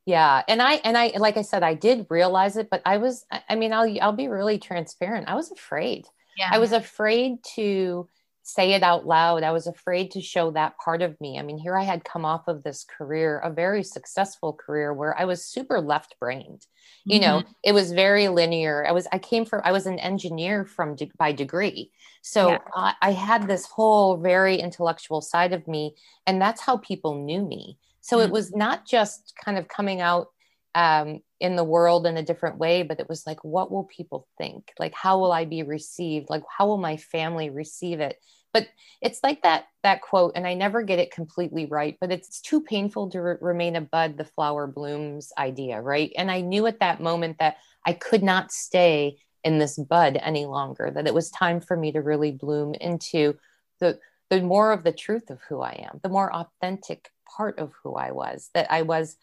Yeah 0.05 0.41
and 0.47 0.61
i 0.63 0.73
and 0.83 0.97
i 0.97 1.11
like 1.17 1.37
i 1.37 1.43
said 1.43 1.61
i 1.61 1.75
did 1.75 2.07
realize 2.09 2.57
it 2.57 2.69
but 2.71 2.81
i 2.87 2.97
was 2.97 3.23
i 3.47 3.55
mean 3.55 3.71
i'll 3.71 3.87
i'll 4.01 4.11
be 4.13 4.27
really 4.27 4.57
transparent. 4.57 5.29
I 5.29 5.35
was 5.35 5.51
afraid. 5.51 6.05
Yeah. 6.37 6.49
I 6.51 6.57
was 6.57 6.71
afraid 6.71 7.43
to 7.55 8.09
say 8.43 8.73
it 8.73 8.83
out 8.83 9.05
loud 9.05 9.43
i 9.43 9.51
was 9.51 9.67
afraid 9.67 10.11
to 10.11 10.21
show 10.21 10.51
that 10.51 10.77
part 10.83 11.01
of 11.01 11.19
me 11.21 11.37
i 11.37 11.41
mean 11.41 11.57
here 11.57 11.77
i 11.77 11.83
had 11.83 12.03
come 12.03 12.25
off 12.25 12.47
of 12.47 12.63
this 12.63 12.85
career 12.97 13.39
a 13.39 13.49
very 13.51 13.83
successful 13.83 14.53
career 14.53 14.93
where 14.93 15.17
i 15.19 15.25
was 15.25 15.45
super 15.45 15.79
left 15.79 16.15
brained 16.19 16.65
you 17.05 17.19
mm-hmm. 17.19 17.29
know 17.29 17.43
it 17.63 17.73
was 17.73 17.91
very 17.91 18.27
linear 18.27 18.85
i 18.87 18.91
was 18.91 19.07
i 19.11 19.19
came 19.19 19.45
from 19.45 19.61
i 19.63 19.71
was 19.71 19.85
an 19.85 19.99
engineer 19.99 20.65
from 20.65 20.95
by 21.17 21.31
degree 21.31 21.91
so 22.21 22.51
yeah. 22.51 22.57
I, 22.75 22.93
I 23.01 23.11
had 23.11 23.47
this 23.47 23.65
whole 23.65 24.17
very 24.17 24.55
intellectual 24.57 25.21
side 25.21 25.53
of 25.53 25.67
me 25.67 25.95
and 26.25 26.41
that's 26.41 26.61
how 26.61 26.77
people 26.77 27.23
knew 27.23 27.45
me 27.45 27.77
so 28.01 28.17
mm-hmm. 28.17 28.25
it 28.25 28.31
was 28.31 28.53
not 28.55 28.87
just 28.87 29.33
kind 29.43 29.57
of 29.57 29.67
coming 29.67 30.01
out 30.01 30.27
um, 30.73 31.21
in 31.41 31.55
the 31.55 31.63
world 31.63 32.05
in 32.05 32.17
a 32.17 32.23
different 32.23 32.59
way, 32.59 32.83
but 32.83 32.99
it 32.99 33.09
was 33.09 33.25
like, 33.25 33.43
what 33.43 33.71
will 33.71 33.85
people 33.85 34.27
think? 34.37 34.71
Like, 34.79 34.93
how 34.93 35.19
will 35.19 35.31
I 35.31 35.45
be 35.45 35.63
received? 35.63 36.29
Like, 36.29 36.43
how 36.55 36.67
will 36.67 36.77
my 36.77 36.97
family 36.97 37.49
receive 37.49 37.99
it? 37.99 38.17
But 38.53 38.67
it's 39.01 39.21
like 39.23 39.41
that 39.43 39.65
that 39.83 40.01
quote, 40.01 40.33
and 40.35 40.45
I 40.45 40.53
never 40.53 40.83
get 40.83 40.99
it 40.99 41.11
completely 41.11 41.65
right, 41.65 41.97
but 41.99 42.11
it's 42.11 42.41
too 42.41 42.61
painful 42.61 43.09
to 43.11 43.21
re- 43.21 43.35
remain 43.41 43.75
a 43.75 43.81
bud, 43.81 44.17
the 44.17 44.25
flower 44.25 44.67
blooms 44.67 45.31
idea, 45.37 45.81
right? 45.81 46.11
And 46.15 46.29
I 46.29 46.41
knew 46.41 46.67
at 46.67 46.79
that 46.81 47.01
moment 47.01 47.37
that 47.39 47.57
I 47.85 47.93
could 47.93 48.21
not 48.21 48.51
stay 48.51 49.17
in 49.43 49.57
this 49.57 49.77
bud 49.77 50.19
any 50.21 50.45
longer, 50.45 50.91
that 50.93 51.07
it 51.07 51.13
was 51.13 51.31
time 51.31 51.59
for 51.59 51.75
me 51.75 51.91
to 51.93 52.01
really 52.01 52.31
bloom 52.31 52.75
into 52.75 53.35
the 53.79 53.99
the 54.29 54.41
more 54.41 54.71
of 54.71 54.83
the 54.83 54.93
truth 54.93 55.29
of 55.29 55.41
who 55.49 55.59
I 55.61 55.87
am, 55.91 55.99
the 56.03 56.09
more 56.09 56.33
authentic 56.33 57.09
part 57.35 57.59
of 57.59 57.73
who 57.83 57.95
I 57.95 58.11
was, 58.11 58.49
that 58.53 58.71
I 58.71 58.83
was, 58.83 59.17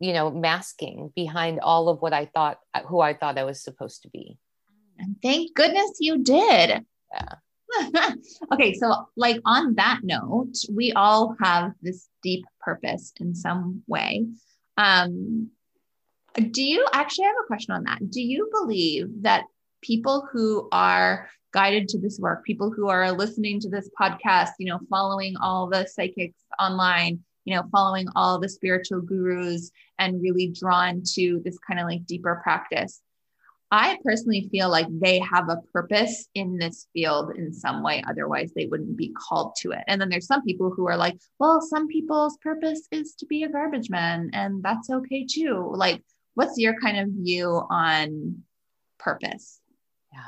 you 0.00 0.12
know, 0.12 0.30
masking 0.30 1.12
behind 1.14 1.60
all 1.60 1.88
of 1.88 2.00
what 2.00 2.12
I 2.12 2.26
thought, 2.26 2.58
who 2.86 3.00
I 3.00 3.14
thought 3.14 3.38
I 3.38 3.44
was 3.44 3.62
supposed 3.62 4.02
to 4.02 4.10
be. 4.10 4.38
And 4.98 5.16
thank 5.22 5.54
goodness 5.54 5.96
you 6.00 6.22
did. 6.22 6.84
Yeah. 7.12 7.34
okay, 8.52 8.74
so 8.74 9.06
like 9.16 9.40
on 9.44 9.74
that 9.74 10.00
note, 10.02 10.54
we 10.72 10.92
all 10.92 11.36
have 11.42 11.72
this 11.82 12.08
deep 12.22 12.44
purpose 12.60 13.12
in 13.20 13.34
some 13.34 13.82
way. 13.86 14.26
Um, 14.76 15.50
do 16.50 16.62
you 16.62 16.86
actually 16.92 17.26
have 17.26 17.36
a 17.42 17.46
question 17.46 17.74
on 17.74 17.84
that? 17.84 18.10
Do 18.10 18.20
you 18.20 18.50
believe 18.52 19.22
that 19.22 19.44
people 19.82 20.26
who 20.32 20.68
are 20.72 21.28
guided 21.52 21.88
to 21.88 21.98
this 21.98 22.18
work, 22.18 22.44
people 22.44 22.72
who 22.72 22.88
are 22.88 23.12
listening 23.12 23.60
to 23.60 23.68
this 23.68 23.88
podcast, 23.98 24.50
you 24.58 24.66
know, 24.66 24.80
following 24.90 25.34
all 25.40 25.68
the 25.68 25.86
psychics 25.86 26.38
online, 26.58 27.20
you 27.44 27.54
know, 27.54 27.62
following 27.70 28.06
all 28.16 28.38
the 28.38 28.48
spiritual 28.48 29.00
gurus 29.00 29.70
and 29.98 30.22
really 30.22 30.48
drawn 30.48 31.02
to 31.14 31.40
this 31.44 31.58
kind 31.58 31.80
of 31.80 31.86
like 31.86 32.06
deeper 32.06 32.40
practice. 32.42 33.00
I 33.70 33.98
personally 34.04 34.48
feel 34.52 34.68
like 34.70 34.86
they 34.88 35.18
have 35.18 35.48
a 35.48 35.60
purpose 35.72 36.28
in 36.34 36.58
this 36.58 36.86
field 36.92 37.32
in 37.36 37.52
some 37.52 37.82
way. 37.82 38.04
Otherwise, 38.08 38.52
they 38.54 38.66
wouldn't 38.66 38.96
be 38.96 39.12
called 39.12 39.56
to 39.62 39.72
it. 39.72 39.82
And 39.88 40.00
then 40.00 40.08
there's 40.08 40.28
some 40.28 40.44
people 40.44 40.70
who 40.70 40.86
are 40.86 40.96
like, 40.96 41.18
well, 41.40 41.60
some 41.60 41.88
people's 41.88 42.36
purpose 42.38 42.86
is 42.92 43.14
to 43.16 43.26
be 43.26 43.42
a 43.42 43.48
garbage 43.48 43.90
man, 43.90 44.30
and 44.32 44.62
that's 44.62 44.90
okay 44.90 45.26
too. 45.28 45.72
Like, 45.74 46.02
what's 46.34 46.58
your 46.58 46.78
kind 46.80 46.98
of 46.98 47.08
view 47.08 47.62
on 47.68 48.44
purpose? 48.98 49.60
Yeah. 50.12 50.20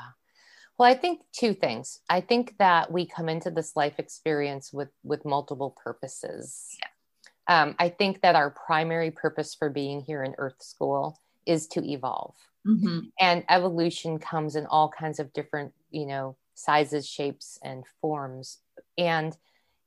Well, 0.77 0.89
I 0.91 0.95
think 0.95 1.21
two 1.31 1.53
things. 1.53 2.01
I 2.09 2.21
think 2.21 2.57
that 2.59 2.91
we 2.91 3.07
come 3.07 3.29
into 3.29 3.49
this 3.49 3.75
life 3.75 3.97
experience 3.97 4.73
with 4.73 4.89
with 5.03 5.23
multiple 5.23 5.75
purposes. 5.83 6.75
Yeah. 6.81 6.89
Um, 7.47 7.75
I 7.79 7.89
think 7.89 8.21
that 8.21 8.35
our 8.35 8.49
primary 8.49 9.11
purpose 9.11 9.55
for 9.55 9.69
being 9.69 10.01
here 10.01 10.23
in 10.23 10.35
Earth 10.37 10.61
School 10.61 11.19
is 11.45 11.67
to 11.67 11.85
evolve, 11.85 12.35
mm-hmm. 12.65 12.99
and 13.19 13.43
evolution 13.49 14.19
comes 14.19 14.55
in 14.55 14.65
all 14.65 14.89
kinds 14.89 15.19
of 15.19 15.31
different, 15.33 15.73
you 15.89 16.05
know, 16.05 16.35
sizes, 16.55 17.07
shapes, 17.07 17.57
and 17.63 17.85
forms. 18.01 18.59
And 18.97 19.35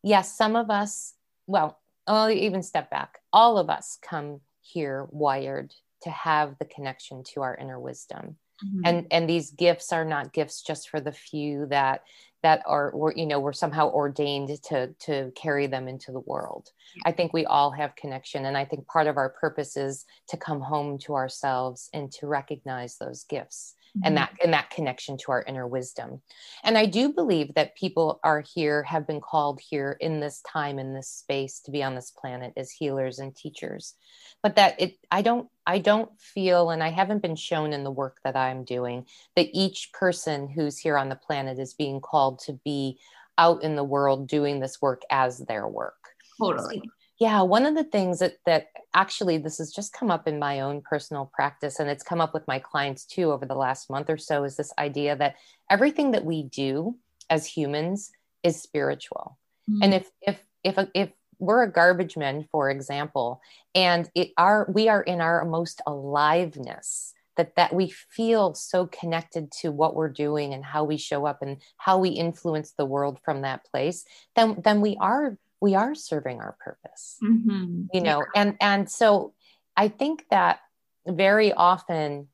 yes, 0.02 0.36
some 0.36 0.56
of 0.56 0.70
us, 0.70 1.14
well, 1.46 1.78
I'll 2.06 2.30
even 2.30 2.62
step 2.62 2.90
back. 2.90 3.18
All 3.32 3.58
of 3.58 3.68
us 3.68 3.98
come 4.00 4.40
here 4.62 5.06
wired 5.10 5.74
to 6.02 6.10
have 6.10 6.56
the 6.58 6.64
connection 6.64 7.22
to 7.24 7.42
our 7.42 7.54
inner 7.54 7.78
wisdom 7.78 8.36
mm-hmm. 8.64 8.80
and 8.84 9.06
and 9.10 9.28
these 9.28 9.50
gifts 9.50 9.92
are 9.92 10.04
not 10.04 10.32
gifts 10.32 10.62
just 10.62 10.88
for 10.88 11.00
the 11.00 11.12
few 11.12 11.66
that 11.66 12.02
that 12.42 12.62
are 12.66 12.90
were 12.94 13.14
you 13.16 13.26
know 13.26 13.40
were 13.40 13.52
somehow 13.52 13.90
ordained 13.90 14.62
to 14.64 14.88
to 15.00 15.32
carry 15.34 15.66
them 15.66 15.88
into 15.88 16.12
the 16.12 16.20
world. 16.20 16.68
I 17.04 17.12
think 17.12 17.32
we 17.32 17.46
all 17.46 17.70
have 17.70 17.94
connection 17.96 18.46
and 18.46 18.56
i 18.56 18.64
think 18.64 18.86
part 18.86 19.06
of 19.06 19.16
our 19.16 19.30
purpose 19.30 19.76
is 19.76 20.04
to 20.28 20.36
come 20.36 20.60
home 20.60 20.98
to 20.98 21.14
ourselves 21.14 21.88
and 21.92 22.10
to 22.12 22.26
recognize 22.26 22.96
those 22.96 23.24
gifts 23.24 23.74
mm-hmm. 23.96 24.00
and 24.04 24.16
that 24.16 24.36
and 24.42 24.52
that 24.52 24.70
connection 24.70 25.16
to 25.18 25.32
our 25.32 25.42
inner 25.42 25.66
wisdom. 25.66 26.20
And 26.64 26.76
i 26.76 26.86
do 26.86 27.12
believe 27.12 27.54
that 27.54 27.76
people 27.76 28.20
are 28.24 28.40
here 28.54 28.82
have 28.84 29.06
been 29.06 29.20
called 29.20 29.60
here 29.60 29.96
in 30.00 30.20
this 30.20 30.42
time 30.42 30.78
in 30.78 30.94
this 30.94 31.08
space 31.08 31.60
to 31.60 31.70
be 31.70 31.82
on 31.82 31.94
this 31.94 32.10
planet 32.10 32.52
as 32.56 32.70
healers 32.70 33.18
and 33.18 33.34
teachers. 33.34 33.94
But 34.42 34.56
that 34.56 34.80
it 34.80 34.98
i 35.10 35.22
don't 35.22 35.48
i 35.66 35.78
don't 35.78 36.10
feel 36.20 36.70
and 36.70 36.82
i 36.82 36.88
haven't 36.88 37.22
been 37.22 37.36
shown 37.36 37.72
in 37.72 37.84
the 37.84 37.90
work 37.90 38.18
that 38.24 38.36
i'm 38.36 38.64
doing 38.64 39.06
that 39.36 39.48
each 39.52 39.90
person 39.92 40.48
who's 40.48 40.78
here 40.78 40.96
on 40.96 41.08
the 41.08 41.16
planet 41.16 41.58
is 41.58 41.74
being 41.74 42.00
called 42.00 42.40
to 42.40 42.54
be 42.64 42.98
out 43.38 43.62
in 43.62 43.76
the 43.76 43.84
world 43.84 44.28
doing 44.28 44.60
this 44.60 44.82
work 44.82 45.02
as 45.10 45.38
their 45.38 45.66
work. 45.66 45.94
Totally 46.38 46.82
yeah 47.20 47.42
one 47.42 47.66
of 47.66 47.76
the 47.76 47.84
things 47.84 48.18
that 48.18 48.38
that 48.46 48.68
actually 48.94 49.38
this 49.38 49.58
has 49.58 49.72
just 49.72 49.92
come 49.92 50.10
up 50.10 50.26
in 50.26 50.38
my 50.38 50.60
own 50.60 50.80
personal 50.80 51.30
practice 51.32 51.78
and 51.78 51.88
it's 51.88 52.02
come 52.02 52.20
up 52.20 52.34
with 52.34 52.48
my 52.48 52.58
clients 52.58 53.04
too 53.04 53.30
over 53.30 53.46
the 53.46 53.54
last 53.54 53.88
month 53.88 54.10
or 54.10 54.18
so 54.18 54.42
is 54.42 54.56
this 54.56 54.72
idea 54.78 55.14
that 55.14 55.36
everything 55.70 56.10
that 56.10 56.24
we 56.24 56.42
do 56.42 56.96
as 57.28 57.46
humans 57.46 58.10
is 58.42 58.60
spiritual 58.60 59.38
mm-hmm. 59.70 59.82
and 59.82 59.94
if 59.94 60.10
if 60.22 60.40
if 60.64 60.88
if 60.94 61.10
we're 61.38 61.62
a 61.62 61.70
garbage 61.70 62.16
men 62.16 62.46
for 62.50 62.68
example 62.68 63.40
and 63.74 64.10
it 64.14 64.32
are 64.36 64.66
we 64.72 64.88
are 64.88 65.02
in 65.02 65.20
our 65.20 65.44
most 65.44 65.80
aliveness 65.86 67.14
that 67.36 67.54
that 67.54 67.72
we 67.72 67.88
feel 67.88 68.54
so 68.54 68.86
connected 68.86 69.50
to 69.50 69.70
what 69.70 69.94
we're 69.94 70.10
doing 70.10 70.52
and 70.52 70.64
how 70.64 70.84
we 70.84 70.96
show 70.96 71.24
up 71.24 71.40
and 71.40 71.58
how 71.76 71.96
we 71.96 72.10
influence 72.10 72.72
the 72.72 72.84
world 72.84 73.18
from 73.24 73.42
that 73.42 73.64
place 73.64 74.04
then 74.34 74.60
then 74.62 74.80
we 74.80 74.96
are 75.00 75.38
we 75.60 75.74
are 75.74 75.94
serving 75.94 76.40
our 76.40 76.56
purpose 76.60 77.16
mm-hmm. 77.22 77.84
you 77.92 78.00
know 78.00 78.18
yeah. 78.18 78.42
and 78.42 78.56
and 78.60 78.90
so 78.90 79.32
i 79.76 79.88
think 79.88 80.24
that 80.30 80.60
very 81.06 81.52
often 81.52 82.28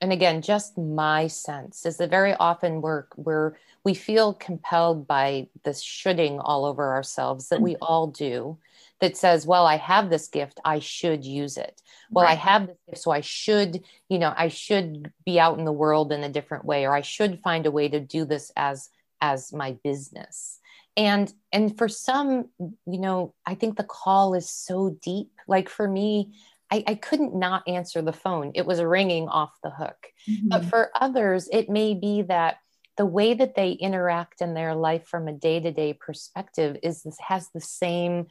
and 0.00 0.12
again 0.12 0.42
just 0.42 0.76
my 0.76 1.26
sense 1.26 1.86
is 1.86 1.96
that 1.96 2.10
very 2.10 2.34
often 2.34 2.80
we're 2.80 3.06
we're 3.16 3.54
we 3.84 3.94
feel 3.94 4.32
compelled 4.34 5.06
by 5.06 5.46
this 5.64 5.82
shoulding 5.82 6.38
all 6.40 6.64
over 6.64 6.92
ourselves 6.92 7.48
that 7.48 7.60
we 7.60 7.74
mm-hmm. 7.74 7.84
all 7.84 8.06
do 8.08 8.58
that 9.00 9.16
says 9.16 9.46
well 9.46 9.66
i 9.66 9.76
have 9.76 10.10
this 10.10 10.28
gift 10.28 10.60
i 10.64 10.78
should 10.78 11.24
use 11.24 11.56
it 11.56 11.80
well 12.10 12.24
right. 12.24 12.32
i 12.32 12.34
have 12.34 12.66
this 12.66 12.76
gift 12.86 13.02
so 13.02 13.10
i 13.10 13.20
should 13.20 13.82
you 14.08 14.18
know 14.18 14.32
i 14.36 14.48
should 14.48 15.12
be 15.24 15.40
out 15.40 15.58
in 15.58 15.64
the 15.64 15.72
world 15.72 16.12
in 16.12 16.22
a 16.24 16.28
different 16.28 16.64
way 16.64 16.84
or 16.84 16.94
i 16.94 17.00
should 17.00 17.40
find 17.40 17.66
a 17.66 17.70
way 17.70 17.88
to 17.88 18.00
do 18.00 18.24
this 18.24 18.52
as 18.56 18.90
as 19.20 19.52
my 19.52 19.72
business 19.84 20.60
and 20.96 21.32
and 21.52 21.76
for 21.76 21.88
some 21.88 22.48
you 22.58 22.98
know 22.98 23.34
i 23.46 23.54
think 23.54 23.76
the 23.76 23.84
call 23.84 24.34
is 24.34 24.48
so 24.48 24.96
deep 25.02 25.30
like 25.48 25.68
for 25.68 25.88
me 25.88 26.32
I, 26.70 26.82
I 26.86 26.94
couldn't 26.94 27.34
not 27.34 27.68
answer 27.68 28.02
the 28.02 28.12
phone 28.12 28.52
it 28.54 28.66
was 28.66 28.82
ringing 28.82 29.28
off 29.28 29.52
the 29.62 29.70
hook 29.70 30.08
mm-hmm. 30.28 30.48
but 30.48 30.64
for 30.64 30.90
others 30.94 31.48
it 31.52 31.68
may 31.68 31.94
be 31.94 32.22
that 32.22 32.56
the 32.96 33.06
way 33.06 33.34
that 33.34 33.56
they 33.56 33.72
interact 33.72 34.40
in 34.40 34.54
their 34.54 34.74
life 34.74 35.06
from 35.06 35.26
a 35.26 35.32
day-to-day 35.32 35.94
perspective 35.94 36.76
is 36.82 37.02
this 37.02 37.18
has 37.18 37.48
the 37.52 37.60
same 37.60 38.26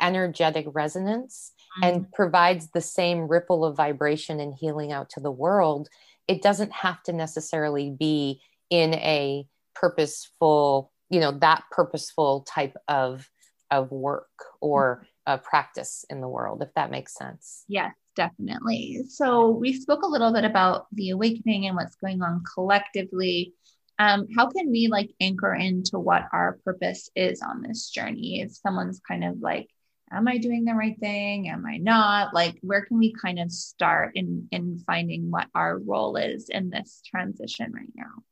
energetic 0.00 0.66
resonance 0.72 1.52
mm-hmm. 1.78 1.94
and 1.94 2.12
provides 2.12 2.70
the 2.70 2.80
same 2.80 3.28
ripple 3.28 3.64
of 3.64 3.76
vibration 3.76 4.40
and 4.40 4.54
healing 4.54 4.92
out 4.92 5.10
to 5.10 5.20
the 5.20 5.30
world 5.30 5.88
it 6.26 6.42
doesn't 6.42 6.72
have 6.72 7.02
to 7.02 7.12
necessarily 7.12 7.90
be 7.90 8.40
in 8.70 8.94
a 8.94 9.46
purposeful 9.74 10.90
you 11.14 11.20
know 11.20 11.32
that 11.32 11.62
purposeful 11.70 12.42
type 12.42 12.76
of 12.88 13.28
of 13.70 13.90
work 13.90 14.28
or 14.60 15.06
a 15.26 15.38
practice 15.38 16.04
in 16.10 16.20
the 16.20 16.28
world 16.28 16.62
if 16.62 16.72
that 16.74 16.90
makes 16.90 17.14
sense. 17.14 17.64
Yes 17.68 17.92
definitely. 18.14 19.02
So 19.08 19.50
we 19.50 19.72
spoke 19.72 20.02
a 20.02 20.08
little 20.08 20.32
bit 20.32 20.44
about 20.44 20.86
the 20.92 21.10
awakening 21.10 21.66
and 21.66 21.76
what's 21.76 21.96
going 21.96 22.22
on 22.22 22.42
collectively. 22.54 23.54
Um, 23.98 24.26
how 24.36 24.48
can 24.48 24.70
we 24.70 24.88
like 24.88 25.14
anchor 25.20 25.54
into 25.54 25.98
what 25.98 26.24
our 26.32 26.58
purpose 26.64 27.10
is 27.14 27.42
on 27.42 27.62
this 27.62 27.90
journey? 27.90 28.40
If 28.40 28.52
someone's 28.52 29.00
kind 29.06 29.24
of 29.24 29.40
like 29.40 29.68
am 30.12 30.28
i 30.28 30.38
doing 30.38 30.64
the 30.64 30.74
right 30.74 30.98
thing? 31.00 31.48
Am 31.48 31.64
i 31.66 31.76
not? 31.78 32.34
Like 32.34 32.58
where 32.60 32.84
can 32.84 32.98
we 32.98 33.12
kind 33.12 33.38
of 33.38 33.50
start 33.50 34.12
in 34.14 34.48
in 34.50 34.78
finding 34.86 35.30
what 35.30 35.48
our 35.54 35.78
role 35.78 36.16
is 36.16 36.48
in 36.48 36.70
this 36.70 37.02
transition 37.06 37.72
right 37.72 37.92
now 37.94 38.22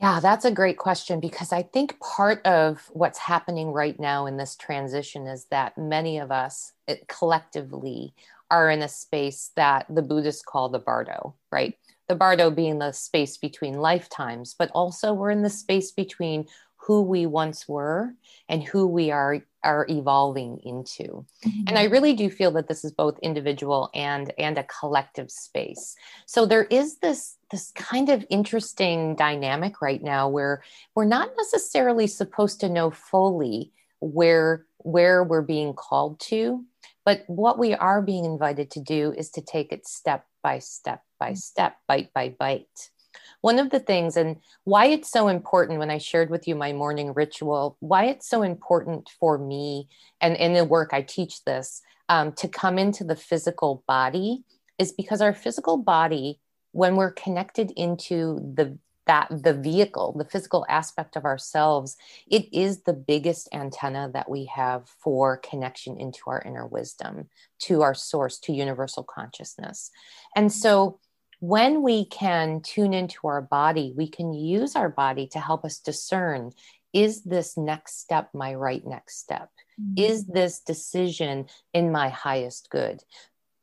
yeah, 0.00 0.18
that's 0.18 0.46
a 0.46 0.50
great 0.50 0.78
question 0.78 1.20
because 1.20 1.52
I 1.52 1.62
think 1.62 2.00
part 2.00 2.44
of 2.46 2.90
what's 2.92 3.18
happening 3.18 3.72
right 3.72 4.00
now 4.00 4.24
in 4.24 4.38
this 4.38 4.56
transition 4.56 5.26
is 5.26 5.44
that 5.50 5.76
many 5.76 6.18
of 6.18 6.30
us 6.30 6.72
it, 6.88 7.06
collectively 7.06 8.14
are 8.50 8.70
in 8.70 8.80
a 8.80 8.88
space 8.88 9.50
that 9.56 9.84
the 9.90 10.02
Buddhists 10.02 10.42
call 10.42 10.70
the 10.70 10.78
bardo, 10.78 11.34
right? 11.52 11.74
The 12.08 12.14
bardo 12.14 12.50
being 12.50 12.78
the 12.78 12.92
space 12.92 13.36
between 13.36 13.74
lifetimes, 13.74 14.54
but 14.58 14.70
also 14.74 15.12
we're 15.12 15.30
in 15.30 15.42
the 15.42 15.50
space 15.50 15.92
between 15.92 16.46
who 16.90 17.02
we 17.02 17.24
once 17.24 17.68
were 17.68 18.16
and 18.48 18.64
who 18.64 18.84
we 18.84 19.12
are 19.12 19.38
are 19.62 19.86
evolving 19.88 20.58
into. 20.64 21.24
Mm-hmm. 21.46 21.68
and 21.68 21.78
i 21.78 21.84
really 21.84 22.14
do 22.14 22.28
feel 22.28 22.50
that 22.50 22.66
this 22.66 22.84
is 22.84 22.90
both 22.90 23.16
individual 23.20 23.90
and 23.94 24.34
and 24.38 24.58
a 24.58 24.64
collective 24.64 25.30
space. 25.30 25.94
So 26.26 26.46
there 26.46 26.64
is 26.64 26.98
this 26.98 27.36
this 27.52 27.70
kind 27.76 28.08
of 28.08 28.26
interesting 28.28 29.14
dynamic 29.14 29.80
right 29.80 30.02
now 30.02 30.28
where 30.28 30.64
we're 30.96 31.04
not 31.18 31.30
necessarily 31.36 32.08
supposed 32.08 32.58
to 32.60 32.68
know 32.68 32.90
fully 32.90 33.70
where 34.00 34.66
where 34.78 35.22
we're 35.22 35.48
being 35.56 35.74
called 35.74 36.18
to 36.30 36.64
but 37.04 37.22
what 37.28 37.56
we 37.56 37.72
are 37.74 38.02
being 38.02 38.24
invited 38.24 38.68
to 38.72 38.80
do 38.80 39.14
is 39.16 39.30
to 39.30 39.42
take 39.42 39.70
it 39.72 39.86
step 39.86 40.26
by 40.42 40.58
step 40.58 41.02
by 41.20 41.34
step 41.34 41.76
bite 41.86 42.12
by 42.12 42.34
bite 42.42 42.90
one 43.40 43.58
of 43.58 43.70
the 43.70 43.80
things 43.80 44.16
and 44.16 44.36
why 44.64 44.86
it's 44.86 45.10
so 45.10 45.28
important 45.28 45.78
when 45.78 45.90
I 45.90 45.98
shared 45.98 46.30
with 46.30 46.46
you 46.46 46.54
my 46.54 46.72
morning 46.72 47.12
ritual, 47.14 47.76
why 47.80 48.04
it's 48.06 48.28
so 48.28 48.42
important 48.42 49.10
for 49.18 49.38
me 49.38 49.88
and 50.20 50.36
in 50.36 50.52
the 50.52 50.64
work 50.64 50.90
I 50.92 51.02
teach 51.02 51.44
this 51.44 51.82
um, 52.08 52.32
to 52.32 52.48
come 52.48 52.78
into 52.78 53.04
the 53.04 53.16
physical 53.16 53.84
body 53.86 54.44
is 54.78 54.92
because 54.92 55.20
our 55.20 55.34
physical 55.34 55.76
body, 55.76 56.40
when 56.72 56.96
we're 56.96 57.12
connected 57.12 57.70
into 57.76 58.40
the 58.54 58.78
that 59.06 59.28
the 59.42 59.54
vehicle, 59.54 60.14
the 60.16 60.24
physical 60.24 60.64
aspect 60.68 61.16
of 61.16 61.24
ourselves, 61.24 61.96
it 62.28 62.46
is 62.52 62.82
the 62.82 62.92
biggest 62.92 63.48
antenna 63.52 64.08
that 64.12 64.30
we 64.30 64.44
have 64.44 64.88
for 65.00 65.38
connection 65.38 65.98
into 65.98 66.20
our 66.26 66.40
inner 66.42 66.66
wisdom, 66.66 67.28
to 67.58 67.82
our 67.82 67.94
source, 67.94 68.38
to 68.38 68.52
universal 68.52 69.02
consciousness. 69.02 69.90
And 70.36 70.52
so 70.52 71.00
when 71.40 71.82
we 71.82 72.04
can 72.04 72.60
tune 72.60 72.94
into 72.94 73.26
our 73.26 73.40
body, 73.40 73.92
we 73.96 74.08
can 74.08 74.32
use 74.32 74.76
our 74.76 74.90
body 74.90 75.26
to 75.28 75.40
help 75.40 75.64
us 75.64 75.78
discern 75.78 76.52
is 76.92 77.22
this 77.22 77.56
next 77.56 78.00
step 78.00 78.30
my 78.34 78.54
right 78.54 78.84
next 78.84 79.18
step? 79.18 79.50
Mm-hmm. 79.80 79.94
Is 79.96 80.26
this 80.26 80.60
decision 80.60 81.46
in 81.72 81.92
my 81.92 82.08
highest 82.08 82.68
good? 82.70 83.02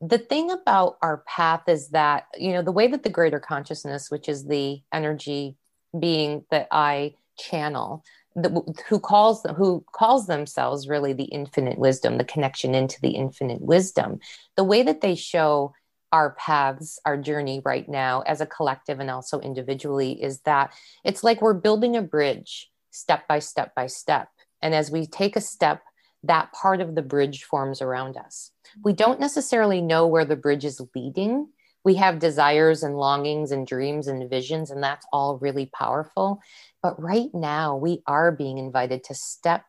The 0.00 0.18
thing 0.18 0.50
about 0.50 0.96
our 1.02 1.24
path 1.26 1.68
is 1.68 1.90
that, 1.90 2.26
you 2.36 2.52
know, 2.52 2.62
the 2.62 2.72
way 2.72 2.86
that 2.88 3.02
the 3.02 3.10
greater 3.10 3.40
consciousness, 3.40 4.10
which 4.10 4.28
is 4.28 4.46
the 4.46 4.80
energy 4.92 5.56
being 5.98 6.44
that 6.50 6.68
I 6.70 7.14
channel, 7.38 8.04
the, 8.34 8.62
who 8.88 9.00
calls 9.00 9.44
who 9.56 9.84
calls 9.92 10.26
themselves 10.26 10.88
really 10.88 11.12
the 11.12 11.24
infinite 11.24 11.78
wisdom, 11.78 12.18
the 12.18 12.24
connection 12.24 12.74
into 12.74 13.00
the 13.00 13.10
infinite 13.10 13.60
wisdom. 13.60 14.20
The 14.56 14.64
way 14.64 14.82
that 14.84 15.00
they 15.00 15.16
show 15.16 15.74
our 16.12 16.30
paths, 16.38 16.98
our 17.04 17.16
journey 17.16 17.60
right 17.64 17.88
now 17.88 18.22
as 18.22 18.40
a 18.40 18.46
collective 18.46 19.00
and 19.00 19.10
also 19.10 19.40
individually 19.40 20.22
is 20.22 20.40
that 20.40 20.72
it's 21.04 21.22
like 21.22 21.42
we're 21.42 21.54
building 21.54 21.96
a 21.96 22.02
bridge 22.02 22.70
step 22.90 23.28
by 23.28 23.38
step 23.38 23.74
by 23.74 23.86
step. 23.86 24.28
And 24.62 24.74
as 24.74 24.90
we 24.90 25.06
take 25.06 25.36
a 25.36 25.40
step, 25.40 25.82
that 26.24 26.52
part 26.52 26.80
of 26.80 26.94
the 26.94 27.02
bridge 27.02 27.44
forms 27.44 27.80
around 27.80 28.16
us. 28.16 28.50
We 28.82 28.92
don't 28.92 29.20
necessarily 29.20 29.80
know 29.80 30.06
where 30.06 30.24
the 30.24 30.36
bridge 30.36 30.64
is 30.64 30.80
leading. 30.94 31.48
We 31.84 31.94
have 31.94 32.18
desires 32.18 32.82
and 32.82 32.96
longings 32.96 33.52
and 33.52 33.66
dreams 33.66 34.08
and 34.08 34.28
visions, 34.28 34.70
and 34.70 34.82
that's 34.82 35.06
all 35.12 35.38
really 35.38 35.66
powerful. 35.66 36.40
But 36.82 37.00
right 37.00 37.30
now, 37.32 37.76
we 37.76 38.02
are 38.06 38.32
being 38.32 38.58
invited 38.58 39.04
to 39.04 39.14
step, 39.14 39.64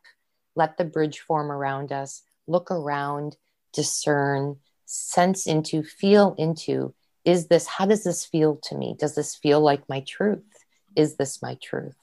let 0.55 0.77
the 0.77 0.85
bridge 0.85 1.19
form 1.19 1.51
around 1.51 1.91
us, 1.91 2.23
look 2.47 2.71
around, 2.71 3.37
discern, 3.73 4.57
sense 4.89 5.45
into, 5.45 5.83
feel 5.83 6.33
into 6.37 6.93
is 7.23 7.47
this, 7.47 7.67
how 7.67 7.85
does 7.85 8.03
this 8.03 8.25
feel 8.25 8.55
to 8.63 8.75
me? 8.75 8.95
Does 8.97 9.13
this 9.13 9.35
feel 9.35 9.61
like 9.61 9.87
my 9.87 10.03
truth? 10.07 10.43
Is 10.95 11.15
this 11.15 11.41
my 11.41 11.57
truth? 11.61 11.95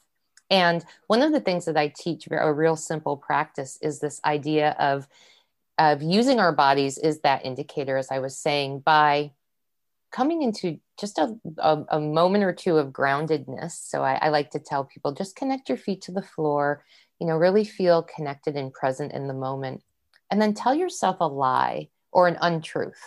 And 0.50 0.84
one 1.08 1.22
of 1.22 1.32
the 1.32 1.40
things 1.40 1.64
that 1.64 1.76
I 1.76 1.88
teach, 1.88 2.28
a 2.30 2.52
real 2.52 2.76
simple 2.76 3.16
practice, 3.16 3.76
is 3.82 3.98
this 3.98 4.20
idea 4.24 4.76
of, 4.78 5.08
of 5.78 6.00
using 6.00 6.38
our 6.38 6.52
bodies 6.52 6.96
is 6.96 7.20
that 7.20 7.44
indicator, 7.44 7.96
as 7.96 8.12
I 8.12 8.20
was 8.20 8.38
saying, 8.38 8.80
by 8.80 9.32
coming 10.12 10.42
into 10.42 10.78
just 11.00 11.18
a, 11.18 11.36
a, 11.58 11.84
a 11.90 12.00
moment 12.00 12.44
or 12.44 12.52
two 12.52 12.78
of 12.78 12.92
groundedness. 12.92 13.72
So 13.72 14.04
I, 14.04 14.14
I 14.14 14.28
like 14.28 14.50
to 14.52 14.60
tell 14.60 14.84
people 14.84 15.12
just 15.12 15.34
connect 15.34 15.68
your 15.68 15.78
feet 15.78 16.02
to 16.02 16.12
the 16.12 16.22
floor, 16.22 16.84
you 17.18 17.26
know, 17.26 17.36
really 17.36 17.64
feel 17.64 18.04
connected 18.04 18.56
and 18.56 18.72
present 18.72 19.12
in 19.12 19.26
the 19.26 19.34
moment. 19.34 19.82
And 20.30 20.40
then 20.40 20.54
tell 20.54 20.74
yourself 20.74 21.16
a 21.18 21.26
lie 21.26 21.88
or 22.16 22.26
an 22.26 22.38
untruth. 22.40 22.98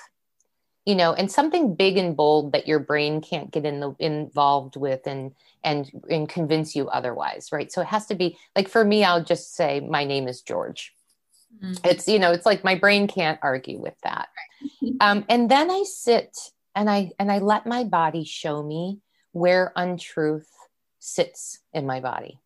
You 0.85 0.95
know 0.95 1.13
and 1.13 1.31
something 1.31 1.75
big 1.75 1.97
and 1.97 2.15
bold 2.15 2.53
that 2.53 2.67
your 2.67 2.79
brain 2.79 3.21
can't 3.21 3.51
get 3.51 3.65
in 3.65 3.79
the 3.79 3.93
involved 3.99 4.75
with 4.75 5.05
and 5.05 5.33
and 5.63 5.91
and 6.09 6.27
convince 6.27 6.75
you 6.75 6.87
otherwise 6.87 7.51
right? 7.51 7.71
So 7.71 7.81
it 7.81 7.87
has 7.87 8.07
to 8.07 8.15
be 8.15 8.37
like 8.55 8.69
for 8.69 8.83
me 8.83 9.03
i'll 9.03 9.23
just 9.23 9.55
say 9.55 9.81
my 9.81 10.05
name 10.05 10.27
is 10.27 10.41
george. 10.41 10.93
Mm-hmm. 11.63 11.73
it's 11.83 12.07
you 12.07 12.17
know 12.17 12.31
it's 12.31 12.45
like 12.45 12.63
my 12.63 12.75
brain 12.75 13.07
can't 13.07 13.39
argue 13.43 13.79
with 13.79 13.95
that. 14.03 14.29
Um, 15.01 15.25
and 15.29 15.49
then 15.51 15.69
i 15.69 15.83
sit 15.83 16.35
and 16.75 16.89
i 16.89 17.11
and 17.19 17.31
i 17.31 17.37
let 17.39 17.65
my 17.65 17.83
body 17.83 18.23
show 18.23 18.63
me 18.63 18.99
where 19.31 19.71
untruth 19.75 20.49
sits 20.99 21.59
in 21.73 21.85
my 21.85 21.99
body 21.99 22.39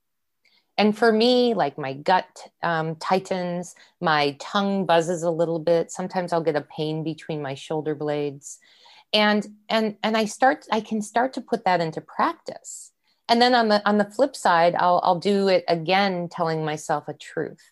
and 0.77 0.97
for 0.97 1.12
me 1.12 1.53
like 1.53 1.77
my 1.77 1.93
gut 1.93 2.49
um, 2.62 2.95
tightens 2.95 3.75
my 4.01 4.36
tongue 4.39 4.86
buzzes 4.86 5.23
a 5.23 5.31
little 5.31 5.59
bit. 5.59 5.91
Sometimes 5.91 6.33
i'll 6.33 6.43
get 6.43 6.55
a 6.55 6.62
pain 6.62 7.03
between 7.03 7.41
my 7.41 7.53
shoulder 7.55 7.95
blades. 7.95 8.59
And 9.13 9.45
and 9.69 9.97
and 10.03 10.17
i 10.17 10.25
start 10.25 10.65
i 10.71 10.81
can 10.81 11.01
start 11.01 11.33
to 11.33 11.41
put 11.41 11.65
that 11.65 11.81
into 11.81 12.01
practice. 12.01 12.91
And 13.29 13.41
then 13.41 13.55
on 13.55 13.69
the 13.69 13.88
on 13.88 13.97
the 13.97 14.09
flip 14.09 14.36
side 14.36 14.75
i'll 14.75 14.99
i'll 15.03 15.19
do 15.19 15.47
it 15.47 15.63
again 15.67 16.29
telling 16.29 16.65
myself 16.65 17.07
a 17.07 17.13
truth. 17.13 17.71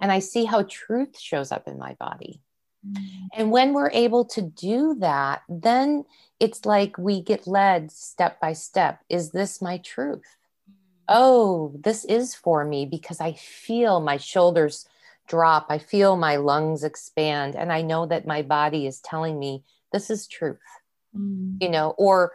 And 0.00 0.10
i 0.10 0.18
see 0.18 0.44
how 0.44 0.64
truth 0.64 1.18
shows 1.18 1.52
up 1.52 1.68
in 1.68 1.78
my 1.78 1.94
body. 1.94 2.40
Mm-hmm. 2.86 3.26
and 3.40 3.50
when 3.50 3.72
we're 3.72 3.90
able 3.92 4.26
to 4.26 4.42
do 4.42 4.94
that 4.96 5.40
then 5.48 6.04
it's 6.38 6.66
like 6.66 6.98
we 6.98 7.22
get 7.22 7.46
led 7.46 7.90
step 7.90 8.38
by 8.40 8.52
step. 8.52 9.00
Is 9.08 9.30
this 9.30 9.62
my 9.62 9.78
truth 9.78 10.36
oh, 11.08 11.72
this 11.78 12.04
is 12.04 12.34
for 12.34 12.64
me 12.64 12.86
because 12.86 13.20
I 13.20 13.32
feel 13.34 14.00
my 14.00 14.16
shoulders 14.16 14.86
drop. 15.26 15.66
I 15.70 15.78
feel 15.78 16.16
my 16.16 16.36
lungs 16.36 16.84
expand. 16.84 17.56
And 17.56 17.72
I 17.72 17.82
know 17.82 18.06
that 18.06 18.26
my 18.26 18.42
body 18.42 18.86
is 18.86 19.00
telling 19.00 19.38
me 19.38 19.64
this 19.92 20.10
is 20.10 20.26
truth, 20.26 20.58
mm. 21.16 21.56
you 21.60 21.68
know, 21.68 21.94
or 21.98 22.32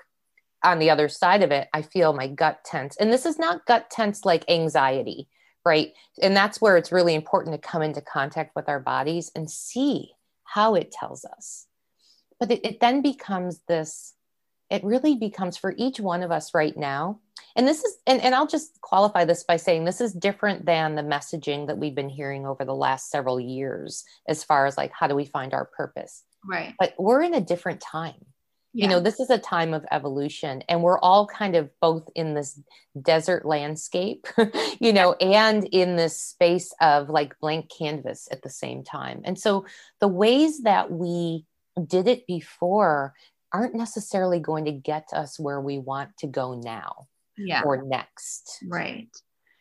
on 0.64 0.80
the 0.80 0.90
other 0.90 1.08
side 1.08 1.44
of 1.44 1.52
it, 1.52 1.68
I 1.74 1.82
feel 1.82 2.14
my 2.14 2.28
gut 2.28 2.64
tense. 2.66 2.98
And 2.98 3.12
this 3.12 3.26
is 3.26 3.40
not 3.40 3.66
gut 3.66 3.90
tense 3.90 4.26
like 4.26 4.50
anxiety, 4.50 5.28
right? 5.66 5.94
And 6.22 6.36
that's 6.36 6.60
where 6.60 6.78
it's 6.78 6.92
really 6.92 7.16
important 7.16 7.54
to 7.54 7.70
come 7.70 7.82
into 7.82 8.02
contact 8.02 8.56
with 8.56 8.68
our 8.68 8.80
bodies 8.80 9.32
and 9.36 9.50
see 9.50 10.12
how 10.44 10.76
it 10.76 10.92
tells 10.92 11.24
us. 11.26 11.68
But 12.40 12.52
it, 12.52 12.66
it 12.66 12.80
then 12.80 13.02
becomes 13.02 13.60
this, 13.68 14.14
it 14.70 14.84
really 14.84 15.16
becomes 15.16 15.58
for 15.58 15.74
each 15.78 16.00
one 16.00 16.24
of 16.24 16.32
us 16.32 16.54
right 16.54 16.78
now. 16.78 17.20
And 17.56 17.68
this 17.68 17.84
is 17.84 17.98
and, 18.06 18.22
and 18.22 18.36
i'll 18.36 18.48
just 18.48 18.80
qualify 18.82 19.26
this 19.26 19.44
by 19.44 19.58
saying 19.58 19.84
this 19.84 20.02
is 20.02 20.14
different 20.14 20.66
than 20.66 20.96
the 20.96 21.02
messaging 21.02 21.68
that 21.68 21.78
we've 21.78 21.96
been 21.96 22.10
hearing 22.10 22.46
over 22.46 22.64
the 22.64 22.76
last 22.76 23.10
several 23.10 23.40
years 23.40 24.04
as 24.28 24.44
far 24.44 24.66
as 24.66 24.78
like 24.78 24.92
how 24.92 25.08
do 25.08 25.16
we 25.16 25.26
find 25.26 25.54
our 25.54 25.66
purpose? 25.66 26.24
Right. 26.48 26.76
But 26.80 26.94
we're 26.98 27.24
in 27.24 27.34
a 27.34 27.42
different 27.42 27.82
time. 27.82 28.26
Yeah. 28.72 28.84
you 28.84 28.90
know 28.92 29.00
this 29.00 29.20
is 29.20 29.32
a 29.32 29.40
time 29.40 29.74
of 29.74 29.84
evolution 29.90 30.64
and 30.70 30.84
we're 30.84 31.00
all 31.00 31.26
kind 31.26 31.56
of 31.56 31.72
both 31.82 32.08
in 32.14 32.36
this 32.36 32.62
desert 33.02 33.44
landscape 33.44 34.28
you 34.80 34.94
know 34.94 35.14
and 35.14 35.64
in 35.72 35.96
this 35.96 36.22
space 36.22 36.72
of 36.80 37.10
like 37.10 37.40
blank 37.40 37.72
canvas 37.76 38.28
at 38.32 38.44
the 38.44 38.50
same 38.50 38.84
time. 38.84 39.22
And 39.26 39.40
so 39.40 39.66
the 40.00 40.08
ways 40.08 40.62
that 40.62 40.92
we 40.92 41.46
did 41.84 42.08
it 42.08 42.28
before 42.28 43.16
aren't 43.54 43.76
necessarily 43.76 44.40
going 44.40 44.66
to 44.66 44.72
get 44.72 45.08
us 45.14 45.40
where 45.40 45.62
we 45.62 45.80
want 45.80 46.16
to 46.18 46.28
go 46.28 46.60
now 46.60 47.08
yeah. 47.38 47.62
or 47.64 47.84
next. 47.84 48.60
Right. 48.68 49.10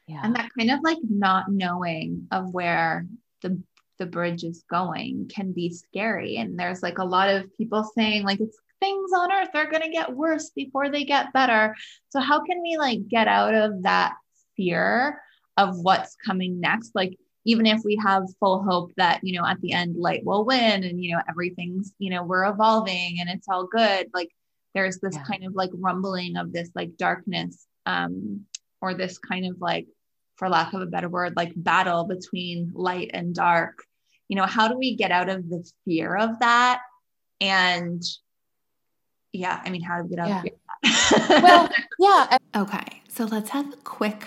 Yeah. 0.07 0.21
And 0.23 0.35
that 0.37 0.51
kind 0.59 0.71
of 0.71 0.81
like 0.83 0.99
not 1.09 1.51
knowing 1.51 2.29
of 2.31 2.53
where 2.53 3.07
the 3.43 3.63
the 3.99 4.07
bridge 4.07 4.45
is 4.45 4.65
going 4.71 5.29
can 5.35 5.53
be 5.53 5.71
scary. 5.71 6.37
And 6.37 6.59
there's 6.59 6.83
like 6.83 6.99
a 6.99 7.05
lot 7.05 7.29
of 7.29 7.55
people 7.57 7.85
saying 7.97 8.23
like 8.23 8.41
it's 8.41 8.59
things 8.81 9.11
on 9.13 9.33
earth 9.33 9.51
are 9.55 9.71
going 9.71 9.83
to 9.83 9.91
get 9.91 10.15
worse 10.15 10.51
before 10.51 10.89
they 10.89 11.05
get 11.05 11.33
better. 11.33 11.75
So 12.11 12.21
how 12.21 12.45
can 12.45 12.63
we 12.63 12.77
like 12.77 13.09
get 13.09 13.27
out 13.27 13.55
of 13.55 13.83
that 13.83 14.15
fear 14.57 15.21
of 15.57 15.77
what's 15.81 16.17
coming 16.25 16.61
next? 16.61 16.93
Like 16.95 17.19
even 17.49 17.65
if 17.65 17.81
we 17.83 17.97
have 18.05 18.25
full 18.39 18.63
hope 18.63 18.93
that, 18.99 19.21
you 19.23 19.33
know, 19.33 19.47
at 19.47 19.59
the 19.63 19.73
end 19.73 19.97
light 19.97 20.23
will 20.23 20.45
win 20.45 20.85
and 20.85 21.03
you 21.03 21.13
know 21.13 21.23
everything's, 21.31 21.95
you 21.99 22.11
know, 22.11 22.23
we're 22.23 22.45
evolving 22.45 23.17
and 23.21 23.31
it's 23.31 23.49
all 23.49 23.67
good, 23.67 24.07
like 24.13 24.29
there's 24.75 24.99
this 24.99 25.15
yeah. 25.15 25.25
kind 25.25 25.45
of 25.45 25.55
like 25.55 25.71
rumbling 25.73 26.37
of 26.37 26.53
this 26.53 26.69
like 26.75 26.99
darkness 26.99 27.67
um, 27.87 28.45
or 28.83 28.93
this 28.93 29.17
kind 29.17 29.47
of 29.47 29.63
like, 29.63 29.87
for 30.37 30.51
lack 30.51 30.75
of 30.75 30.83
a 30.83 30.87
better 30.87 31.09
word, 31.09 31.37
like 31.37 31.53
battle 31.57 32.05
between 32.05 32.71
light 32.75 33.13
and 33.15 33.35
dark. 33.35 33.83
You 34.29 34.37
know, 34.37 34.45
how 34.45 34.69
do 34.69 34.77
we 34.77 34.95
get 34.95 35.11
out 35.11 35.31
of 35.31 35.49
the 35.49 35.67
fear 35.87 36.15
of 36.15 36.39
that? 36.41 36.83
And 37.41 38.03
yeah, 39.33 39.59
I 39.65 39.71
mean, 39.71 39.81
how 39.83 39.97
do 39.97 40.03
we 40.03 40.17
get 40.17 40.19
out 40.19 40.29
yeah. 40.29 40.37
of 40.37 41.03
fear? 41.23 41.41
well, 41.43 41.69
yeah. 41.99 42.37
Okay, 42.55 43.03
so 43.09 43.25
let's 43.25 43.49
have 43.51 43.73
a 43.73 43.77
quick 43.79 44.27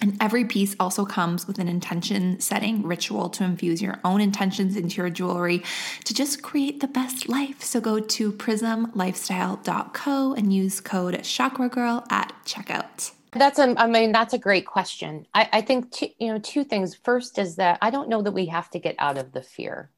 and 0.00 0.16
every 0.20 0.44
piece 0.44 0.74
also 0.80 1.04
comes 1.04 1.46
with 1.46 1.58
an 1.58 1.68
intention 1.68 2.40
setting 2.40 2.82
ritual 2.82 3.28
to 3.30 3.44
infuse 3.44 3.82
your 3.82 4.00
own 4.04 4.20
intentions 4.20 4.76
into 4.76 4.96
your 4.96 5.10
jewelry 5.10 5.62
to 6.04 6.14
just 6.14 6.42
create 6.42 6.80
the 6.80 6.88
best 6.88 7.28
life. 7.28 7.62
So 7.62 7.80
go 7.80 8.00
to 8.00 8.32
prismlifestyle.co 8.32 10.34
and 10.34 10.52
use 10.52 10.80
code 10.80 11.22
Chakra 11.22 11.68
Girl 11.68 12.04
at 12.10 12.32
checkout. 12.44 13.12
That's 13.32 13.60
a, 13.60 13.74
I 13.78 13.86
mean, 13.86 14.12
that's 14.12 14.34
a 14.34 14.38
great 14.38 14.66
question. 14.66 15.26
I, 15.34 15.48
I 15.52 15.60
think, 15.60 15.92
two, 15.92 16.08
you 16.18 16.32
know, 16.32 16.38
two 16.38 16.64
things. 16.64 16.96
First 16.96 17.38
is 17.38 17.56
that 17.56 17.78
I 17.80 17.90
don't 17.90 18.08
know 18.08 18.22
that 18.22 18.32
we 18.32 18.46
have 18.46 18.70
to 18.70 18.80
get 18.80 18.96
out 18.98 19.18
of 19.18 19.32
the 19.32 19.42
fear. 19.42 19.90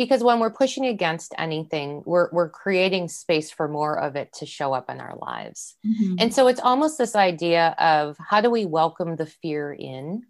Because 0.00 0.24
when 0.24 0.40
we're 0.40 0.50
pushing 0.50 0.86
against 0.86 1.34
anything 1.36 2.02
we're 2.06 2.30
we're 2.32 2.48
creating 2.48 3.08
space 3.08 3.50
for 3.50 3.68
more 3.68 3.98
of 3.98 4.16
it 4.16 4.32
to 4.38 4.46
show 4.46 4.72
up 4.72 4.88
in 4.88 4.98
our 4.98 5.14
lives. 5.20 5.76
Mm-hmm. 5.86 6.14
and 6.18 6.34
so 6.34 6.48
it's 6.48 6.60
almost 6.60 6.96
this 6.96 7.14
idea 7.14 7.74
of 7.78 8.16
how 8.18 8.40
do 8.40 8.50
we 8.50 8.64
welcome 8.64 9.16
the 9.16 9.26
fear 9.26 9.72
in 9.72 10.22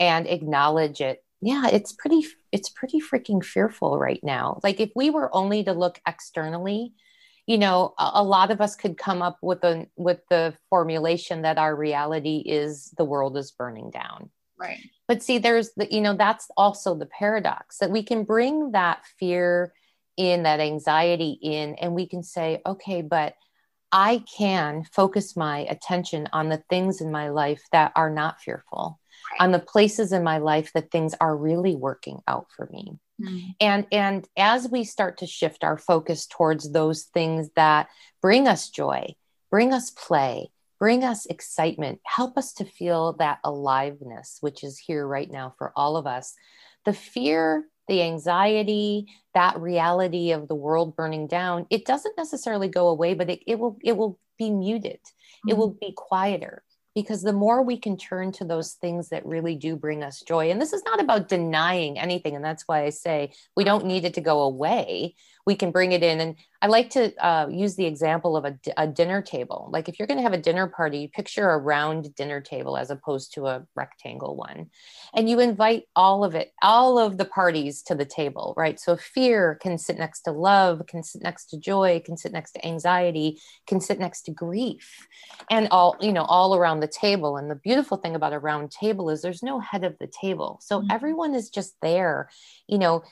and 0.00 0.26
acknowledge 0.26 1.00
it? 1.00 1.22
Yeah 1.40 1.68
it's 1.68 1.92
pretty 1.92 2.26
it's 2.50 2.68
pretty 2.70 3.00
freaking 3.00 3.44
fearful 3.44 3.98
right 3.98 4.22
now. 4.24 4.58
Like 4.64 4.80
if 4.80 4.90
we 4.96 5.10
were 5.10 5.34
only 5.34 5.62
to 5.64 5.72
look 5.72 6.00
externally 6.06 6.92
you 7.46 7.58
know 7.58 7.94
a, 7.98 8.10
a 8.14 8.24
lot 8.24 8.50
of 8.50 8.60
us 8.60 8.74
could 8.74 8.96
come 8.96 9.22
up 9.22 9.38
with 9.42 9.62
a 9.64 9.86
with 9.96 10.20
the 10.28 10.54
formulation 10.70 11.42
that 11.42 11.58
our 11.58 11.76
reality 11.76 12.42
is 12.44 12.92
the 12.96 13.04
world 13.04 13.36
is 13.36 13.52
burning 13.52 13.90
down 13.90 14.30
right 14.58 14.78
but 15.08 15.22
see 15.22 15.38
there's 15.38 15.70
the 15.76 15.86
you 15.90 16.00
know 16.00 16.14
that's 16.14 16.48
also 16.56 16.94
the 16.94 17.06
paradox 17.06 17.78
that 17.78 17.90
we 17.90 18.02
can 18.02 18.24
bring 18.24 18.72
that 18.72 19.04
fear 19.18 19.72
in 20.16 20.44
that 20.44 20.60
anxiety 20.60 21.38
in 21.42 21.74
and 21.76 21.94
we 21.94 22.06
can 22.06 22.22
say 22.22 22.60
okay 22.66 23.02
but 23.02 23.34
i 23.92 24.22
can 24.36 24.84
focus 24.84 25.36
my 25.36 25.60
attention 25.60 26.28
on 26.32 26.48
the 26.48 26.62
things 26.70 27.00
in 27.00 27.10
my 27.10 27.28
life 27.28 27.62
that 27.72 27.92
are 27.96 28.10
not 28.10 28.40
fearful 28.40 29.00
right. 29.30 29.44
on 29.44 29.52
the 29.52 29.58
places 29.58 30.12
in 30.12 30.22
my 30.22 30.38
life 30.38 30.72
that 30.72 30.90
things 30.90 31.14
are 31.20 31.36
really 31.36 31.74
working 31.74 32.20
out 32.28 32.46
for 32.56 32.68
me 32.72 32.98
mm-hmm. 33.20 33.50
and 33.60 33.86
and 33.90 34.28
as 34.36 34.68
we 34.68 34.84
start 34.84 35.18
to 35.18 35.26
shift 35.26 35.64
our 35.64 35.78
focus 35.78 36.26
towards 36.26 36.70
those 36.70 37.04
things 37.04 37.50
that 37.56 37.88
bring 38.22 38.46
us 38.46 38.70
joy 38.70 39.14
bring 39.50 39.72
us 39.72 39.90
play 39.90 40.50
bring 40.84 41.02
us 41.02 41.24
excitement, 41.24 41.98
help 42.04 42.36
us 42.36 42.52
to 42.52 42.62
feel 42.62 43.14
that 43.14 43.38
aliveness, 43.42 44.36
which 44.42 44.62
is 44.62 44.78
here 44.78 45.06
right 45.06 45.30
now 45.30 45.54
for 45.56 45.72
all 45.74 45.96
of 45.96 46.06
us. 46.06 46.34
The 46.84 46.92
fear, 46.92 47.64
the 47.88 48.02
anxiety, 48.02 49.06
that 49.32 49.58
reality 49.58 50.32
of 50.32 50.46
the 50.46 50.54
world 50.54 50.94
burning 50.94 51.26
down, 51.26 51.64
it 51.70 51.86
doesn't 51.86 52.18
necessarily 52.18 52.68
go 52.68 52.88
away, 52.88 53.14
but 53.14 53.30
it, 53.30 53.40
it 53.46 53.58
will 53.58 53.78
it 53.82 53.96
will 53.96 54.18
be 54.36 54.50
muted. 54.50 55.00
Mm-hmm. 55.00 55.52
It 55.52 55.56
will 55.56 55.70
be 55.70 55.94
quieter 55.96 56.62
because 56.94 57.22
the 57.22 57.32
more 57.32 57.62
we 57.62 57.78
can 57.78 57.96
turn 57.96 58.30
to 58.32 58.44
those 58.44 58.74
things 58.74 59.08
that 59.08 59.24
really 59.24 59.54
do 59.54 59.76
bring 59.76 60.02
us 60.02 60.20
joy 60.20 60.50
and 60.50 60.60
this 60.60 60.72
is 60.72 60.82
not 60.84 61.00
about 61.00 61.28
denying 61.28 61.98
anything 61.98 62.36
and 62.36 62.44
that's 62.44 62.68
why 62.68 62.84
i 62.84 62.90
say 62.90 63.32
we 63.56 63.64
don't 63.64 63.84
need 63.84 64.04
it 64.04 64.14
to 64.14 64.20
go 64.20 64.42
away 64.42 65.14
we 65.46 65.54
can 65.54 65.70
bring 65.70 65.92
it 65.92 66.02
in. 66.02 66.20
And 66.20 66.36
I 66.62 66.68
like 66.68 66.90
to 66.90 67.14
uh, 67.24 67.48
use 67.48 67.76
the 67.76 67.84
example 67.84 68.36
of 68.36 68.46
a, 68.46 68.58
a 68.78 68.86
dinner 68.86 69.20
table. 69.20 69.68
Like 69.70 69.88
if 69.88 69.98
you're 69.98 70.08
going 70.08 70.18
to 70.18 70.22
have 70.22 70.32
a 70.32 70.38
dinner 70.38 70.66
party, 70.66 71.10
picture 71.14 71.50
a 71.50 71.58
round 71.58 72.14
dinner 72.14 72.40
table 72.40 72.78
as 72.78 72.90
opposed 72.90 73.34
to 73.34 73.46
a 73.46 73.66
rectangle 73.76 74.36
one. 74.36 74.70
And 75.14 75.28
you 75.28 75.40
invite 75.40 75.84
all 75.94 76.24
of 76.24 76.34
it, 76.34 76.52
all 76.62 76.98
of 76.98 77.18
the 77.18 77.26
parties 77.26 77.82
to 77.82 77.94
the 77.94 78.06
table, 78.06 78.54
right? 78.56 78.80
So 78.80 78.96
fear 78.96 79.58
can 79.60 79.76
sit 79.76 79.98
next 79.98 80.22
to 80.22 80.32
love, 80.32 80.86
can 80.86 81.02
sit 81.02 81.22
next 81.22 81.46
to 81.50 81.58
joy, 81.58 82.00
can 82.04 82.16
sit 82.16 82.32
next 82.32 82.52
to 82.52 82.66
anxiety, 82.66 83.38
can 83.66 83.80
sit 83.80 83.98
next 83.98 84.22
to 84.22 84.30
grief, 84.30 85.06
and 85.50 85.68
all, 85.70 85.96
you 86.00 86.12
know, 86.12 86.24
all 86.24 86.54
around 86.54 86.80
the 86.80 86.88
table. 86.88 87.36
And 87.36 87.50
the 87.50 87.56
beautiful 87.56 87.98
thing 87.98 88.14
about 88.14 88.32
a 88.32 88.38
round 88.38 88.70
table 88.70 89.10
is 89.10 89.20
there's 89.20 89.42
no 89.42 89.60
head 89.60 89.84
of 89.84 89.98
the 89.98 90.06
table. 90.06 90.58
So 90.62 90.80
mm-hmm. 90.80 90.90
everyone 90.90 91.34
is 91.34 91.50
just 91.50 91.74
there, 91.82 92.30
you 92.66 92.78
know, 92.78 93.02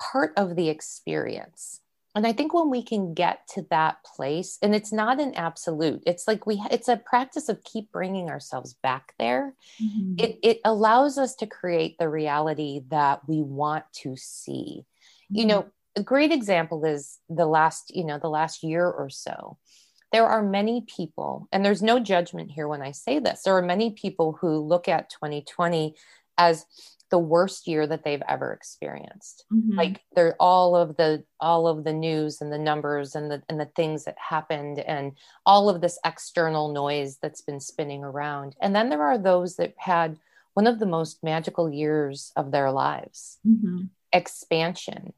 part 0.00 0.32
of 0.36 0.56
the 0.56 0.68
experience 0.68 1.80
and 2.14 2.26
i 2.26 2.32
think 2.32 2.52
when 2.52 2.70
we 2.70 2.82
can 2.82 3.14
get 3.14 3.46
to 3.46 3.66
that 3.70 4.02
place 4.04 4.58
and 4.62 4.74
it's 4.74 4.92
not 4.92 5.20
an 5.20 5.34
absolute 5.34 6.02
it's 6.06 6.26
like 6.26 6.46
we 6.46 6.60
it's 6.70 6.88
a 6.88 6.96
practice 6.96 7.48
of 7.48 7.62
keep 7.62 7.92
bringing 7.92 8.28
ourselves 8.28 8.74
back 8.82 9.14
there 9.18 9.54
mm-hmm. 9.80 10.14
it, 10.18 10.38
it 10.42 10.60
allows 10.64 11.18
us 11.18 11.34
to 11.34 11.46
create 11.46 11.96
the 11.98 12.08
reality 12.08 12.80
that 12.88 13.20
we 13.28 13.42
want 13.42 13.84
to 13.92 14.16
see 14.16 14.84
mm-hmm. 14.84 15.36
you 15.36 15.46
know 15.46 15.66
a 15.96 16.02
great 16.02 16.32
example 16.32 16.84
is 16.84 17.18
the 17.28 17.46
last 17.46 17.94
you 17.94 18.04
know 18.04 18.18
the 18.18 18.30
last 18.30 18.62
year 18.62 18.88
or 18.88 19.10
so 19.10 19.58
there 20.12 20.26
are 20.26 20.42
many 20.42 20.84
people 20.88 21.48
and 21.52 21.64
there's 21.64 21.82
no 21.82 22.00
judgment 22.00 22.50
here 22.50 22.68
when 22.68 22.82
i 22.82 22.90
say 22.90 23.18
this 23.18 23.42
there 23.42 23.56
are 23.56 23.62
many 23.62 23.90
people 23.90 24.36
who 24.40 24.58
look 24.58 24.88
at 24.88 25.10
2020 25.10 25.94
as 26.40 26.64
the 27.10 27.18
worst 27.18 27.66
year 27.66 27.86
that 27.86 28.04
they've 28.04 28.22
ever 28.28 28.52
experienced 28.52 29.44
mm-hmm. 29.52 29.76
like 29.76 30.00
they're 30.14 30.36
all 30.40 30.74
of 30.74 30.96
the 30.96 31.22
all 31.40 31.66
of 31.66 31.84
the 31.84 31.92
news 31.92 32.40
and 32.40 32.52
the 32.52 32.58
numbers 32.58 33.14
and 33.14 33.30
the 33.30 33.42
and 33.48 33.60
the 33.60 33.70
things 33.76 34.04
that 34.04 34.16
happened 34.16 34.78
and 34.78 35.12
all 35.44 35.68
of 35.68 35.80
this 35.80 35.98
external 36.04 36.72
noise 36.72 37.18
that's 37.20 37.42
been 37.42 37.60
spinning 37.60 38.02
around 38.02 38.56
and 38.60 38.74
then 38.74 38.88
there 38.88 39.02
are 39.02 39.18
those 39.18 39.56
that 39.56 39.74
had 39.76 40.16
one 40.54 40.66
of 40.66 40.78
the 40.78 40.86
most 40.86 41.22
magical 41.22 41.70
years 41.70 42.32
of 42.36 42.52
their 42.52 42.70
lives 42.70 43.38
mm-hmm. 43.46 43.82
expansion 44.12 45.12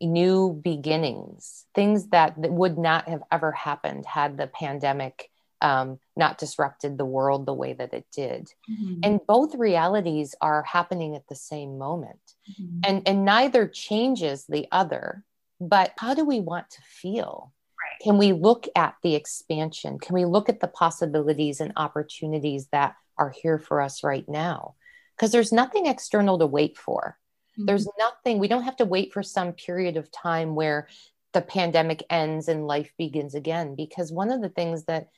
new 0.00 0.60
beginnings 0.62 1.64
things 1.74 2.08
that, 2.08 2.34
that 2.40 2.52
would 2.52 2.76
not 2.76 3.08
have 3.08 3.22
ever 3.30 3.52
happened 3.52 4.04
had 4.04 4.36
the 4.36 4.46
pandemic 4.46 5.30
um, 5.62 5.98
not 6.16 6.38
disrupted 6.38 6.98
the 6.98 7.06
world 7.06 7.46
the 7.46 7.54
way 7.54 7.72
that 7.72 7.94
it 7.94 8.04
did. 8.12 8.52
Mm-hmm. 8.68 9.00
And 9.04 9.20
both 9.26 9.54
realities 9.54 10.34
are 10.40 10.62
happening 10.64 11.14
at 11.14 11.26
the 11.28 11.36
same 11.36 11.78
moment. 11.78 12.20
Mm-hmm. 12.60 12.80
And, 12.84 13.08
and 13.08 13.24
neither 13.24 13.68
changes 13.68 14.44
the 14.44 14.66
other. 14.72 15.24
But 15.60 15.92
how 15.96 16.14
do 16.14 16.24
we 16.24 16.40
want 16.40 16.68
to 16.70 16.82
feel? 16.82 17.52
Right. 17.80 18.04
Can 18.04 18.18
we 18.18 18.32
look 18.32 18.66
at 18.74 18.96
the 19.02 19.14
expansion? 19.14 20.00
Can 20.00 20.14
we 20.14 20.24
look 20.24 20.48
at 20.48 20.58
the 20.58 20.68
possibilities 20.68 21.60
and 21.60 21.72
opportunities 21.76 22.66
that 22.72 22.96
are 23.16 23.30
here 23.30 23.58
for 23.58 23.80
us 23.80 24.02
right 24.02 24.28
now? 24.28 24.74
Because 25.16 25.30
there's 25.30 25.52
nothing 25.52 25.86
external 25.86 26.38
to 26.40 26.46
wait 26.46 26.76
for. 26.76 27.18
Mm-hmm. 27.52 27.66
There's 27.66 27.88
nothing, 27.98 28.40
we 28.40 28.48
don't 28.48 28.64
have 28.64 28.76
to 28.78 28.84
wait 28.84 29.12
for 29.12 29.22
some 29.22 29.52
period 29.52 29.96
of 29.96 30.10
time 30.10 30.56
where 30.56 30.88
the 31.32 31.42
pandemic 31.42 32.02
ends 32.10 32.48
and 32.48 32.66
life 32.66 32.92
begins 32.98 33.36
again. 33.36 33.76
Because 33.76 34.10
one 34.10 34.32
of 34.32 34.42
the 34.42 34.48
things 34.48 34.84
that 34.84 35.08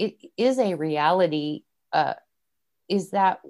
it 0.00 0.30
is 0.36 0.58
a 0.58 0.74
reality 0.74 1.62
uh, 1.92 2.14
is 2.88 3.10
that 3.10 3.40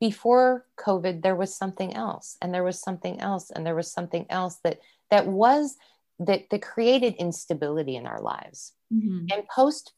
before 0.00 0.66
covid 0.78 1.22
there 1.22 1.36
was 1.36 1.54
something 1.54 1.94
else 1.94 2.36
and 2.40 2.52
there 2.54 2.64
was 2.64 2.78
something 2.78 3.20
else 3.20 3.50
and 3.50 3.66
there 3.66 3.74
was 3.74 3.90
something 3.90 4.26
else 4.30 4.58
that 4.64 4.80
that 5.10 5.26
was 5.26 5.76
that 6.18 6.48
that 6.50 6.62
created 6.62 7.14
instability 7.14 7.96
in 7.96 8.06
our 8.06 8.20
lives 8.20 8.72
mm-hmm. 8.92 9.26
and 9.32 9.48
post 9.48 9.92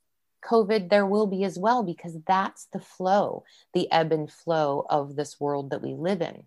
covid 0.44 0.90
there 0.90 1.06
will 1.06 1.26
be 1.26 1.44
as 1.44 1.58
well 1.58 1.82
because 1.82 2.16
that's 2.26 2.66
the 2.72 2.80
flow 2.80 3.44
the 3.72 3.90
ebb 3.90 4.12
and 4.12 4.30
flow 4.30 4.84
of 4.90 5.16
this 5.16 5.40
world 5.40 5.70
that 5.70 5.82
we 5.82 5.94
live 5.94 6.20
in 6.20 6.42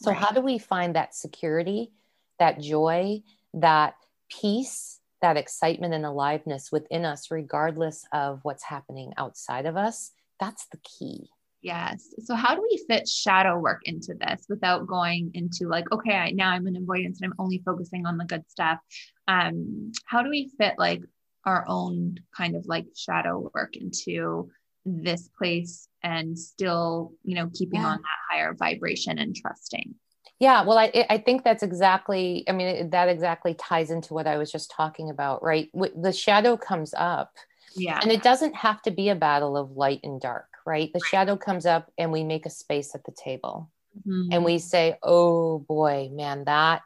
so 0.00 0.10
right. 0.10 0.20
how 0.20 0.30
do 0.30 0.40
we 0.40 0.58
find 0.58 0.94
that 0.94 1.14
security 1.14 1.90
that 2.38 2.60
joy 2.60 3.22
that 3.54 3.94
peace 4.28 5.00
that 5.24 5.38
excitement 5.38 5.94
and 5.94 6.04
aliveness 6.04 6.70
within 6.70 7.06
us, 7.06 7.30
regardless 7.30 8.04
of 8.12 8.40
what's 8.42 8.62
happening 8.62 9.10
outside 9.16 9.64
of 9.64 9.74
us. 9.74 10.12
That's 10.38 10.66
the 10.66 10.76
key. 10.78 11.30
Yes. 11.62 12.14
So, 12.18 12.34
how 12.34 12.54
do 12.54 12.60
we 12.60 12.84
fit 12.86 13.08
shadow 13.08 13.58
work 13.58 13.80
into 13.86 14.12
this 14.20 14.44
without 14.50 14.86
going 14.86 15.30
into 15.32 15.66
like, 15.66 15.90
okay, 15.90 16.30
now 16.32 16.50
I'm 16.50 16.66
an 16.66 16.76
avoidance 16.76 17.22
and 17.22 17.32
I'm 17.32 17.42
only 17.42 17.62
focusing 17.64 18.04
on 18.04 18.18
the 18.18 18.26
good 18.26 18.42
stuff? 18.50 18.80
Um, 19.26 19.92
how 20.04 20.22
do 20.22 20.28
we 20.28 20.52
fit 20.58 20.74
like 20.76 21.00
our 21.46 21.64
own 21.66 22.16
kind 22.36 22.54
of 22.54 22.66
like 22.66 22.84
shadow 22.94 23.50
work 23.54 23.76
into 23.76 24.50
this 24.84 25.30
place 25.38 25.88
and 26.02 26.38
still, 26.38 27.12
you 27.22 27.34
know, 27.34 27.48
keeping 27.54 27.80
yeah. 27.80 27.86
on 27.86 27.96
that 27.96 28.18
higher 28.30 28.52
vibration 28.52 29.18
and 29.18 29.34
trusting? 29.34 29.94
Yeah, 30.40 30.64
well, 30.64 30.78
I 30.78 31.06
I 31.08 31.18
think 31.18 31.44
that's 31.44 31.62
exactly. 31.62 32.44
I 32.48 32.52
mean, 32.52 32.90
that 32.90 33.08
exactly 33.08 33.54
ties 33.54 33.90
into 33.90 34.14
what 34.14 34.26
I 34.26 34.36
was 34.36 34.50
just 34.50 34.70
talking 34.70 35.10
about, 35.10 35.42
right? 35.42 35.70
The 35.74 36.12
shadow 36.12 36.56
comes 36.56 36.92
up, 36.96 37.34
yeah, 37.76 38.00
and 38.02 38.10
it 38.10 38.22
doesn't 38.22 38.54
have 38.56 38.82
to 38.82 38.90
be 38.90 39.08
a 39.08 39.14
battle 39.14 39.56
of 39.56 39.72
light 39.72 40.00
and 40.02 40.20
dark, 40.20 40.48
right? 40.66 40.90
The 40.92 41.00
shadow 41.08 41.36
comes 41.36 41.66
up, 41.66 41.90
and 41.98 42.10
we 42.10 42.24
make 42.24 42.46
a 42.46 42.50
space 42.50 42.94
at 42.94 43.04
the 43.04 43.12
table. 43.12 43.70
mm-hmm. 43.96 44.32
and 44.32 44.44
we 44.44 44.58
say 44.58 44.96
oh 45.02 45.58
boy 45.60 46.08
man 46.12 46.44
that 46.44 46.82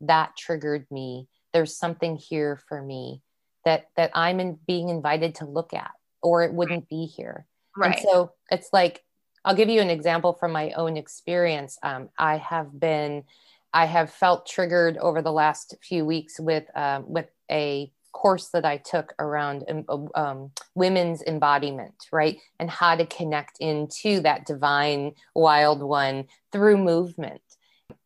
that 0.00 0.36
triggered 0.36 0.86
me 0.90 1.28
there's 1.52 1.76
something 1.76 2.16
here 2.16 2.60
for 2.68 2.82
me 2.82 3.22
that 3.64 3.88
that 3.96 4.10
i'm 4.14 4.40
in, 4.40 4.58
being 4.66 4.88
invited 4.88 5.34
to 5.34 5.46
look 5.46 5.72
at 5.74 5.92
or 6.22 6.42
it 6.42 6.52
wouldn't 6.52 6.88
be 6.88 7.06
here 7.06 7.46
right 7.76 7.96
and 7.96 8.02
so 8.02 8.32
it's 8.50 8.68
like 8.72 9.02
i'll 9.44 9.54
give 9.54 9.68
you 9.68 9.80
an 9.80 9.90
example 9.90 10.32
from 10.32 10.52
my 10.52 10.70
own 10.72 10.96
experience 10.96 11.78
um, 11.82 12.08
i 12.18 12.36
have 12.36 12.78
been 12.78 13.24
i 13.72 13.86
have 13.86 14.10
felt 14.10 14.46
triggered 14.46 14.96
over 14.98 15.22
the 15.22 15.32
last 15.32 15.74
few 15.82 16.04
weeks 16.04 16.38
with 16.38 16.64
um, 16.76 17.04
with 17.06 17.26
a 17.50 17.90
course 18.12 18.48
that 18.50 18.64
I 18.64 18.76
took 18.76 19.14
around 19.18 19.64
um, 19.88 20.08
um, 20.14 20.50
women's 20.74 21.22
embodiment, 21.22 22.06
right? 22.12 22.38
And 22.60 22.70
how 22.70 22.94
to 22.94 23.06
connect 23.06 23.58
into 23.58 24.20
that 24.20 24.46
divine 24.46 25.12
wild 25.34 25.82
one 25.82 26.26
through 26.52 26.78
movement. 26.78 27.42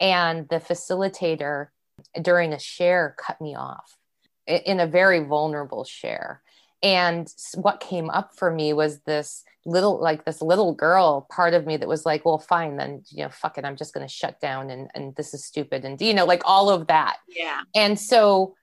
And 0.01 0.49
the 0.49 0.57
facilitator 0.61 1.69
during 2.21 2.53
a 2.53 2.59
share 2.59 3.15
cut 3.19 3.41
me 3.41 3.55
off 3.55 3.99
in 4.47 4.81
a 4.81 4.87
very 4.87 5.25
vulnerable 5.25 5.85
share. 5.85 6.43
And 6.87 7.27
what 7.55 7.81
came 7.81 8.11
up 8.11 8.37
for 8.37 8.49
me 8.49 8.73
was 8.73 9.01
this 9.01 9.43
little, 9.65 10.01
like 10.01 10.25
this 10.25 10.41
little 10.41 10.73
girl 10.73 11.27
part 11.29 11.53
of 11.53 11.67
me 11.67 11.77
that 11.79 11.89
was 11.89 12.07
like, 12.07 12.25
well, 12.25 12.39
fine, 12.39 12.77
then, 12.77 13.03
you 13.11 13.25
know, 13.25 13.29
fuck 13.29 13.59
it, 13.59 13.65
I'm 13.65 13.75
just 13.75 13.93
going 13.93 14.07
to 14.07 14.13
shut 14.13 14.41
down 14.41 14.71
and, 14.71 14.89
and 14.95 15.13
this 15.17 15.35
is 15.35 15.45
stupid. 15.45 15.85
And, 15.85 16.01
you 16.01 16.15
know, 16.15 16.27
like 16.27 16.43
all 16.45 16.71
of 16.71 16.87
that. 16.87 17.17
Yeah. 17.29 17.63
And 17.75 17.99
so 17.99 18.55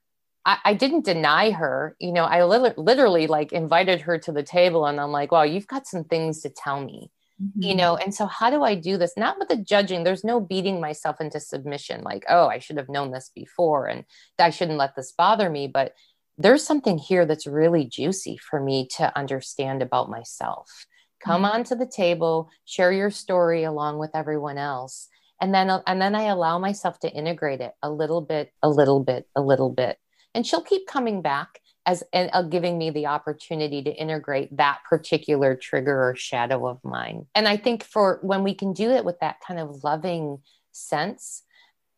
I, 0.46 0.58
I 0.64 0.74
didn't 0.74 1.04
deny 1.04 1.52
her. 1.52 1.98
You 2.00 2.14
know, 2.14 2.24
I 2.24 2.46
li- 2.46 2.72
literally 2.78 3.28
like 3.28 3.52
invited 3.52 4.00
her 4.00 4.18
to 4.20 4.32
the 4.32 4.42
table 4.42 4.86
and 4.86 5.02
I'm 5.02 5.12
like, 5.12 5.34
well, 5.34 5.46
you've 5.46 5.68
got 5.68 5.86
some 5.86 6.06
things 6.06 6.44
to 6.44 6.50
tell 6.50 6.80
me. 6.80 7.12
Mm-hmm. 7.44 7.62
You 7.62 7.76
know, 7.76 7.98
and 7.98 8.16
so 8.16 8.26
how 8.26 8.50
do 8.50 8.64
I 8.64 8.76
do 8.76 8.96
this? 8.96 9.18
Not 9.18 9.38
with 9.38 9.50
the 9.50 9.58
judging. 9.58 10.06
There's 10.06 10.24
no 10.24 10.40
beating 10.40 10.80
myself 10.80 11.20
into 11.20 11.42
submission, 11.42 12.04
like, 12.04 12.24
oh, 12.30 12.48
I 12.48 12.60
should 12.60 12.78
have 12.78 12.88
known 12.88 13.12
this 13.12 13.32
before 13.36 13.88
and 13.88 14.06
I 14.40 14.50
shouldn't 14.52 14.78
let 14.78 14.96
this 14.96 15.12
bother 15.12 15.50
me. 15.50 15.68
But 15.68 15.94
there's 16.38 16.66
something 16.66 16.98
here 16.98 17.26
that's 17.26 17.48
really 17.48 17.86
juicy 17.86 18.38
for 18.38 18.60
me 18.60 18.88
to 18.98 19.16
understand 19.18 19.82
about 19.82 20.10
myself. 20.10 20.86
Come 21.24 21.44
mm-hmm. 21.44 21.56
onto 21.56 21.76
the 21.76 21.86
table, 21.86 22.50
share 22.66 22.92
your 22.92 23.12
story 23.12 23.64
along 23.64 24.00
with 24.00 24.12
everyone 24.16 24.58
else. 24.58 25.08
And 25.42 25.54
then, 25.54 25.70
and 25.88 26.02
then 26.02 26.16
I 26.16 26.24
allow 26.24 26.58
myself 26.58 27.00
to 27.00 27.12
integrate 27.12 27.62
it 27.62 27.74
a 27.82 27.92
little 27.92 28.22
bit, 28.22 28.52
a 28.62 28.70
little 28.70 29.04
bit, 29.04 29.28
a 29.36 29.42
little 29.42 29.70
bit 29.70 29.98
and 30.34 30.46
she'll 30.46 30.62
keep 30.62 30.88
coming 30.88 31.22
back 31.22 31.60
as 31.86 32.04
and 32.14 32.30
uh, 32.34 32.42
giving 32.42 32.78
me 32.78 32.90
the 32.90 33.08
opportunity 33.08 33.84
to 33.84 33.92
integrate 33.92 34.56
that 34.56 34.80
particular 34.90 35.56
trigger 35.56 36.10
or 36.10 36.16
shadow 36.16 36.68
of 36.68 36.80
mine 36.84 37.26
and 37.36 37.48
i 37.48 37.58
think 37.58 37.84
for 37.84 38.20
when 38.22 38.44
we 38.44 38.54
can 38.54 38.74
do 38.74 38.90
it 38.90 39.06
with 39.06 39.20
that 39.20 39.38
kind 39.46 39.60
of 39.60 39.84
loving 39.84 40.38
sense 40.72 41.44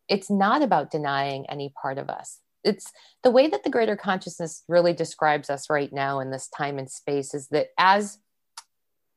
it's 0.08 0.30
not 0.30 0.62
about 0.62 0.92
denying 0.92 1.46
any 1.50 1.72
part 1.82 1.98
of 1.98 2.10
us 2.10 2.40
it's 2.66 2.92
the 3.24 3.32
way 3.32 3.48
that 3.48 3.64
the 3.64 3.70
greater 3.70 3.96
consciousness 3.96 4.64
really 4.68 4.94
describes 4.94 5.50
us 5.50 5.70
right 5.70 5.94
now 5.94 6.20
in 6.20 6.32
this 6.32 6.48
time 6.48 6.78
and 6.78 6.90
space 6.90 7.34
is 7.34 7.48
that 7.50 7.70
as 7.78 8.20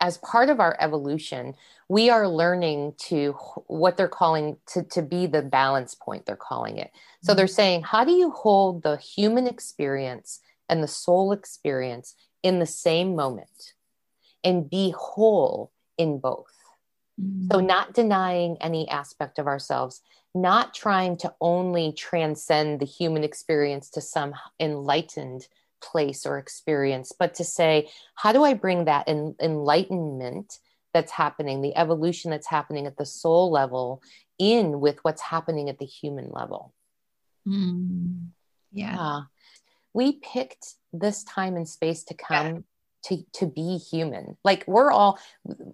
as 0.00 0.18
part 0.18 0.48
of 0.48 0.60
our 0.60 0.76
evolution, 0.78 1.54
we 1.88 2.08
are 2.08 2.28
learning 2.28 2.94
to 2.98 3.32
what 3.66 3.96
they're 3.96 4.06
calling 4.06 4.56
to, 4.68 4.82
to 4.84 5.02
be 5.02 5.26
the 5.26 5.42
balance 5.42 5.94
point, 5.94 6.24
they're 6.24 6.36
calling 6.36 6.78
it. 6.78 6.92
So 7.22 7.34
they're 7.34 7.46
mm-hmm. 7.46 7.52
saying, 7.52 7.82
how 7.82 8.04
do 8.04 8.12
you 8.12 8.30
hold 8.30 8.82
the 8.84 8.96
human 8.96 9.48
experience 9.48 10.40
and 10.68 10.82
the 10.82 10.88
soul 10.88 11.32
experience 11.32 12.14
in 12.44 12.60
the 12.60 12.66
same 12.66 13.16
moment 13.16 13.74
and 14.44 14.70
be 14.70 14.94
whole 14.96 15.72
in 15.96 16.20
both? 16.20 16.46
Mm-hmm. 17.20 17.48
So, 17.50 17.58
not 17.60 17.94
denying 17.94 18.56
any 18.60 18.88
aspect 18.88 19.40
of 19.40 19.48
ourselves, 19.48 20.02
not 20.34 20.74
trying 20.74 21.16
to 21.18 21.34
only 21.40 21.92
transcend 21.92 22.80
the 22.80 22.86
human 22.86 23.24
experience 23.24 23.90
to 23.90 24.00
some 24.00 24.34
enlightened 24.60 25.46
place 25.80 26.26
or 26.26 26.38
experience, 26.38 27.12
but 27.18 27.34
to 27.34 27.44
say, 27.44 27.88
how 28.14 28.32
do 28.32 28.44
I 28.44 28.54
bring 28.54 28.84
that 28.84 29.08
en- 29.08 29.36
enlightenment 29.40 30.58
that's 30.92 31.12
happening, 31.12 31.60
the 31.60 31.76
evolution 31.76 32.30
that's 32.30 32.48
happening 32.48 32.86
at 32.86 32.96
the 32.96 33.06
soul 33.06 33.50
level, 33.50 34.02
in 34.38 34.80
with 34.80 34.98
what's 35.02 35.22
happening 35.22 35.68
at 35.68 35.78
the 35.78 35.86
human 35.86 36.30
level? 36.30 36.74
Mm. 37.46 38.28
Yeah. 38.72 38.94
yeah. 38.94 39.20
We 39.94 40.12
picked 40.12 40.74
this 40.92 41.24
time 41.24 41.56
and 41.56 41.68
space 41.68 42.04
to 42.04 42.14
come. 42.14 42.46
Yeah. 42.46 42.60
To, 43.04 43.24
to 43.34 43.46
be 43.46 43.78
human. 43.78 44.36
Like 44.44 44.64
we're 44.66 44.90
all 44.90 45.18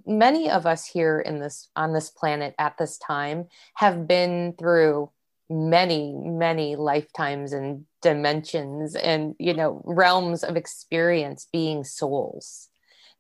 many 0.07 0.51
of 0.51 0.66
us 0.66 0.87
here 0.87 1.18
in 1.18 1.41
this 1.41 1.68
on 1.75 1.93
this 1.93 2.11
planet 2.11 2.55
at 2.59 2.77
this 2.79 2.99
time 2.99 3.47
have 3.75 4.07
been 4.07 4.55
through 4.59 5.11
many 5.49 6.12
many 6.14 6.77
lifetimes 6.77 7.53
and 7.53 7.87
dimensions 8.03 8.95
and 8.95 9.35
you 9.39 9.55
know 9.55 9.83
realms 9.85 10.45
of 10.45 10.57
experience 10.57 11.49
being 11.51 11.83
souls. 11.83 12.68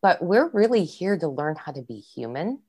But 0.02 0.22
we're 0.22 0.50
really 0.50 0.84
here 0.84 1.18
to 1.18 1.28
learn 1.28 1.56
how 1.56 1.72
to 1.72 1.82
be 1.82 1.98
human 1.98 2.60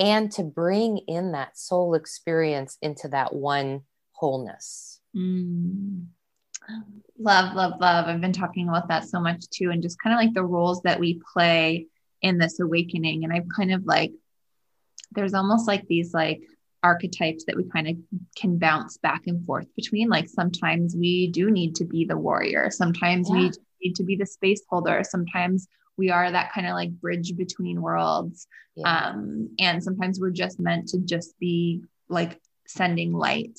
and 0.00 0.32
to 0.32 0.42
bring 0.42 0.98
in 1.06 1.32
that 1.32 1.56
soul 1.56 1.94
experience 1.94 2.78
into 2.82 3.06
that 3.08 3.32
one 3.32 3.82
wholeness. 4.12 5.00
Mm. 5.14 6.06
Love 7.18 7.54
love 7.54 7.74
love 7.80 8.06
i've 8.06 8.20
been 8.20 8.32
talking 8.32 8.68
about 8.68 8.88
that 8.88 9.04
so 9.04 9.20
much 9.20 9.48
too 9.50 9.70
and 9.70 9.82
just 9.82 10.00
kind 10.02 10.14
of 10.14 10.18
like 10.18 10.34
the 10.34 10.42
roles 10.42 10.80
that 10.82 10.98
we 10.98 11.20
play 11.32 11.86
in 12.22 12.38
this 12.38 12.60
awakening 12.60 13.24
and 13.24 13.32
i've 13.32 13.48
kind 13.54 13.72
of 13.72 13.84
like 13.84 14.12
there's 15.12 15.34
almost 15.34 15.66
like 15.66 15.86
these 15.86 16.14
like 16.14 16.40
archetypes 16.82 17.44
that 17.44 17.56
we 17.56 17.64
kind 17.64 17.88
of 17.88 17.96
can 18.36 18.58
bounce 18.58 18.96
back 18.98 19.26
and 19.26 19.44
forth 19.44 19.66
between. 19.76 20.08
Like 20.08 20.28
sometimes 20.28 20.96
we 20.96 21.28
do 21.28 21.50
need 21.50 21.74
to 21.76 21.84
be 21.84 22.04
the 22.04 22.16
warrior, 22.16 22.70
sometimes 22.70 23.28
yeah. 23.28 23.36
we 23.36 23.52
need 23.82 23.94
to 23.96 24.04
be 24.04 24.16
the 24.16 24.26
space 24.26 24.62
holder, 24.68 25.02
sometimes 25.04 25.68
we 25.96 26.10
are 26.10 26.30
that 26.30 26.52
kind 26.52 26.66
of 26.66 26.74
like 26.74 26.90
bridge 26.92 27.36
between 27.36 27.82
worlds. 27.82 28.46
Yeah. 28.76 29.08
Um, 29.08 29.50
and 29.58 29.82
sometimes 29.82 30.20
we're 30.20 30.30
just 30.30 30.58
meant 30.58 30.88
to 30.88 30.98
just 30.98 31.38
be 31.38 31.82
like 32.08 32.40
sending 32.66 33.12
light. 33.12 33.58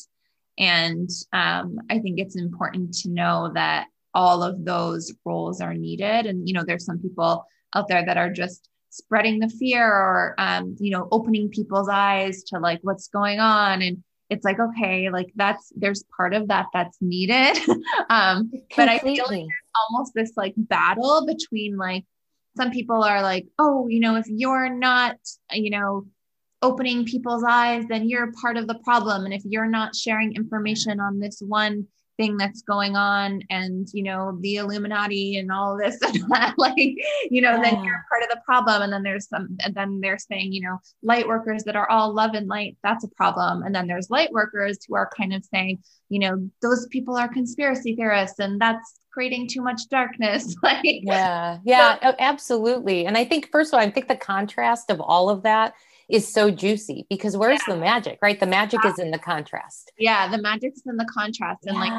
And 0.57 1.09
um, 1.33 1.79
I 1.89 1.99
think 1.99 2.19
it's 2.19 2.35
important 2.35 2.93
to 2.99 3.09
know 3.09 3.51
that 3.53 3.87
all 4.13 4.43
of 4.43 4.65
those 4.65 5.13
roles 5.25 5.61
are 5.61 5.73
needed. 5.73 6.25
And, 6.25 6.47
you 6.47 6.53
know, 6.53 6.63
there's 6.65 6.85
some 6.85 6.99
people 6.99 7.45
out 7.75 7.87
there 7.87 8.05
that 8.05 8.17
are 8.17 8.29
just 8.29 8.69
spreading 8.89 9.39
the 9.39 9.49
fear 9.49 9.85
or 9.87 10.35
um, 10.37 10.75
you 10.79 10.91
know 10.91 11.07
opening 11.11 11.49
people's 11.49 11.87
eyes 11.89 12.43
to 12.43 12.59
like 12.59 12.79
what's 12.83 13.07
going 13.07 13.39
on. 13.39 13.81
And 13.81 14.03
it's 14.29 14.45
like 14.45 14.59
okay 14.59 15.09
like 15.09 15.29
that's 15.35 15.73
there's 15.75 16.03
part 16.15 16.33
of 16.33 16.47
that 16.47 16.67
that's 16.73 16.97
needed. 17.01 17.57
Um 18.09 18.51
but 18.75 18.89
i 18.89 18.99
feel 18.99 19.25
like 19.29 19.47
almost 19.89 20.13
this 20.13 20.33
like 20.35 20.53
battle 20.57 21.25
between 21.25 21.77
like 21.77 22.03
some 22.57 22.71
people 22.71 23.03
are 23.03 23.21
like 23.21 23.47
oh 23.57 23.87
you 23.87 24.01
know 24.01 24.15
if 24.15 24.25
you're 24.27 24.69
not 24.69 25.15
you 25.51 25.69
know 25.69 26.05
opening 26.62 27.05
people's 27.05 27.43
eyes 27.43 27.86
then 27.88 28.07
you're 28.07 28.32
part 28.41 28.57
of 28.57 28.68
the 28.68 28.80
problem. 28.84 29.26
And 29.26 29.34
if 29.34 29.41
you're 29.45 29.68
not 29.68 29.95
sharing 29.95 30.36
information 30.36 30.99
on 30.99 31.20
this 31.20 31.41
one 31.41 31.88
thing 32.18 32.38
that's 32.38 32.62
going 32.62 32.95
on 32.95 33.41
and 33.49 33.88
you 33.93 34.03
know 34.03 34.38
the 34.41 34.57
illuminati 34.57 35.38
and 35.38 35.51
all 35.51 35.78
this 35.78 35.97
and 36.01 36.22
that, 36.30 36.53
like 36.57 36.76
you 36.78 37.41
know 37.41 37.55
yeah. 37.55 37.62
then 37.62 37.84
you're 37.84 38.05
part 38.09 38.24
of 38.24 38.30
the 38.30 38.41
problem. 38.45 38.82
And 38.84 38.93
then 38.93 39.03
there's 39.03 39.28
some 39.28 39.57
and 39.64 39.74
then 39.74 39.99
they're 40.01 40.20
saying 40.20 40.53
you 40.53 40.62
know 40.62 40.78
light 41.01 41.28
workers 41.28 41.64
that 41.64 41.76
are 41.76 41.89
all 41.89 42.14
love 42.14 42.34
and 42.34 42.47
light 42.47 42.78
that's 42.84 43.03
a 43.03 43.09
problem. 43.09 43.64
And 43.64 43.74
then 43.74 43.88
there's 43.88 44.09
light 44.09 44.32
workers 44.32 44.80
who 44.88 44.95
are 44.95 45.09
kind 45.18 45.34
of 45.34 45.43
saying 45.45 45.80
you 46.09 46.20
know 46.20 46.49
those 46.62 46.88
people 46.88 47.18
are 47.18 47.28
conspiracy 47.28 47.95
theorists 47.95 48.39
and 48.39 48.62
that's 48.62 48.99
creating 49.12 49.47
too 49.47 49.62
much 49.62 49.89
darkness. 49.89 50.55
Like 50.64 50.84
yeah. 50.84 51.57
yeah 51.66 51.97
so, 52.01 52.16
absolutely. 52.20 53.05
And 53.07 53.18
i 53.18 53.26
think 53.26 53.49
first 53.51 53.74
of 53.74 53.80
all 53.80 53.86
i 53.86 53.89
think 53.89 54.07
the 54.07 54.16
contrast 54.16 54.91
of 54.91 55.01
all 55.01 55.30
of 55.30 55.43
that 55.43 55.74
is 56.12 56.32
so 56.32 56.51
juicy 56.51 57.05
because 57.09 57.38
where's 57.38 57.62
yeah. 57.68 57.76
the 57.76 57.80
magic, 57.80 58.20
right? 58.22 58.39
The 58.39 58.45
magic 58.45 58.82
yeah. 58.84 58.91
is 58.91 58.99
in 58.99 59.12
the 59.12 59.18
contrast. 59.18 59.91
Yeah, 59.97 60.28
the 60.28 60.41
magic's 60.41 60.82
in 60.86 60.97
the 60.97 61.05
contrast 61.05 61.66
and 61.66 61.78
like 61.78 61.91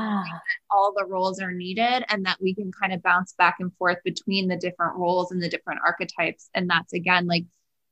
all 0.71 0.93
the 0.97 1.07
roles 1.07 1.41
are 1.41 1.53
needed 1.53 2.05
and 2.09 2.25
that 2.27 2.37
we 2.41 2.55
can 2.55 2.71
kind 2.73 2.93
of 2.93 3.03
bounce 3.03 3.33
back 3.33 3.57
and 3.61 3.75
forth 3.77 3.99
between 4.05 4.49
the 4.49 4.57
different 4.57 4.97
roles 4.97 5.33
and 5.33 5.43
the 5.43 5.49
different 5.49 5.81
archetypes. 5.85 6.51
And 6.55 6.69
that's 6.69 6.93
again 6.93 7.27
like 7.27 7.45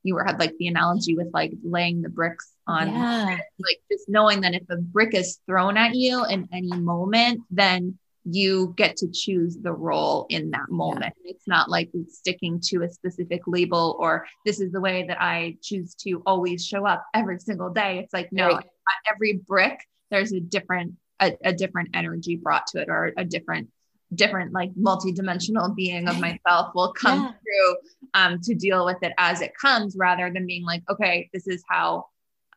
you 0.02 0.14
were 0.14 0.24
had 0.24 0.38
like 0.38 0.54
the 0.58 0.68
analogy 0.68 1.16
with 1.16 1.28
like 1.32 1.52
laying 1.62 2.02
the 2.02 2.08
bricks 2.08 2.52
on 2.66 2.88
yeah. 2.88 3.38
like 3.58 3.80
just 3.90 4.08
knowing 4.08 4.42
that 4.42 4.54
if 4.54 4.62
a 4.70 4.76
brick 4.76 5.14
is 5.14 5.38
thrown 5.46 5.76
at 5.76 5.94
you 5.94 6.24
in 6.26 6.48
any 6.52 6.72
moment, 6.72 7.40
then 7.50 7.98
you 8.24 8.74
get 8.76 8.96
to 8.98 9.08
choose 9.10 9.56
the 9.56 9.72
role 9.72 10.26
in 10.28 10.50
that 10.50 10.68
moment. 10.68 11.14
Yeah. 11.24 11.32
It's 11.32 11.48
not 11.48 11.70
like 11.70 11.90
sticking 12.08 12.60
to 12.64 12.82
a 12.82 12.90
specific 12.90 13.42
label 13.46 13.96
or 13.98 14.26
this 14.44 14.60
is 14.60 14.72
the 14.72 14.80
way 14.80 15.06
that 15.06 15.20
I 15.20 15.56
choose 15.62 15.94
to 16.06 16.22
always 16.26 16.64
show 16.64 16.86
up 16.86 17.04
every 17.14 17.38
single 17.38 17.70
day. 17.70 17.98
It's 17.98 18.12
like, 18.12 18.28
no, 18.32 18.48
right. 18.48 18.66
every 19.12 19.40
brick, 19.46 19.80
there's 20.10 20.32
a 20.32 20.40
different, 20.40 20.94
a, 21.20 21.36
a, 21.44 21.52
different 21.52 21.90
energy 21.94 22.36
brought 22.36 22.66
to 22.68 22.82
it 22.82 22.88
or 22.88 23.12
a 23.16 23.24
different, 23.24 23.68
different 24.14 24.52
like 24.52 24.70
multi-dimensional 24.76 25.74
being 25.74 26.08
of 26.08 26.20
myself 26.20 26.72
will 26.74 26.92
come 26.92 27.22
yeah. 27.22 27.30
through 27.30 27.76
um, 28.14 28.40
to 28.42 28.54
deal 28.54 28.84
with 28.84 29.02
it 29.02 29.12
as 29.18 29.40
it 29.40 29.52
comes 29.60 29.96
rather 29.96 30.30
than 30.30 30.46
being 30.46 30.64
like, 30.64 30.82
okay, 30.90 31.30
this 31.32 31.46
is 31.46 31.62
how 31.68 32.06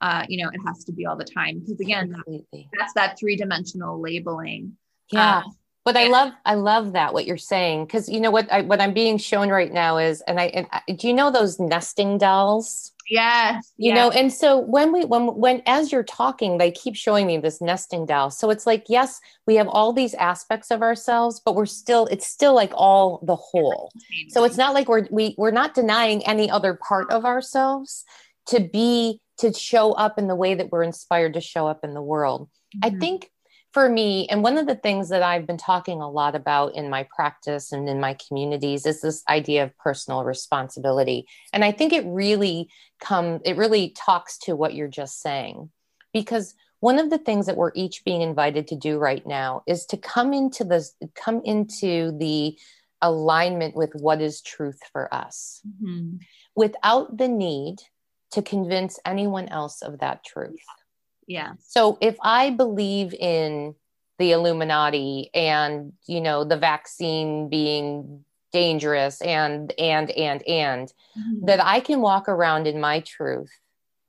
uh, 0.03 0.25
you 0.27 0.43
know, 0.43 0.49
it 0.49 0.59
has 0.67 0.83
to 0.83 0.91
be 0.91 1.05
all 1.05 1.15
the 1.15 1.23
time. 1.23 1.59
Because 1.59 1.79
again, 1.79 2.11
Completely. 2.11 2.69
that's 2.77 2.91
that 2.93 3.17
three 3.17 3.37
dimensional 3.37 4.01
labeling. 4.01 4.75
Yeah. 5.13 5.37
Um, 5.37 5.57
but 5.85 5.97
I 5.97 6.07
love, 6.07 6.31
I 6.45 6.55
love 6.55 6.93
that 6.93 7.13
what 7.13 7.25
you're 7.25 7.37
saying 7.37 7.85
because 7.85 8.07
you 8.07 8.21
know 8.21 8.31
what 8.31 8.49
I, 8.51 8.61
what 8.61 8.79
I'm 8.79 8.93
being 8.93 9.17
shown 9.17 9.49
right 9.49 9.71
now 9.71 9.97
is, 9.97 10.21
and 10.21 10.39
I, 10.39 10.45
and 10.45 10.67
I 10.71 10.81
do 10.93 11.07
you 11.07 11.13
know 11.13 11.29
those 11.29 11.59
nesting 11.59 12.17
dolls? 12.17 12.93
Yes. 13.09 13.73
You 13.75 13.93
yes. 13.93 13.95
know, 13.97 14.11
and 14.11 14.31
so 14.31 14.59
when 14.59 14.93
we 14.93 15.03
when 15.03 15.27
when 15.35 15.61
as 15.65 15.91
you're 15.91 16.03
talking, 16.03 16.57
they 16.57 16.71
keep 16.71 16.95
showing 16.95 17.27
me 17.27 17.37
this 17.37 17.59
nesting 17.59 18.05
doll. 18.05 18.31
So 18.31 18.49
it's 18.49 18.65
like, 18.65 18.85
yes, 18.87 19.19
we 19.45 19.55
have 19.55 19.67
all 19.67 19.91
these 19.91 20.13
aspects 20.13 20.71
of 20.71 20.81
ourselves, 20.81 21.41
but 21.43 21.53
we're 21.53 21.65
still, 21.65 22.05
it's 22.05 22.25
still 22.25 22.53
like 22.53 22.71
all 22.73 23.19
the 23.23 23.35
whole. 23.35 23.91
So 24.29 24.45
it's 24.45 24.57
not 24.57 24.73
like 24.73 24.87
we're 24.87 25.07
we 25.11 25.35
we're 25.37 25.51
not 25.51 25.73
denying 25.73 26.25
any 26.25 26.49
other 26.49 26.75
part 26.75 27.11
of 27.11 27.25
ourselves 27.25 28.05
to 28.47 28.61
be 28.61 29.19
to 29.39 29.51
show 29.51 29.91
up 29.91 30.17
in 30.17 30.27
the 30.27 30.35
way 30.35 30.55
that 30.55 30.71
we're 30.71 30.83
inspired 30.83 31.33
to 31.33 31.41
show 31.41 31.67
up 31.67 31.83
in 31.83 31.93
the 31.93 32.01
world. 32.01 32.49
Mm-hmm. 32.77 32.95
I 32.95 32.99
think 32.99 33.29
for 33.73 33.89
me, 33.89 34.27
and 34.29 34.43
one 34.43 34.57
of 34.59 34.67
the 34.67 34.75
things 34.75 35.09
that 35.09 35.23
I've 35.23 35.47
been 35.47 35.57
talking 35.57 35.99
a 35.99 36.09
lot 36.09 36.35
about 36.35 36.75
in 36.75 36.91
my 36.91 37.07
practice 37.15 37.71
and 37.71 37.89
in 37.89 37.99
my 37.99 38.15
communities 38.27 38.85
is 38.85 39.01
this 39.01 39.23
idea 39.27 39.63
of 39.63 39.77
personal 39.77 40.23
responsibility. 40.23 41.25
And 41.51 41.65
I 41.65 41.71
think 41.71 41.91
it 41.91 42.05
really 42.05 42.69
come 42.99 43.41
it 43.43 43.57
really 43.57 43.89
talks 43.97 44.37
to 44.39 44.55
what 44.55 44.75
you're 44.75 44.87
just 44.87 45.21
saying. 45.21 45.71
Because 46.13 46.53
one 46.81 46.99
of 46.99 47.09
the 47.09 47.17
things 47.17 47.47
that 47.47 47.57
we're 47.57 47.71
each 47.73 48.03
being 48.05 48.21
invited 48.21 48.67
to 48.67 48.75
do 48.75 48.99
right 48.99 49.25
now 49.25 49.63
is 49.65 49.85
to 49.87 49.97
come 49.97 50.33
into 50.33 50.63
the 50.63 50.87
come 51.15 51.41
into 51.43 52.15
the 52.19 52.55
alignment 53.01 53.75
with 53.75 53.91
what 53.95 54.21
is 54.21 54.41
truth 54.41 54.79
for 54.91 55.13
us 55.13 55.61
mm-hmm. 55.67 56.17
without 56.55 57.17
the 57.17 57.27
need 57.27 57.77
to 58.31 58.41
convince 58.41 58.99
anyone 59.05 59.47
else 59.49 59.81
of 59.81 59.99
that 59.99 60.23
truth. 60.23 60.63
Yeah. 61.27 61.53
So 61.59 61.97
if 62.01 62.17
I 62.21 62.49
believe 62.49 63.13
in 63.13 63.75
the 64.19 64.31
Illuminati 64.31 65.29
and, 65.33 65.93
you 66.07 66.21
know, 66.21 66.43
the 66.43 66.57
vaccine 66.57 67.49
being 67.49 68.23
dangerous 68.51 69.21
and, 69.21 69.73
and, 69.79 70.11
and, 70.11 70.47
and, 70.47 70.93
mm-hmm. 71.17 71.45
that 71.45 71.63
I 71.63 71.79
can 71.79 72.01
walk 72.01 72.29
around 72.29 72.67
in 72.67 72.79
my 72.79 72.99
truth 72.99 73.51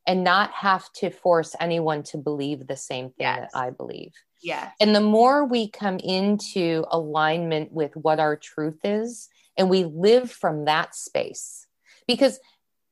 and 0.07 0.23
not 0.23 0.51
have 0.53 0.93
to 0.93 1.09
force 1.09 1.57
anyone 1.59 2.03
to 2.03 2.19
believe 2.19 2.67
the 2.67 2.77
same 2.77 3.07
thing 3.07 3.15
yes. 3.21 3.51
that 3.53 3.59
I 3.59 3.71
believe. 3.71 4.12
Yeah. 4.43 4.71
And 4.79 4.95
the 4.95 5.01
more 5.01 5.47
we 5.47 5.71
come 5.71 5.99
into 5.99 6.85
alignment 6.91 7.73
with 7.73 7.97
what 7.97 8.21
our 8.21 8.37
truth 8.37 8.81
is 8.85 9.31
and 9.57 9.71
we 9.71 9.85
live 9.85 10.31
from 10.31 10.67
that 10.67 10.95
space, 10.95 11.67
because 12.07 12.39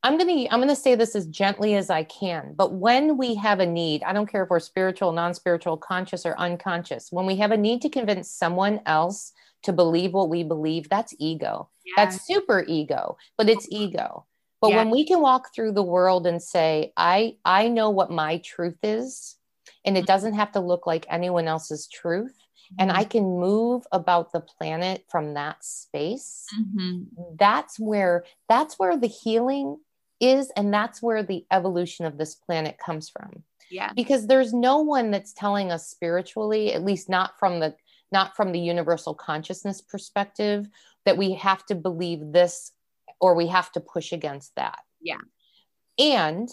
I'm 0.03 0.17
going 0.17 0.45
to 0.45 0.53
I'm 0.53 0.59
going 0.59 0.67
to 0.67 0.75
say 0.75 0.95
this 0.95 1.15
as 1.15 1.25
gently 1.27 1.75
as 1.75 1.89
I 1.89 2.03
can, 2.03 2.53
but 2.57 2.73
when 2.73 3.17
we 3.17 3.35
have 3.35 3.61
a 3.61 3.65
need, 3.65 4.03
I 4.03 4.11
don't 4.11 4.29
care 4.29 4.43
if 4.43 4.49
we're 4.49 4.59
spiritual, 4.59 5.13
non-spiritual, 5.13 5.77
conscious 5.77 6.25
or 6.25 6.37
unconscious, 6.37 7.07
when 7.09 7.25
we 7.25 7.37
have 7.37 7.51
a 7.51 7.57
need 7.57 7.81
to 7.83 7.89
convince 7.89 8.29
someone 8.29 8.81
else 8.85 9.31
to 9.63 9.71
believe 9.71 10.13
what 10.13 10.29
we 10.29 10.43
believe, 10.43 10.89
that's 10.89 11.15
ego. 11.19 11.69
Yeah. 11.85 11.93
That's 12.03 12.25
super 12.27 12.65
ego, 12.67 13.17
but 13.37 13.47
it's 13.47 13.67
ego. 13.71 14.25
But 14.59 14.71
yeah. 14.71 14.77
when 14.77 14.89
we 14.89 15.05
can 15.05 15.21
walk 15.21 15.53
through 15.55 15.71
the 15.71 15.83
world 15.83 16.27
and 16.27 16.41
say, 16.41 16.91
I 16.97 17.37
I 17.45 17.69
know 17.69 17.89
what 17.89 18.11
my 18.11 18.41
truth 18.43 18.79
is, 18.83 19.37
and 19.85 19.95
it 19.95 20.01
mm-hmm. 20.01 20.07
doesn't 20.07 20.33
have 20.33 20.51
to 20.53 20.59
look 20.59 20.85
like 20.85 21.05
anyone 21.09 21.47
else's 21.47 21.87
truth, 21.87 22.35
and 22.77 22.89
mm-hmm. 22.89 22.99
I 22.99 23.03
can 23.05 23.23
move 23.23 23.83
about 23.93 24.33
the 24.33 24.41
planet 24.41 25.05
from 25.09 25.33
that 25.35 25.63
space, 25.63 26.45
mm-hmm. 26.53 27.03
that's 27.39 27.79
where 27.79 28.25
that's 28.49 28.77
where 28.77 28.97
the 28.97 29.07
healing 29.07 29.77
is 30.23 30.51
and 30.55 30.73
that's 30.73 31.01
where 31.01 31.23
the 31.23 31.45
evolution 31.51 32.05
of 32.05 32.17
this 32.17 32.35
planet 32.35 32.77
comes 32.77 33.09
from. 33.09 33.43
Yeah. 33.69 33.91
Because 33.95 34.27
there's 34.27 34.53
no 34.53 34.79
one 34.79 35.11
that's 35.11 35.33
telling 35.33 35.71
us 35.71 35.87
spiritually 35.87 36.73
at 36.73 36.83
least 36.83 37.09
not 37.09 37.39
from 37.39 37.59
the 37.59 37.75
not 38.11 38.35
from 38.35 38.51
the 38.51 38.59
universal 38.59 39.15
consciousness 39.15 39.81
perspective 39.81 40.67
that 41.05 41.17
we 41.17 41.33
have 41.33 41.65
to 41.65 41.75
believe 41.75 42.19
this 42.31 42.71
or 43.19 43.33
we 43.33 43.47
have 43.47 43.71
to 43.71 43.79
push 43.79 44.11
against 44.11 44.55
that. 44.55 44.79
Yeah. 45.01 45.21
And 45.97 46.49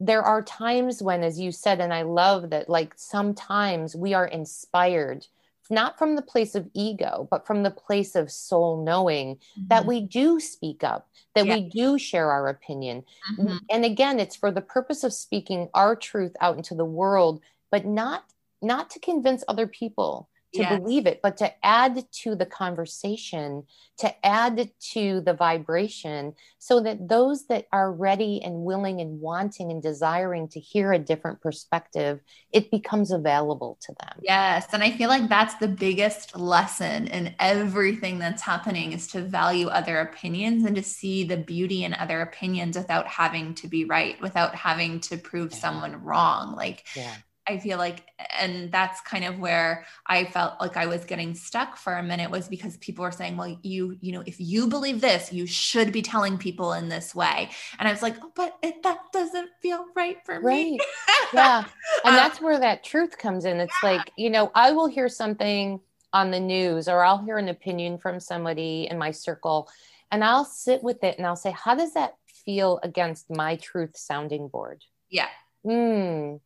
there 0.00 0.22
are 0.22 0.42
times 0.42 1.00
when 1.00 1.22
as 1.22 1.38
you 1.38 1.52
said 1.52 1.80
and 1.80 1.94
i 1.94 2.02
love 2.02 2.50
that 2.50 2.68
like 2.68 2.92
sometimes 2.96 3.94
we 3.94 4.14
are 4.14 4.26
inspired 4.26 5.24
not 5.70 5.98
from 5.98 6.16
the 6.16 6.22
place 6.22 6.54
of 6.54 6.68
ego, 6.74 7.28
but 7.30 7.46
from 7.46 7.62
the 7.62 7.70
place 7.70 8.14
of 8.14 8.30
soul 8.30 8.84
knowing 8.84 9.36
mm-hmm. 9.36 9.68
that 9.68 9.86
we 9.86 10.00
do 10.00 10.40
speak 10.40 10.84
up, 10.84 11.08
that 11.34 11.46
yeah. 11.46 11.56
we 11.56 11.68
do 11.68 11.98
share 11.98 12.30
our 12.30 12.48
opinion. 12.48 13.04
Mm-hmm. 13.38 13.56
And 13.70 13.84
again, 13.84 14.18
it's 14.18 14.36
for 14.36 14.50
the 14.50 14.60
purpose 14.60 15.04
of 15.04 15.12
speaking 15.12 15.68
our 15.74 15.96
truth 15.96 16.32
out 16.40 16.56
into 16.56 16.74
the 16.74 16.84
world, 16.84 17.42
but 17.70 17.86
not 17.86 18.24
not 18.64 18.90
to 18.90 19.00
convince 19.00 19.42
other 19.48 19.66
people 19.66 20.28
to 20.54 20.60
yes. 20.60 20.78
believe 20.78 21.06
it, 21.06 21.20
but 21.22 21.38
to 21.38 21.50
add 21.64 22.04
to 22.12 22.34
the 22.34 22.44
conversation, 22.44 23.64
to 23.98 24.26
add 24.26 24.70
to 24.92 25.20
the 25.22 25.32
vibration, 25.32 26.34
so 26.58 26.80
that 26.80 27.08
those 27.08 27.46
that 27.46 27.66
are 27.72 27.90
ready 27.90 28.42
and 28.42 28.64
willing 28.64 29.00
and 29.00 29.20
wanting 29.20 29.70
and 29.70 29.82
desiring 29.82 30.48
to 30.48 30.60
hear 30.60 30.92
a 30.92 30.98
different 30.98 31.40
perspective, 31.40 32.20
it 32.52 32.70
becomes 32.70 33.10
available 33.10 33.78
to 33.82 33.94
them. 34.00 34.20
Yes. 34.22 34.66
And 34.72 34.82
I 34.82 34.90
feel 34.90 35.08
like 35.08 35.28
that's 35.28 35.54
the 35.54 35.68
biggest 35.68 36.36
lesson 36.36 37.06
in 37.08 37.34
everything 37.38 38.18
that's 38.18 38.42
happening 38.42 38.92
is 38.92 39.06
to 39.08 39.22
value 39.22 39.68
other 39.68 40.00
opinions 40.00 40.64
and 40.64 40.76
to 40.76 40.82
see 40.82 41.24
the 41.24 41.38
beauty 41.38 41.84
in 41.84 41.94
other 41.94 42.20
opinions 42.20 42.76
without 42.76 43.06
having 43.06 43.54
to 43.54 43.68
be 43.68 43.86
right, 43.86 44.20
without 44.20 44.54
having 44.54 45.00
to 45.00 45.16
prove 45.16 45.52
yeah. 45.52 45.58
someone 45.58 46.02
wrong. 46.04 46.54
Like, 46.54 46.84
yeah 46.94 47.14
I 47.48 47.58
feel 47.58 47.76
like, 47.76 48.06
and 48.38 48.70
that's 48.70 49.00
kind 49.00 49.24
of 49.24 49.38
where 49.38 49.84
I 50.06 50.26
felt 50.26 50.60
like 50.60 50.76
I 50.76 50.86
was 50.86 51.04
getting 51.04 51.34
stuck 51.34 51.76
for 51.76 51.94
a 51.94 52.02
minute 52.02 52.30
was 52.30 52.48
because 52.48 52.76
people 52.76 53.02
were 53.02 53.10
saying, 53.10 53.36
well, 53.36 53.58
you, 53.62 53.96
you 54.00 54.12
know, 54.12 54.22
if 54.26 54.36
you 54.38 54.68
believe 54.68 55.00
this, 55.00 55.32
you 55.32 55.46
should 55.46 55.92
be 55.92 56.02
telling 56.02 56.38
people 56.38 56.72
in 56.74 56.88
this 56.88 57.14
way. 57.14 57.50
And 57.78 57.88
I 57.88 57.90
was 57.90 58.02
like, 58.02 58.16
oh, 58.22 58.30
but 58.36 58.56
it, 58.62 58.82
that 58.84 58.98
doesn't 59.12 59.50
feel 59.60 59.86
right 59.96 60.18
for 60.24 60.40
right. 60.40 60.72
me. 60.72 60.78
yeah. 61.34 61.64
And 62.04 62.10
um, 62.10 62.14
that's 62.14 62.40
where 62.40 62.60
that 62.60 62.84
truth 62.84 63.18
comes 63.18 63.44
in. 63.44 63.58
It's 63.58 63.74
yeah. 63.82 63.90
like, 63.90 64.12
you 64.16 64.30
know, 64.30 64.52
I 64.54 64.70
will 64.70 64.86
hear 64.86 65.08
something 65.08 65.80
on 66.12 66.30
the 66.30 66.40
news 66.40 66.88
or 66.88 67.02
I'll 67.02 67.24
hear 67.24 67.38
an 67.38 67.48
opinion 67.48 67.98
from 67.98 68.20
somebody 68.20 68.86
in 68.88 68.98
my 68.98 69.10
circle 69.10 69.68
and 70.12 70.22
I'll 70.22 70.44
sit 70.44 70.82
with 70.82 71.02
it 71.02 71.18
and 71.18 71.26
I'll 71.26 71.36
say, 71.36 71.50
how 71.50 71.74
does 71.74 71.94
that 71.94 72.14
feel 72.44 72.78
against 72.84 73.30
my 73.30 73.56
truth 73.56 73.96
sounding 73.96 74.46
board? 74.46 74.84
Yeah. 75.10 75.28
Hmm 75.64 76.36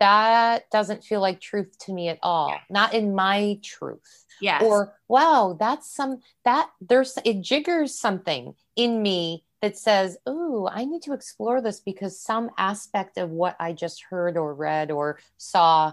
that 0.00 0.70
doesn't 0.70 1.04
feel 1.04 1.20
like 1.20 1.40
truth 1.40 1.76
to 1.78 1.92
me 1.92 2.08
at 2.08 2.18
all. 2.22 2.50
Yeah. 2.50 2.58
not 2.70 2.94
in 2.94 3.14
my 3.14 3.58
truth. 3.62 4.24
Yeah 4.40 4.60
or 4.62 4.94
wow 5.08 5.56
that's 5.58 5.94
some 5.94 6.20
that 6.44 6.70
there's 6.80 7.18
it 7.24 7.40
jiggers 7.40 7.98
something 7.98 8.54
in 8.76 9.02
me 9.02 9.44
that 9.62 9.78
says 9.78 10.16
oh 10.26 10.68
i 10.72 10.84
need 10.84 11.02
to 11.02 11.12
explore 11.12 11.60
this 11.60 11.80
because 11.80 12.20
some 12.20 12.50
aspect 12.58 13.16
of 13.18 13.30
what 13.30 13.56
i 13.60 13.72
just 13.72 14.02
heard 14.10 14.36
or 14.36 14.54
read 14.54 14.90
or 14.90 15.18
saw 15.36 15.92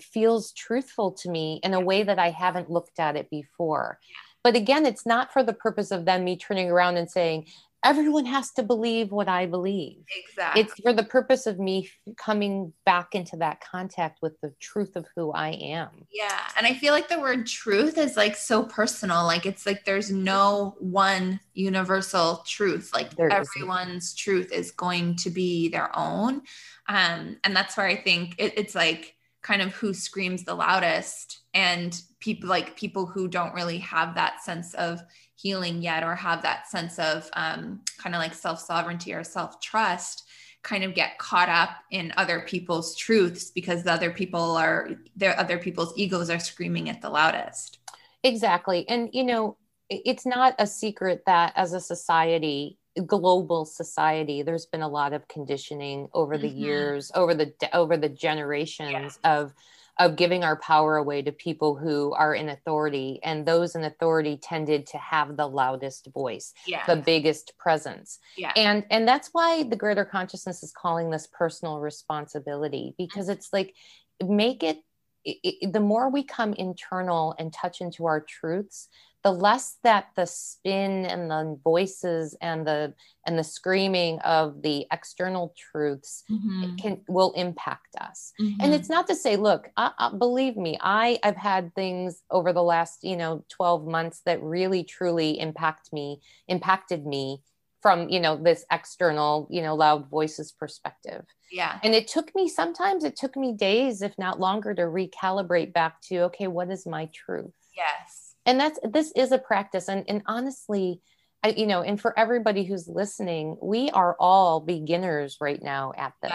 feels 0.00 0.52
truthful 0.52 1.12
to 1.12 1.30
me 1.30 1.60
in 1.62 1.72
a 1.74 1.80
way 1.80 2.02
that 2.02 2.18
i 2.18 2.30
haven't 2.30 2.70
looked 2.70 2.98
at 2.98 3.16
it 3.16 3.30
before. 3.30 3.98
But 4.44 4.54
again 4.54 4.86
it's 4.86 5.06
not 5.06 5.32
for 5.32 5.42
the 5.42 5.52
purpose 5.52 5.90
of 5.90 6.04
then 6.04 6.24
me 6.24 6.36
turning 6.36 6.70
around 6.70 6.96
and 6.96 7.10
saying 7.10 7.46
everyone 7.84 8.26
has 8.26 8.50
to 8.52 8.62
believe 8.62 9.12
what 9.12 9.28
I 9.28 9.46
believe. 9.46 10.04
Exactly. 10.28 10.62
It's 10.62 10.74
for 10.80 10.92
the 10.92 11.04
purpose 11.04 11.46
of 11.46 11.58
me 11.58 11.90
coming 12.16 12.72
back 12.84 13.14
into 13.14 13.36
that 13.36 13.60
contact 13.60 14.18
with 14.20 14.40
the 14.40 14.52
truth 14.60 14.96
of 14.96 15.06
who 15.14 15.32
I 15.32 15.50
am. 15.50 16.06
Yeah. 16.12 16.40
And 16.56 16.66
I 16.66 16.74
feel 16.74 16.92
like 16.92 17.08
the 17.08 17.20
word 17.20 17.46
truth 17.46 17.96
is 17.96 18.16
like 18.16 18.36
so 18.36 18.64
personal. 18.64 19.24
Like 19.24 19.46
it's 19.46 19.64
like 19.64 19.84
there's 19.84 20.10
no 20.10 20.76
one 20.80 21.38
universal 21.54 22.42
truth. 22.46 22.90
Like 22.92 23.14
there 23.14 23.30
everyone's 23.30 24.06
isn't. 24.06 24.18
truth 24.18 24.52
is 24.52 24.72
going 24.72 25.16
to 25.16 25.30
be 25.30 25.68
their 25.68 25.96
own. 25.96 26.42
Um, 26.88 27.36
and 27.44 27.54
that's 27.54 27.76
where 27.76 27.86
I 27.86 27.96
think 27.96 28.34
it, 28.38 28.54
it's 28.56 28.74
like 28.74 29.14
kind 29.42 29.62
of 29.62 29.72
who 29.72 29.94
screams 29.94 30.44
the 30.44 30.54
loudest 30.54 31.40
and 31.54 32.02
people 32.20 32.48
like 32.48 32.76
people 32.76 33.06
who 33.06 33.28
don't 33.28 33.54
really 33.54 33.78
have 33.78 34.14
that 34.14 34.42
sense 34.42 34.74
of 34.74 35.00
healing 35.40 35.82
yet 35.82 36.02
or 36.02 36.14
have 36.16 36.42
that 36.42 36.68
sense 36.68 36.98
of 36.98 37.30
um, 37.34 37.80
kind 37.96 38.14
of 38.14 38.20
like 38.20 38.34
self 38.34 38.60
sovereignty 38.60 39.14
or 39.14 39.22
self 39.22 39.60
trust 39.60 40.24
kind 40.62 40.82
of 40.82 40.94
get 40.94 41.18
caught 41.18 41.48
up 41.48 41.70
in 41.90 42.12
other 42.16 42.40
people's 42.40 42.96
truths 42.96 43.50
because 43.50 43.84
the 43.84 43.92
other 43.92 44.10
people 44.10 44.56
are 44.56 44.90
their 45.16 45.38
other 45.38 45.58
people's 45.58 45.92
egos 45.96 46.28
are 46.28 46.40
screaming 46.40 46.90
at 46.90 47.00
the 47.00 47.08
loudest 47.08 47.78
exactly 48.24 48.86
and 48.88 49.10
you 49.12 49.22
know 49.22 49.56
it's 49.88 50.26
not 50.26 50.54
a 50.58 50.66
secret 50.66 51.22
that 51.26 51.52
as 51.54 51.72
a 51.72 51.80
society 51.80 52.76
global 53.06 53.64
society 53.64 54.42
there's 54.42 54.66
been 54.66 54.82
a 54.82 54.88
lot 54.88 55.12
of 55.12 55.28
conditioning 55.28 56.08
over 56.12 56.36
the 56.36 56.48
mm-hmm. 56.48 56.64
years 56.64 57.12
over 57.14 57.34
the 57.34 57.52
over 57.72 57.96
the 57.96 58.08
generations 58.08 59.18
yeah. 59.22 59.38
of 59.38 59.54
of 59.98 60.14
giving 60.16 60.44
our 60.44 60.56
power 60.56 60.96
away 60.96 61.22
to 61.22 61.32
people 61.32 61.74
who 61.74 62.12
are 62.12 62.34
in 62.34 62.48
authority 62.50 63.18
and 63.24 63.44
those 63.44 63.74
in 63.74 63.82
authority 63.84 64.36
tended 64.36 64.86
to 64.86 64.98
have 64.98 65.36
the 65.36 65.46
loudest 65.46 66.08
voice 66.14 66.52
Yeah. 66.66 66.84
the 66.86 66.96
biggest 66.96 67.52
presence 67.58 68.18
yeah. 68.36 68.52
and 68.56 68.84
and 68.90 69.06
that's 69.08 69.30
why 69.32 69.64
the 69.64 69.76
greater 69.76 70.04
consciousness 70.04 70.62
is 70.62 70.72
calling 70.72 71.10
this 71.10 71.26
personal 71.32 71.80
responsibility 71.80 72.94
because 72.96 73.28
it's 73.28 73.48
like 73.52 73.74
make 74.22 74.62
it, 74.62 74.78
it, 75.24 75.36
it- 75.42 75.72
the 75.72 75.80
more 75.80 76.10
we 76.10 76.22
come 76.22 76.52
internal 76.54 77.34
and 77.38 77.52
touch 77.52 77.80
into 77.80 78.06
our 78.06 78.20
truths 78.20 78.88
the 79.28 79.32
less 79.32 79.76
that 79.82 80.06
the 80.16 80.24
spin 80.24 81.04
and 81.04 81.30
the 81.30 81.58
voices 81.62 82.34
and 82.40 82.66
the 82.66 82.94
and 83.26 83.38
the 83.38 83.44
screaming 83.44 84.18
of 84.20 84.62
the 84.62 84.86
external 84.90 85.54
truths 85.54 86.24
Mhm. 86.30 86.78
can 86.80 87.04
will 87.08 87.32
impact 87.32 87.94
us 88.00 88.32
Mhm. 88.40 88.56
and 88.62 88.72
it's 88.72 88.88
not 88.88 89.06
to 89.08 89.14
say 89.14 89.36
look 89.36 89.68
I, 89.76 89.92
I, 89.98 90.10
believe 90.16 90.56
me 90.56 90.78
i 90.80 91.18
i've 91.22 91.36
had 91.36 91.74
things 91.74 92.22
over 92.30 92.54
the 92.54 92.62
last 92.62 93.04
you 93.04 93.18
know 93.18 93.44
12 93.50 93.86
months 93.86 94.22
that 94.24 94.42
really 94.42 94.82
truly 94.82 95.38
impact 95.38 95.92
me 95.92 96.22
impacted 96.46 97.04
me 97.06 97.42
from 97.82 98.08
you 98.08 98.20
know 98.20 98.34
this 98.34 98.64
external 98.72 99.46
you 99.50 99.60
know 99.60 99.74
loud 99.74 100.08
voices 100.08 100.52
perspective 100.52 101.26
yeah. 101.52 101.78
and 101.82 101.94
it 101.94 102.08
took 102.08 102.34
me 102.34 102.48
sometimes 102.48 103.04
it 103.04 103.14
took 103.14 103.36
me 103.36 103.52
days 103.52 104.00
if 104.00 104.16
not 104.16 104.40
longer 104.40 104.72
to 104.74 104.82
recalibrate 104.82 105.74
back 105.74 106.00
to 106.00 106.20
okay 106.28 106.46
what 106.46 106.70
is 106.70 106.86
my 106.86 107.04
truth 107.12 107.52
Yes. 107.76 108.27
And 108.48 108.58
that's 108.58 108.78
this 108.82 109.12
is 109.14 109.30
a 109.30 109.38
practice 109.38 109.88
and 109.88 110.04
and 110.08 110.22
honestly 110.26 111.00
I, 111.44 111.50
you 111.50 111.66
know 111.66 111.82
and 111.82 112.00
for 112.00 112.18
everybody 112.18 112.64
who's 112.64 112.88
listening 112.88 113.56
we 113.62 113.90
are 113.90 114.16
all 114.18 114.60
beginners 114.60 115.36
right 115.40 115.62
now 115.62 115.92
at 115.96 116.14
this 116.22 116.32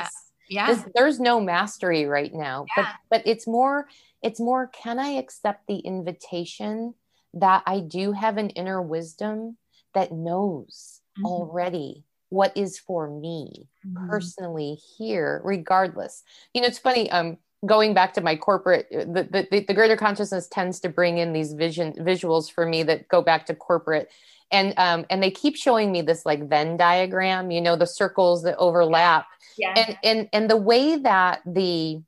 Yeah. 0.47 0.67
Yeah. 0.67 0.67
this, 0.67 0.85
there's 0.95 1.19
no 1.19 1.41
mastery 1.41 2.05
right 2.05 2.33
now 2.33 2.65
but 2.75 2.83
Yeah. 2.83 2.93
but 3.09 3.21
it's 3.25 3.47
more 3.47 3.87
it's 4.21 4.39
more 4.39 4.67
can 4.67 4.99
i 4.99 5.09
accept 5.09 5.67
the 5.67 5.79
invitation 5.79 6.93
that 7.33 7.63
i 7.65 7.79
do 7.79 8.11
have 8.11 8.37
an 8.37 8.51
inner 8.51 8.81
wisdom 8.81 9.57
that 9.93 10.11
knows 10.11 11.01
Mhm. 11.17 11.25
already 11.25 12.05
what 12.29 12.55
is 12.55 12.77
for 12.77 13.09
me 13.09 13.69
Mhm. 13.85 14.09
personally 14.09 14.75
here 14.97 15.41
regardless 15.43 16.23
you 16.53 16.61
know 16.61 16.67
it's 16.67 16.79
funny 16.79 17.09
um 17.11 17.37
going 17.65 17.93
back 17.93 18.13
to 18.13 18.21
my 18.21 18.35
corporate 18.35 18.87
the, 18.91 19.47
the 19.51 19.65
the 19.67 19.73
greater 19.73 19.95
consciousness 19.95 20.47
tends 20.47 20.79
to 20.81 20.89
bring 20.89 21.17
in 21.17 21.33
these 21.33 21.53
vision 21.53 21.93
visuals 21.93 22.51
for 22.51 22.65
me 22.65 22.83
that 22.83 23.07
go 23.07 23.21
back 23.21 23.45
to 23.45 23.55
corporate. 23.55 24.11
And 24.51 24.73
um 24.77 25.05
and 25.09 25.21
they 25.21 25.31
keep 25.31 25.55
showing 25.55 25.91
me 25.91 26.01
this 26.01 26.25
like 26.25 26.47
venn 26.47 26.77
diagram 26.77 27.51
you 27.51 27.61
know 27.61 27.75
the 27.75 27.87
circles 27.87 28.43
that 28.43 28.57
overlap. 28.57 29.27
Yeah. 29.57 29.73
and 29.75 29.97
and 30.03 30.29
and 30.33 30.49
the 30.49 30.57
way 30.57 30.97
that 30.97 31.41
the 31.45 32.01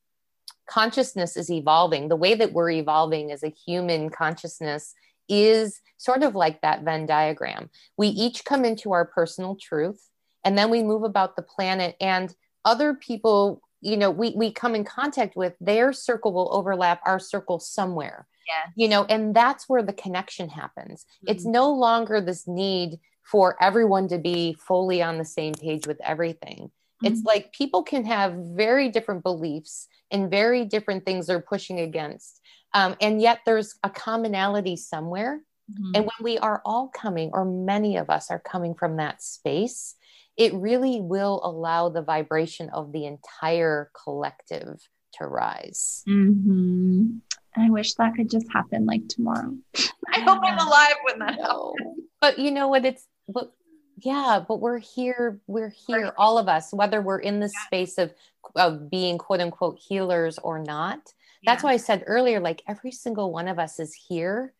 consciousness 0.67 1.37
is 1.37 1.51
evolving 1.51 2.07
the 2.07 2.15
way 2.15 2.33
that 2.33 2.53
we're 2.53 2.71
evolving 2.71 3.31
as 3.31 3.43
a 3.43 3.49
human 3.49 4.09
consciousness 4.09 4.95
is 5.29 5.81
sort 5.97 6.23
of 6.23 6.35
like 6.35 6.61
that 6.61 6.83
venn 6.83 7.05
diagram. 7.05 7.69
We 7.97 8.07
each 8.09 8.45
come 8.45 8.65
into 8.65 8.91
our 8.91 9.05
personal 9.05 9.55
truth 9.55 10.09
and 10.43 10.57
then 10.57 10.69
we 10.69 10.83
move 10.83 11.03
about 11.03 11.35
the 11.35 11.41
planet 11.41 11.95
and 11.99 12.33
other 12.63 12.93
people 12.93 13.61
you 13.85 13.95
know 13.97 14.09
we 14.09 14.31
we 14.35 14.51
come 14.51 14.73
in 14.75 14.83
contact 14.83 15.35
with 15.35 15.53
their 15.61 15.93
circle 15.93 16.33
will 16.33 16.49
overlap 16.51 16.99
our 17.05 17.19
circle 17.19 17.59
somewhere 17.59 18.27
Yeah. 18.51 18.65
you 18.75 18.87
know 18.87 19.05
and 19.05 19.35
that's 19.35 19.69
where 19.69 19.83
the 19.83 19.93
connection 19.93 20.49
happens 20.49 21.05
it's 21.27 21.45
Mhm. 21.45 21.51
no 21.59 21.71
longer 21.71 22.19
this 22.19 22.47
need 22.47 22.99
for 23.21 23.55
everyone 23.61 24.07
to 24.09 24.17
be 24.17 24.53
fully 24.53 25.01
on 25.01 25.17
the 25.17 25.25
same 25.25 25.53
page 25.53 25.85
with 25.87 25.99
everything 26.01 26.71
it's 27.03 27.21
Mhm. 27.21 27.25
like 27.31 27.51
people 27.61 27.83
can 27.83 28.03
have 28.05 28.33
very 28.65 28.89
different 28.89 29.21
beliefs 29.23 29.87
and 30.11 30.31
very 30.31 30.65
different 30.65 31.05
things 31.05 31.27
they're 31.27 31.49
pushing 31.53 31.79
against 31.79 32.41
um, 32.73 32.95
and 32.99 33.21
yet 33.21 33.39
there's 33.45 33.75
a 33.83 33.89
commonality 33.89 34.75
somewhere 34.75 35.41
Mhm. 35.71 35.91
and 35.95 36.03
when 36.09 36.21
we 36.29 36.37
are 36.39 36.61
all 36.65 36.87
coming 36.87 37.29
or 37.33 37.43
many 37.45 37.97
of 37.97 38.09
us 38.09 38.31
are 38.31 38.39
coming 38.53 38.73
from 38.73 38.97
that 38.97 39.21
space 39.21 39.95
it 40.37 40.53
really 40.53 40.99
will 41.01 41.39
allow 41.43 41.89
the 41.89 42.01
vibration 42.01 42.69
of 42.71 42.91
the 42.91 43.05
entire 43.05 43.89
collective 44.03 44.87
to 45.13 45.25
rise 45.27 46.03
Mhm. 46.07 47.21
I 47.57 47.69
wish 47.69 47.93
that 47.95 48.15
could 48.15 48.29
just 48.29 48.51
happen 48.51 48.85
like 48.85 49.07
tomorrow. 49.07 49.55
I 50.13 50.19
hope 50.19 50.39
I'm 50.43 50.57
alive 50.59 50.95
when 51.05 51.19
that 51.19 51.35
happens. 51.39 51.99
But 52.19 52.37
you 52.37 52.51
know 52.51 52.67
what? 52.67 52.83
It's 52.85 53.07
but 53.29 53.53
yeah, 53.99 54.43
but 54.45 54.59
we're 54.59 54.77
here. 54.79 55.39
We're 55.47 55.69
here, 55.69 56.03
Right. 56.05 56.13
all 56.17 56.37
of 56.37 56.49
us, 56.49 56.73
whether 56.73 57.01
we're 57.01 57.19
in 57.19 57.39
the 57.39 57.47
space 57.65 57.97
of 57.97 58.13
of 58.55 58.89
being 58.89 59.17
quote 59.17 59.39
unquote 59.39 59.79
healers 59.79 60.37
or 60.39 60.59
not. 60.59 61.13
That's 61.45 61.63
why 61.63 61.71
I 61.73 61.77
said 61.77 62.03
earlier, 62.07 62.39
like 62.41 62.61
every 62.67 62.91
single 62.91 63.31
one 63.31 63.47
of 63.47 63.57
us 63.57 63.79
is 63.79 63.93
here 63.93 64.53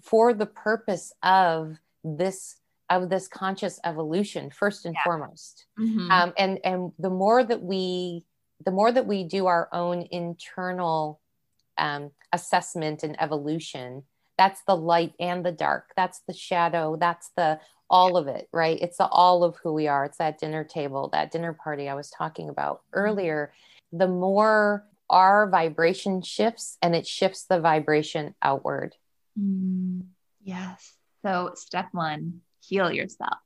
for 0.00 0.32
the 0.32 0.46
purpose 0.46 1.12
of 1.22 1.76
this 2.02 2.56
of 3.00 3.08
this 3.08 3.28
conscious 3.28 3.80
evolution, 3.84 4.50
first 4.50 4.84
and 4.84 4.94
Yeah. 4.94 5.02
foremost. 5.04 5.66
Mhm. 5.78 6.10
Um, 6.10 6.32
and 6.36 6.58
and 6.64 6.92
the 6.98 7.10
more 7.10 7.42
that 7.44 7.62
we 7.62 8.26
the 8.64 8.70
more 8.70 8.92
that 8.92 9.06
we 9.06 9.24
do 9.24 9.46
our 9.46 9.68
own 9.72 10.02
internal 10.10 11.20
um, 11.78 12.10
assessment 12.32 13.02
and 13.02 13.20
evolution 13.20 14.04
that's 14.38 14.62
the 14.66 14.76
light 14.76 15.14
and 15.20 15.44
the 15.44 15.52
dark 15.52 15.90
that's 15.96 16.20
the 16.26 16.32
shadow 16.32 16.96
that's 16.96 17.30
the 17.36 17.58
all 17.90 18.16
of 18.16 18.28
it 18.28 18.48
right 18.52 18.78
it's 18.80 18.98
the 18.98 19.06
all 19.06 19.42
of 19.44 19.56
who 19.62 19.72
we 19.72 19.88
are 19.88 20.04
it's 20.04 20.18
that 20.18 20.38
dinner 20.38 20.64
table 20.64 21.08
that 21.12 21.30
dinner 21.30 21.52
party 21.52 21.88
i 21.88 21.94
was 21.94 22.08
talking 22.10 22.48
about 22.48 22.82
earlier 22.92 23.52
the 23.92 24.06
more 24.08 24.86
our 25.10 25.48
vibration 25.48 26.22
shifts 26.22 26.78
and 26.82 26.94
it 26.94 27.06
shifts 27.06 27.44
the 27.44 27.58
vibration 27.60 28.34
outward 28.42 28.94
Mm, 29.38 30.02
yes. 30.42 30.94
So 31.24 31.52
step 31.54 31.88
one, 31.92 32.42
heal 32.62 32.90
yourself. 32.90 33.38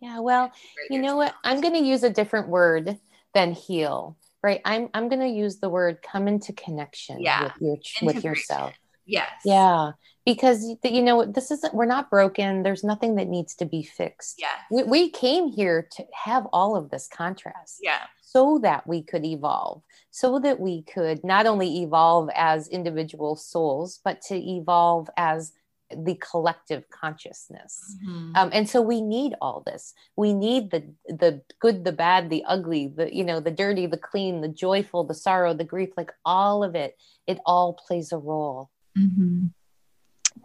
yeah 0.00 0.20
well 0.20 0.52
you 0.90 1.00
know 1.00 1.16
what 1.16 1.34
i'm 1.44 1.60
going 1.60 1.74
to 1.74 1.80
use 1.84 2.02
a 2.02 2.10
different 2.10 2.48
word 2.48 2.98
than 3.34 3.52
heal 3.52 4.16
right 4.42 4.60
i'm 4.64 4.88
i'm 4.94 5.08
going 5.08 5.20
to 5.20 5.28
use 5.28 5.58
the 5.58 5.68
word 5.68 5.98
come 6.02 6.28
into 6.28 6.52
connection 6.52 7.20
Yeah. 7.20 7.44
with 7.44 7.52
your 7.60 7.76
with 8.02 8.24
yourself 8.24 8.74
Yes. 9.06 9.30
yeah 9.44 9.92
because 10.24 10.64
you 10.82 11.02
know 11.02 11.26
this 11.26 11.50
isn't 11.50 11.74
we're 11.74 11.84
not 11.84 12.08
broken 12.10 12.62
there's 12.62 12.82
nothing 12.84 13.16
that 13.16 13.28
needs 13.28 13.54
to 13.56 13.66
be 13.66 13.82
fixed 13.82 14.36
Yeah. 14.38 14.46
we, 14.70 14.82
we 14.84 15.10
came 15.10 15.48
here 15.48 15.86
to 15.92 16.04
have 16.14 16.46
all 16.52 16.74
of 16.74 16.88
this 16.90 17.06
contrast 17.06 17.80
yeah. 17.82 18.00
so 18.22 18.58
that 18.62 18.86
we 18.86 19.02
could 19.02 19.24
evolve 19.26 19.82
so 20.10 20.38
that 20.38 20.58
we 20.58 20.82
could 20.84 21.22
not 21.22 21.44
only 21.44 21.82
evolve 21.82 22.30
as 22.34 22.68
individual 22.68 23.36
souls 23.36 24.00
but 24.04 24.22
to 24.22 24.36
evolve 24.36 25.10
as 25.18 25.52
the 25.90 26.14
collective 26.30 26.88
consciousness 26.90 27.96
Mhm. 28.06 28.36
um, 28.36 28.50
and 28.52 28.68
so 28.68 28.80
we 28.80 29.00
need 29.00 29.34
all 29.40 29.62
this 29.66 29.92
we 30.16 30.32
need 30.32 30.70
the 30.70 30.82
the 31.08 31.42
good 31.60 31.84
the 31.84 31.92
bad 31.92 32.30
the 32.30 32.42
ugly 32.46 32.88
the 32.88 33.14
you 33.14 33.22
know 33.22 33.38
the 33.40 33.50
dirty 33.50 33.86
the 33.86 33.98
clean 33.98 34.40
the 34.40 34.48
joyful 34.48 35.04
the 35.04 35.14
sorrow 35.14 35.52
the 35.54 35.64
grief 35.64 35.90
like 35.96 36.10
all 36.24 36.64
of 36.64 36.74
it 36.74 36.96
it 37.26 37.38
all 37.46 37.74
plays 37.74 38.12
a 38.12 38.18
role 38.18 38.70
Mhm. 38.96 39.52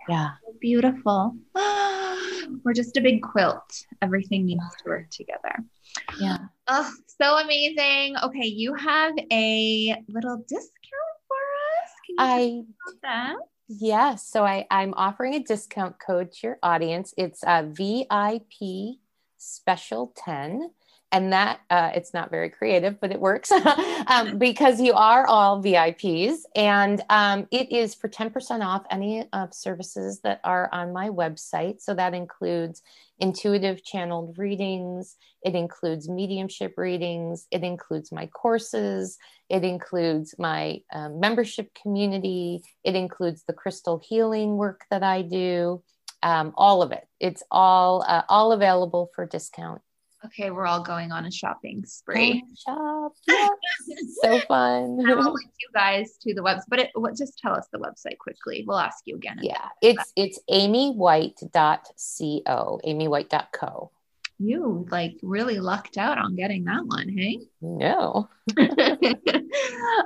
yeah 0.08 0.32
Beautiful. 0.60 1.38
We're 2.64 2.74
just 2.74 2.98
a 2.98 3.02
big 3.02 3.22
quilt. 3.22 3.86
Everything 4.02 4.46
needs 4.46 4.64
to 4.84 4.90
work 4.90 5.10
together. 5.10 5.56
yeah 6.20 6.38
Oh, 6.68 6.92
so 7.08 7.38
amazing. 7.38 8.16
Okay, 8.24 8.46
you 8.46 8.74
have 8.76 9.14
a 9.32 9.96
little 10.10 10.38
discount 10.48 11.18
for 11.28 11.42
us. 11.78 11.92
Can 12.06 12.16
you 12.16 12.18
i 12.20 12.64
that? 13.02 13.36
Yes 13.70 14.28
so 14.28 14.44
i 14.44 14.66
i'm 14.72 14.94
offering 14.96 15.36
a 15.36 15.40
discount 15.40 15.96
code 16.00 16.32
to 16.32 16.48
your 16.48 16.58
audience. 16.64 17.14
It's 17.18 17.44
uh, 17.44 17.64
a 17.64 17.68
vip 17.68 19.00
special 19.38 20.12
10 20.18 20.72
and 21.12 21.34
that 21.34 21.60
uh, 21.70 21.92
it's 21.96 22.14
not 22.14 22.30
very 22.30 22.50
creative 22.50 23.00
but 23.00 23.12
it 23.12 23.20
works 23.20 23.52
um, 24.08 24.38
because 24.38 24.80
you 24.80 24.94
are 24.94 25.26
all 25.28 25.62
vips 25.62 26.40
and 26.56 27.02
um, 27.10 27.48
it 27.52 27.72
is 27.72 27.96
for 27.96 28.10
10% 28.10 28.66
off 28.66 28.84
any 28.92 29.28
of 29.34 29.54
services 29.54 30.20
that 30.22 30.40
are 30.44 30.70
on 30.72 30.94
my 30.94 31.10
website. 31.10 31.82
So 31.82 31.94
that 31.96 32.14
includes 32.14 32.82
intuitive 33.20 33.84
channeled 33.84 34.38
readings 34.38 35.18
it 35.44 35.54
includes 35.54 36.08
mediumship 36.08 36.78
readings 36.78 37.48
it 37.52 37.64
includes 37.64 38.14
my 38.14 38.26
courses 38.28 39.18
it 39.50 39.66
includes 39.66 40.36
my 40.40 40.80
um, 40.94 41.20
membership 41.20 41.70
community 41.74 42.62
it 42.86 42.96
includes 42.96 43.44
the 43.46 43.52
crystal 43.52 44.02
healing 44.02 44.56
work 44.56 44.86
that 44.90 45.04
i 45.04 45.22
do 45.22 45.84
um, 46.22 46.54
all 46.56 46.82
of 46.82 46.92
it. 46.92 47.08
It's 47.20 47.44
all 47.50 48.04
uh, 48.08 48.24
all 48.30 48.52
available 48.52 49.10
for 49.16 49.26
discount 49.26 49.82
Okay, 50.26 50.52
we're 50.52 50.66
all 50.66 50.84
going 50.84 51.14
on 51.14 51.26
a 51.26 51.32
shopping 51.32 51.86
spree. 51.86 52.44
Shop. 52.66 53.14
Yes. 53.26 53.50
so 54.22 54.40
fun. 54.42 55.00
I 55.08 55.14
will 55.14 55.34
link 55.34 55.50
you 55.60 55.70
guys 55.74 56.18
to 56.22 56.34
the 56.34 56.42
website, 56.42 56.64
but 56.68 56.80
it, 56.80 56.90
what, 56.94 57.16
just 57.16 57.38
tell 57.38 57.56
us 57.56 57.68
the 57.72 57.80
website 57.80 58.18
quickly. 58.18 58.66
We'll 58.68 58.80
ask 58.80 59.04
you 59.06 59.16
again. 59.16 59.40
yeah, 59.42 59.70
it's 59.82 60.12
it's 60.18 60.38
amywhite.co, 60.50 62.82
amywhite.co. 62.86 63.92
you 64.40 64.88
like 64.90 65.18
really 65.22 65.60
lucked 65.60 65.98
out 65.98 66.18
on 66.18 66.36
getting 66.36 66.64
that 66.64 66.86
one, 66.86 67.10
hey? 67.10 67.40
No. 67.62 68.30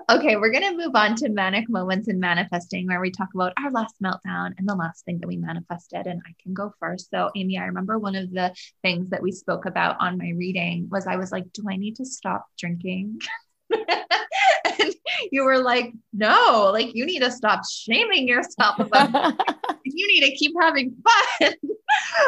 okay, 0.09 0.35
we're 0.35 0.51
going 0.51 0.63
to 0.63 0.75
move 0.75 0.95
on 0.95 1.15
to 1.15 1.29
manic 1.29 1.69
moments 1.69 2.07
in 2.07 2.19
manifesting, 2.19 2.87
where 2.87 2.99
we 2.99 3.11
talk 3.11 3.29
about 3.35 3.53
our 3.63 3.71
last 3.71 3.95
meltdown 4.03 4.53
and 4.57 4.67
the 4.67 4.75
last 4.75 5.05
thing 5.05 5.19
that 5.19 5.27
we 5.27 5.37
manifested. 5.37 6.07
And 6.07 6.21
I 6.27 6.33
can 6.41 6.53
go 6.53 6.73
first. 6.79 7.09
So, 7.11 7.29
Amy, 7.35 7.59
I 7.59 7.65
remember 7.65 7.99
one 7.99 8.15
of 8.15 8.31
the 8.31 8.53
things 8.81 9.09
that 9.11 9.21
we 9.21 9.31
spoke 9.31 9.65
about 9.65 9.97
on 9.99 10.17
my 10.17 10.31
reading 10.35 10.89
was 10.89 11.05
I 11.05 11.15
was 11.15 11.31
like, 11.31 11.53
do 11.53 11.63
I 11.69 11.77
need 11.77 11.97
to 11.97 12.05
stop 12.05 12.47
drinking? 12.57 13.19
and 14.79 14.93
you 15.31 15.43
were 15.43 15.59
like, 15.59 15.93
no, 16.11 16.69
like 16.71 16.93
you 16.95 17.05
need 17.05 17.19
to 17.19 17.31
stop 17.31 17.61
shaming 17.69 18.27
yourself 18.27 18.79
about 18.79 19.09
you 19.83 20.07
need 20.07 20.29
to 20.29 20.35
keep 20.35 20.53
having 20.59 20.95
fun. 21.03 21.53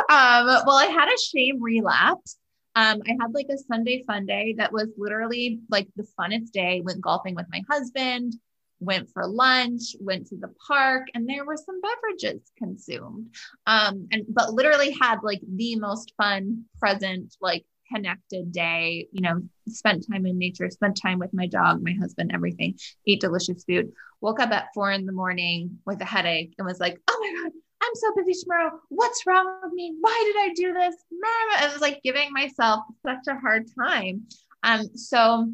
um, 0.10 0.64
well, 0.66 0.78
I 0.78 0.90
had 0.92 1.08
a 1.08 1.18
shame 1.18 1.62
relapse. 1.62 2.38
Um, 2.76 3.02
I 3.08 3.16
had 3.22 3.34
like 3.34 3.48
a 3.50 3.58
Sunday 3.58 4.04
fun 4.06 4.26
day 4.26 4.56
that 4.58 4.74
was 4.74 4.90
literally 4.98 5.62
like 5.70 5.88
the 5.96 6.06
funnest 6.20 6.52
day. 6.52 6.82
Went 6.82 7.02
golfing 7.02 7.36
with 7.36 7.46
my 7.50 7.62
husband, 7.70 8.34
went 8.80 9.10
for 9.12 9.26
lunch, 9.26 9.96
went 10.00 10.28
to 10.28 10.36
the 10.36 10.54
park, 10.68 11.08
and 11.14 11.28
there 11.28 11.46
were 11.46 11.58
some 11.58 11.80
beverages 11.82 12.52
consumed. 12.58 13.34
Um, 13.66 14.08
and 14.12 14.26
but 14.28 14.54
literally 14.54 14.92
had 15.00 15.20
like 15.24 15.40
the 15.48 15.78
most 15.78 16.14
fun, 16.18 16.66
present, 16.80 17.36
like 17.40 17.66
connected 17.92 18.52
day, 18.52 19.08
you 19.12 19.22
know, 19.22 19.42
spent 19.68 20.06
time 20.10 20.26
in 20.26 20.38
nature, 20.38 20.70
spent 20.70 21.00
time 21.02 21.20
with 21.20 21.34
my 21.34 21.48
dog, 21.48 21.84
my 21.84 21.94
husband, 21.94 22.32
everything, 22.34 22.78
ate 23.08 23.22
delicious 23.22 23.64
food. 23.64 23.92
Woke 24.22 24.40
up 24.40 24.52
at 24.52 24.68
four 24.74 24.92
in 24.92 25.06
the 25.06 25.12
morning 25.12 25.80
with 25.86 26.02
a 26.02 26.06
headache 26.06 26.54
and 26.58 26.66
was 26.66 26.80
like, 26.80 27.00
oh 27.08 27.18
my 27.20 27.44
God, 27.44 27.52
I'm 27.82 27.96
so 27.96 28.14
busy 28.16 28.40
tomorrow. 28.42 28.72
What's 28.90 29.26
wrong 29.28 29.60
with 29.64 29.74
me? 29.74 29.96
Why 30.00 30.24
did 30.26 30.52
I 30.52 30.54
do 30.54 30.74
this? 30.74 30.96
I 31.58 31.70
was 31.72 31.82
like 31.82 32.02
giving 32.04 32.32
myself 32.32 32.82
such 33.06 33.28
a 33.28 33.40
hard 33.40 33.66
time. 33.78 34.24
Um, 34.64 34.96
so 34.96 35.52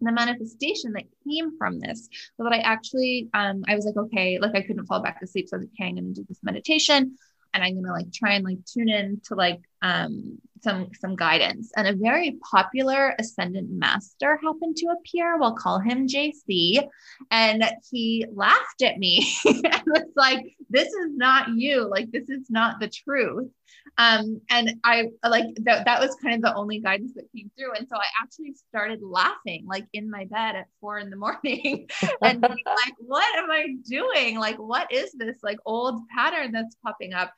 the 0.00 0.12
manifestation 0.12 0.92
that 0.92 1.04
came 1.28 1.58
from 1.58 1.80
this 1.80 2.08
was 2.38 2.48
that 2.48 2.54
I 2.54 2.58
actually, 2.58 3.28
um, 3.34 3.64
I 3.68 3.74
was 3.74 3.84
like, 3.84 3.96
okay, 3.96 4.38
like 4.38 4.54
I 4.54 4.62
couldn't 4.62 4.86
fall 4.86 5.02
back 5.02 5.20
to 5.20 5.26
sleep. 5.26 5.48
So 5.48 5.56
I 5.56 5.58
was 5.58 5.66
like, 5.66 5.72
okay, 5.80 5.98
I'm 5.98 6.14
to 6.14 6.20
do 6.20 6.26
this 6.28 6.38
meditation 6.42 7.16
and 7.54 7.64
I'm 7.64 7.74
gonna 7.74 7.92
like 7.92 8.12
try 8.12 8.34
and 8.34 8.44
like 8.44 8.64
tune 8.64 8.88
in 8.88 9.20
to 9.24 9.34
like 9.34 9.60
um 9.82 10.38
some 10.62 10.88
some 10.98 11.16
guidance. 11.16 11.70
And 11.76 11.86
a 11.86 11.94
very 11.94 12.38
popular 12.50 13.14
ascended 13.18 13.70
master 13.70 14.38
happened 14.42 14.76
to 14.78 14.88
appear. 14.88 15.38
We'll 15.38 15.54
call 15.54 15.78
him 15.78 16.06
JC. 16.06 16.86
And 17.30 17.64
he 17.90 18.26
laughed 18.32 18.82
at 18.82 18.98
me 18.98 19.32
and 19.44 19.82
was 19.86 20.12
like, 20.16 20.44
this 20.70 20.88
is 20.88 21.16
not 21.16 21.48
you. 21.56 21.88
Like 21.88 22.10
this 22.10 22.28
is 22.28 22.50
not 22.50 22.80
the 22.80 22.88
truth. 22.88 23.48
Um, 23.96 24.40
and 24.50 24.76
I 24.84 25.08
like 25.26 25.46
that 25.62 25.84
that 25.86 26.00
was 26.00 26.14
kind 26.22 26.34
of 26.34 26.42
the 26.42 26.54
only 26.54 26.78
guidance 26.78 27.14
that 27.14 27.32
came 27.34 27.50
through. 27.58 27.74
And 27.74 27.88
so 27.88 27.96
I 27.96 28.06
actually 28.22 28.54
started 28.68 29.00
laughing 29.02 29.66
like 29.66 29.86
in 29.92 30.10
my 30.10 30.24
bed 30.26 30.54
at 30.56 30.66
four 30.80 30.98
in 30.98 31.10
the 31.10 31.16
morning 31.16 31.88
and 32.22 32.40
like, 32.40 32.94
what 32.98 33.38
am 33.38 33.50
I 33.50 33.74
doing? 33.88 34.38
Like, 34.38 34.56
what 34.56 34.92
is 34.92 35.12
this 35.12 35.38
like 35.42 35.58
old 35.66 36.00
pattern 36.14 36.52
that's 36.52 36.76
popping 36.84 37.12
up? 37.12 37.32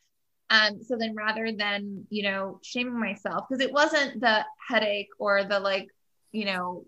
Um, 0.51 0.82
so 0.82 0.96
then 0.98 1.14
rather 1.14 1.53
than, 1.57 2.07
you 2.11 2.24
know, 2.24 2.59
shaming 2.62 2.98
myself, 2.98 3.46
because 3.48 3.64
it 3.64 3.72
wasn't 3.72 4.20
the 4.20 4.44
headache 4.68 5.11
or 5.18 5.44
the 5.44 5.61
like, 5.61 5.88
you 6.32 6.44
know, 6.44 6.84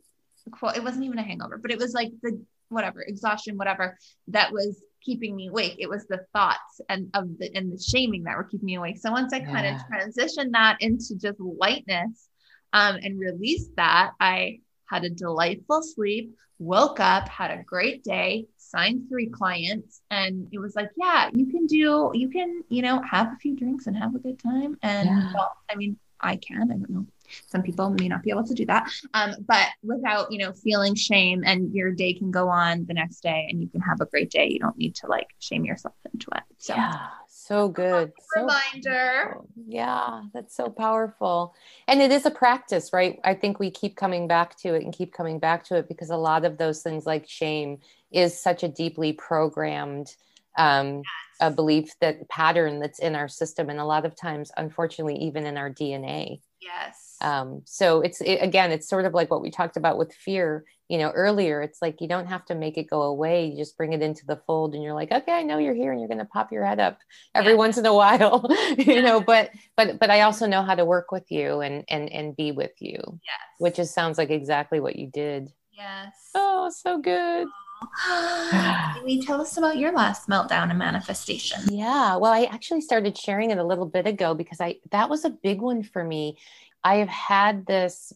it 0.74 0.82
wasn't 0.82 1.04
even 1.04 1.18
a 1.18 1.22
hangover, 1.22 1.58
but 1.58 1.70
it 1.70 1.78
was 1.78 1.94
like 1.94 2.10
the 2.22 2.44
whatever, 2.68 3.02
exhaustion, 3.02 3.56
whatever, 3.56 3.96
that 4.28 4.52
was 4.52 4.82
keeping 5.00 5.36
me 5.36 5.48
awake. 5.48 5.76
It 5.78 5.88
was 5.88 6.06
the 6.06 6.24
thoughts 6.32 6.80
and 6.88 7.08
of 7.14 7.38
the 7.38 7.50
and 7.54 7.72
the 7.72 7.80
shaming 7.80 8.24
that 8.24 8.36
were 8.36 8.44
keeping 8.44 8.66
me 8.66 8.76
awake. 8.76 8.98
So 8.98 9.12
once 9.12 9.32
I 9.32 9.38
yeah. 9.38 9.52
kind 9.52 9.66
of 9.66 9.82
transitioned 9.82 10.52
that 10.52 10.78
into 10.80 11.16
just 11.16 11.38
lightness 11.38 12.28
um, 12.72 12.96
and 12.96 13.18
released 13.18 13.76
that, 13.76 14.12
I 14.18 14.60
had 14.93 15.05
a 15.05 15.11
delightful 15.11 15.82
sleep, 15.82 16.36
woke 16.59 17.01
up, 17.01 17.28
had 17.28 17.51
a 17.51 17.62
great 17.62 18.05
day, 18.05 18.47
signed 18.59 19.09
three 19.09 19.28
clients, 19.28 20.03
and 20.11 20.49
it 20.53 20.59
was 20.59 20.76
like, 20.76 20.90
yeah, 20.97 21.30
you 21.32 21.47
can 21.47 21.66
do, 21.66 22.11
you 22.14 22.28
can, 22.28 22.62
you 22.68 22.82
know, 22.82 23.01
have 23.03 23.28
a 23.28 23.36
few 23.36 23.57
drinks 23.57 23.86
and 23.86 23.97
have 23.97 24.14
a 24.14 24.18
good 24.18 24.38
time. 24.38 24.76
And 24.82 25.09
yeah. 25.09 25.32
well, 25.34 25.57
I 25.70 25.76
mean, 25.76 25.99
I 26.20 26.36
can, 26.36 26.70
I 26.70 26.76
don't 26.76 26.90
know. 26.90 27.07
Some 27.47 27.62
people 27.62 27.88
may 27.90 28.09
not 28.09 28.22
be 28.22 28.30
able 28.30 28.45
to 28.45 28.55
do 28.55 28.66
that. 28.66 28.90
Um, 29.14 29.34
but 29.47 29.68
without, 29.82 30.30
you 30.30 30.38
know, 30.38 30.53
feeling 30.53 30.95
shame 30.95 31.43
and 31.47 31.72
your 31.72 31.90
day 31.90 32.12
can 32.12 32.30
go 32.30 32.49
on 32.49 32.84
the 32.84 32.95
next 32.95 33.22
day 33.22 33.47
and 33.49 33.62
you 33.62 33.68
can 33.68 33.80
have 33.80 34.03
a 34.03 34.07
great 34.07 34.30
day. 34.30 34.49
You 34.51 34.59
don't 34.59 34.76
need 34.76 34.95
to 34.97 35.07
like 35.07 35.28
shame 35.38 35.64
yourself 35.64 35.95
into 36.12 36.28
it. 36.36 36.43
So 36.59 36.74
yeah 36.74 37.07
so 37.47 37.68
good. 37.68 38.12
So 38.34 38.43
reminder. 38.43 39.24
powerful. 39.24 39.49
yeah 39.66 40.22
that's 40.32 40.55
so 40.55 40.68
powerful. 40.68 41.55
And 41.88 42.01
it 42.01 42.11
is 42.12 42.26
a 42.26 42.30
practice 42.30 42.93
right? 42.93 43.18
I 43.24 43.34
think 43.34 43.59
we 43.59 43.70
keep 43.70 43.97
coming 43.97 44.28
back 44.28 44.57
to 44.59 44.74
it 44.74 44.82
and 44.84 44.93
keep 44.93 45.12
coming 45.12 45.38
back 45.38 45.64
to 45.64 45.76
it 45.76 45.88
because 45.88 46.11
a 46.11 46.16
lot 46.16 46.45
of 46.45 46.59
those 46.59 46.82
things 46.82 47.07
like 47.07 47.28
shame 47.28 47.78
is 48.11 48.38
such 48.38 48.62
a 48.62 48.68
deeply 48.68 49.12
programmed 49.12 50.14
um, 50.59 50.97
yes. 50.97 51.05
a 51.40 51.51
belief 51.51 51.99
that 52.01 52.28
pattern 52.28 52.78
that's 52.78 52.99
in 52.99 53.14
our 53.14 53.28
system 53.28 53.70
and 53.70 53.80
a 53.80 53.84
lot 53.84 54.05
of 54.05 54.14
times 54.14 54.51
unfortunately 54.57 55.16
even 55.16 55.47
in 55.47 55.57
our 55.57 55.70
dna 55.70 56.40
yes 56.61 57.11
um, 57.22 57.62
so 57.64 58.00
it's 58.00 58.20
it, 58.20 58.38
again 58.42 58.70
it's 58.72 58.88
sort 58.88 59.04
of 59.04 59.14
like 59.14 59.30
what 59.30 59.42
we 59.42 59.50
talked 59.50 59.76
about 59.76 59.98
with 59.98 60.12
fear 60.12 60.64
you 60.88 60.98
know 60.98 61.10
earlier. 61.10 61.62
It's 61.62 61.80
like 61.80 62.00
you 62.00 62.08
don't 62.08 62.26
have 62.26 62.44
to 62.46 62.54
make 62.54 62.76
it 62.76 62.90
go 62.90 63.02
away. 63.02 63.46
You 63.46 63.56
just 63.56 63.76
bring 63.78 63.94
it 63.94 64.02
into 64.02 64.26
the 64.26 64.40
fold 64.46 64.74
and 64.74 64.82
you're 64.82 64.94
like 64.94 65.10
okay 65.10 65.32
i 65.32 65.42
know 65.42 65.58
you're 65.58 65.74
here 65.74 65.92
and 65.92 66.00
you're 66.00 66.08
going 66.08 66.18
to 66.18 66.24
pop 66.26 66.52
your 66.52 66.64
head 66.64 66.80
up 66.80 66.98
every 67.34 67.52
yeah. 67.52 67.58
once 67.58 67.78
in 67.78 67.86
a 67.86 67.94
while 67.94 68.46
you 68.78 69.00
know 69.02 69.20
but 69.20 69.50
but 69.76 69.98
but 69.98 70.10
i 70.10 70.20
also 70.20 70.46
know 70.46 70.62
how 70.62 70.74
to 70.74 70.84
work 70.84 71.10
with 71.10 71.30
you 71.30 71.60
and 71.60 71.84
and 71.88 72.10
and 72.12 72.36
be 72.36 72.52
with 72.52 72.72
you 72.80 72.98
yes. 72.98 73.40
which 73.58 73.76
just 73.76 73.94
sounds 73.94 74.18
like 74.18 74.30
exactly 74.30 74.80
what 74.80 74.96
you 74.96 75.08
did. 75.08 75.50
Yes. 75.72 76.12
Oh 76.34 76.70
so 76.70 76.98
good. 76.98 77.48
Can 78.06 79.08
you 79.08 79.22
tell 79.22 79.40
us 79.40 79.56
about 79.56 79.76
your 79.76 79.92
last 79.92 80.28
meltdown 80.28 80.70
and 80.70 80.78
manifestation? 80.78 81.60
Yeah, 81.70 82.16
well, 82.16 82.32
I 82.32 82.44
actually 82.44 82.80
started 82.80 83.16
sharing 83.16 83.50
it 83.50 83.58
a 83.58 83.64
little 83.64 83.86
bit 83.86 84.06
ago 84.06 84.34
because 84.34 84.60
I 84.60 84.76
that 84.90 85.08
was 85.08 85.24
a 85.24 85.30
big 85.30 85.60
one 85.60 85.82
for 85.82 86.04
me. 86.04 86.38
I 86.84 86.96
have 86.96 87.08
had 87.08 87.66
this 87.66 88.12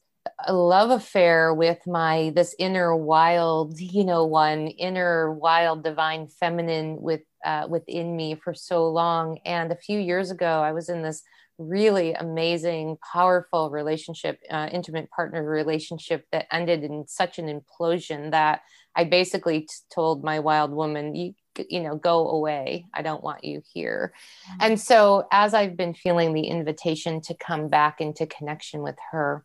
love 0.48 0.90
affair 0.90 1.54
with 1.54 1.86
my 1.86 2.32
this 2.34 2.54
inner 2.58 2.94
wild 2.96 3.78
you 3.80 4.04
know 4.04 4.24
one 4.24 4.66
inner 4.66 5.32
wild 5.32 5.84
divine 5.84 6.28
feminine 6.28 7.00
with 7.00 7.22
uh, 7.44 7.66
within 7.68 8.16
me 8.16 8.34
for 8.34 8.54
so 8.54 8.88
long. 8.88 9.38
And 9.44 9.70
a 9.70 9.76
few 9.76 9.98
years 9.98 10.30
ago 10.30 10.60
i 10.62 10.72
was 10.72 10.88
in 10.88 11.02
this 11.02 11.22
really 11.58 12.12
amazing 12.12 12.98
powerful 13.12 13.70
relationship 13.70 14.38
uh, 14.50 14.68
intimate 14.72 15.10
partner 15.10 15.42
relationship 15.42 16.26
that 16.32 16.46
ended 16.52 16.84
in 16.84 17.06
such 17.08 17.38
an 17.38 17.46
implosion 17.46 18.30
that 18.32 18.60
i 18.94 19.04
basically 19.04 19.62
t- 19.62 19.68
told 19.90 20.22
my 20.22 20.38
wild 20.38 20.70
woman 20.70 21.14
you 21.14 21.32
you 21.68 21.80
know 21.80 21.96
go 21.96 22.28
away 22.30 22.86
i 22.94 23.02
don't 23.02 23.22
want 23.22 23.44
you 23.44 23.62
here 23.72 24.12
mm-hmm. 24.48 24.58
and 24.60 24.80
so 24.80 25.26
as 25.32 25.54
i've 25.54 25.76
been 25.76 25.94
feeling 25.94 26.32
the 26.32 26.46
invitation 26.46 27.20
to 27.20 27.34
come 27.34 27.68
back 27.68 28.00
into 28.00 28.26
connection 28.26 28.82
with 28.82 28.96
her 29.10 29.44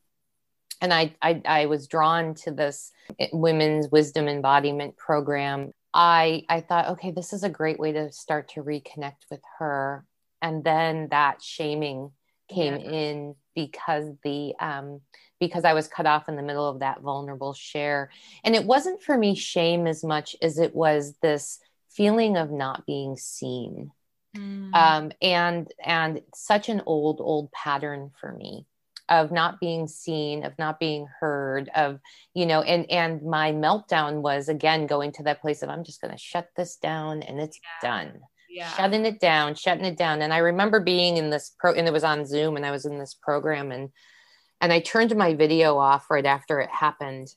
and 0.84 0.92
I, 0.92 1.14
I, 1.22 1.42
I 1.46 1.66
was 1.68 1.86
drawn 1.86 2.34
to 2.36 2.52
this 2.52 2.92
women's 3.32 3.90
wisdom 3.90 4.28
embodiment 4.28 4.98
program 4.98 5.72
i 5.94 6.44
i 6.50 6.62
thought 6.62 6.90
okay 6.90 7.12
this 7.12 7.34
is 7.34 7.44
a 7.44 7.50
great 7.50 7.80
way 7.80 7.92
to 7.92 8.12
start 8.12 8.50
to 8.50 8.64
reconnect 8.64 9.30
with 9.30 9.42
her 9.60 10.06
and 10.42 10.64
then 10.64 11.08
that 11.12 11.42
shaming 11.42 12.12
came 12.50 12.76
yeah. 12.76 12.92
in 12.92 13.36
because 13.56 14.06
the 14.24 14.54
um 14.60 15.02
because 15.40 15.66
i 15.66 15.74
was 15.74 15.88
cut 15.88 16.06
off 16.06 16.30
in 16.30 16.36
the 16.36 16.44
middle 16.44 16.68
of 16.68 16.80
that 16.80 17.02
vulnerable 17.02 17.54
share 17.54 18.10
and 18.44 18.56
it 18.56 18.66
wasn't 18.66 19.02
for 19.02 19.18
me 19.18 19.36
shame 19.36 19.88
as 19.88 20.04
much 20.04 20.36
as 20.42 20.58
it 20.58 20.74
was 20.76 21.16
this 21.22 21.60
feeling 21.96 22.38
of 22.38 22.52
not 22.52 22.86
being 22.86 23.16
seen 23.18 23.92
mm. 24.36 24.74
um 24.74 25.12
and 25.22 25.72
and 25.84 26.22
such 26.34 26.70
an 26.70 26.82
old 26.86 27.20
old 27.20 27.52
pattern 27.52 28.12
for 28.20 28.32
me 28.34 28.66
of 29.10 29.32
not 29.32 29.60
being 29.60 29.88
seen 29.88 30.46
of 30.46 30.58
not 30.58 30.80
being 30.80 31.06
heard 31.20 31.70
of 31.76 32.00
you 32.34 32.46
know 32.46 32.62
and 32.62 32.90
and 32.90 33.22
my 33.24 33.52
meltdown 33.52 34.22
was 34.22 34.48
again 34.48 34.88
going 34.88 35.12
to 35.12 35.24
that 35.24 35.42
place 35.42 35.62
of 35.62 35.70
i'm 35.70 35.84
just 35.84 36.02
going 36.02 36.14
to 36.14 36.18
shut 36.18 36.48
this 36.56 36.78
down 36.78 37.22
and 37.22 37.40
it's 37.40 37.60
yeah. 37.84 37.90
done 37.90 38.22
yeah. 38.50 38.70
shutting 38.70 39.06
it 39.06 39.20
down 39.20 39.54
shutting 39.54 39.86
it 39.86 39.98
down 39.98 40.22
and 40.22 40.34
i 40.34 40.38
remember 40.38 40.80
being 40.80 41.18
in 41.18 41.30
this 41.30 41.52
pro 41.60 41.74
and 41.74 41.88
it 41.88 41.94
was 41.94 42.04
on 42.04 42.26
zoom 42.26 42.56
and 42.56 42.66
i 42.66 42.72
was 42.72 42.86
in 42.86 43.00
this 43.00 43.14
program 43.14 43.72
and 43.72 43.90
and 44.62 44.72
i 44.72 44.80
turned 44.80 45.16
my 45.16 45.34
video 45.34 45.78
off 45.78 46.10
right 46.10 46.26
after 46.26 46.60
it 46.60 46.70
happened 46.70 47.28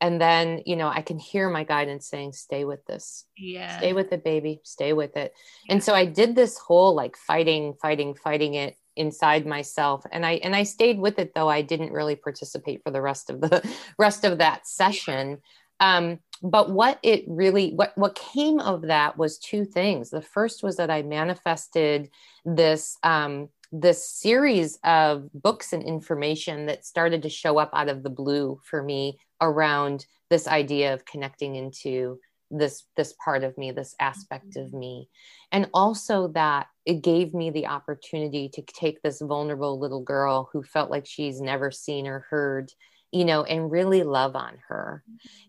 and 0.00 0.20
then 0.20 0.62
you 0.66 0.76
know 0.76 0.88
i 0.88 1.02
can 1.02 1.18
hear 1.18 1.48
my 1.48 1.64
guidance 1.64 2.06
saying 2.06 2.32
stay 2.32 2.64
with 2.64 2.84
this. 2.86 3.24
Yeah. 3.36 3.78
Stay 3.78 3.92
with 3.92 4.12
it 4.12 4.24
baby. 4.24 4.60
Stay 4.64 4.92
with 4.92 5.16
it. 5.16 5.34
Yeah. 5.66 5.74
and 5.74 5.84
so 5.84 5.94
i 5.94 6.04
did 6.04 6.34
this 6.34 6.58
whole 6.58 6.94
like 6.94 7.16
fighting 7.16 7.74
fighting 7.80 8.14
fighting 8.14 8.54
it 8.54 8.76
inside 8.96 9.46
myself. 9.46 10.04
And 10.10 10.24
i 10.26 10.32
and 10.34 10.54
i 10.54 10.62
stayed 10.62 10.98
with 10.98 11.18
it 11.18 11.34
though 11.34 11.48
i 11.48 11.62
didn't 11.62 11.92
really 11.92 12.16
participate 12.16 12.82
for 12.82 12.90
the 12.90 13.02
rest 13.02 13.30
of 13.30 13.40
the 13.40 13.68
rest 13.98 14.24
of 14.24 14.38
that 14.38 14.66
session. 14.66 15.38
Um, 15.80 16.18
but 16.42 16.70
what 16.70 16.98
it 17.02 17.24
really 17.26 17.72
what 17.72 17.96
what 17.96 18.14
came 18.14 18.60
of 18.60 18.82
that 18.82 19.16
was 19.18 19.38
two 19.38 19.64
things. 19.64 20.10
The 20.10 20.22
first 20.22 20.62
was 20.62 20.76
that 20.76 20.90
i 20.90 21.02
manifested 21.02 22.10
this 22.44 22.96
um, 23.02 23.48
this 23.72 24.08
series 24.08 24.78
of 24.82 25.28
books 25.34 25.72
and 25.72 25.82
information 25.82 26.66
that 26.66 26.86
started 26.86 27.22
to 27.22 27.28
show 27.28 27.58
up 27.58 27.70
out 27.74 27.88
of 27.88 28.02
the 28.02 28.10
blue 28.10 28.60
for 28.64 28.82
me 28.82 29.18
around 29.40 30.06
this 30.30 30.46
idea 30.46 30.94
of 30.94 31.04
connecting 31.04 31.54
into 31.56 32.18
this 32.50 32.84
this 32.96 33.14
part 33.22 33.44
of 33.44 33.56
me 33.58 33.70
this 33.70 33.94
aspect 34.00 34.56
of 34.56 34.72
me. 34.72 35.08
And 35.52 35.68
also 35.74 36.28
that 36.28 36.68
it 36.86 37.02
gave 37.02 37.34
me 37.34 37.50
the 37.50 37.66
opportunity 37.66 38.48
to 38.54 38.62
take 38.62 39.02
this 39.02 39.20
vulnerable 39.20 39.78
little 39.78 40.02
girl 40.02 40.48
who 40.52 40.62
felt 40.62 40.90
like 40.90 41.06
she's 41.06 41.40
never 41.40 41.70
seen 41.70 42.06
or 42.06 42.26
heard 42.30 42.72
you 43.12 43.24
know 43.24 43.42
and 43.44 43.70
really 43.70 44.02
love 44.02 44.36
on 44.36 44.58
her. 44.68 45.02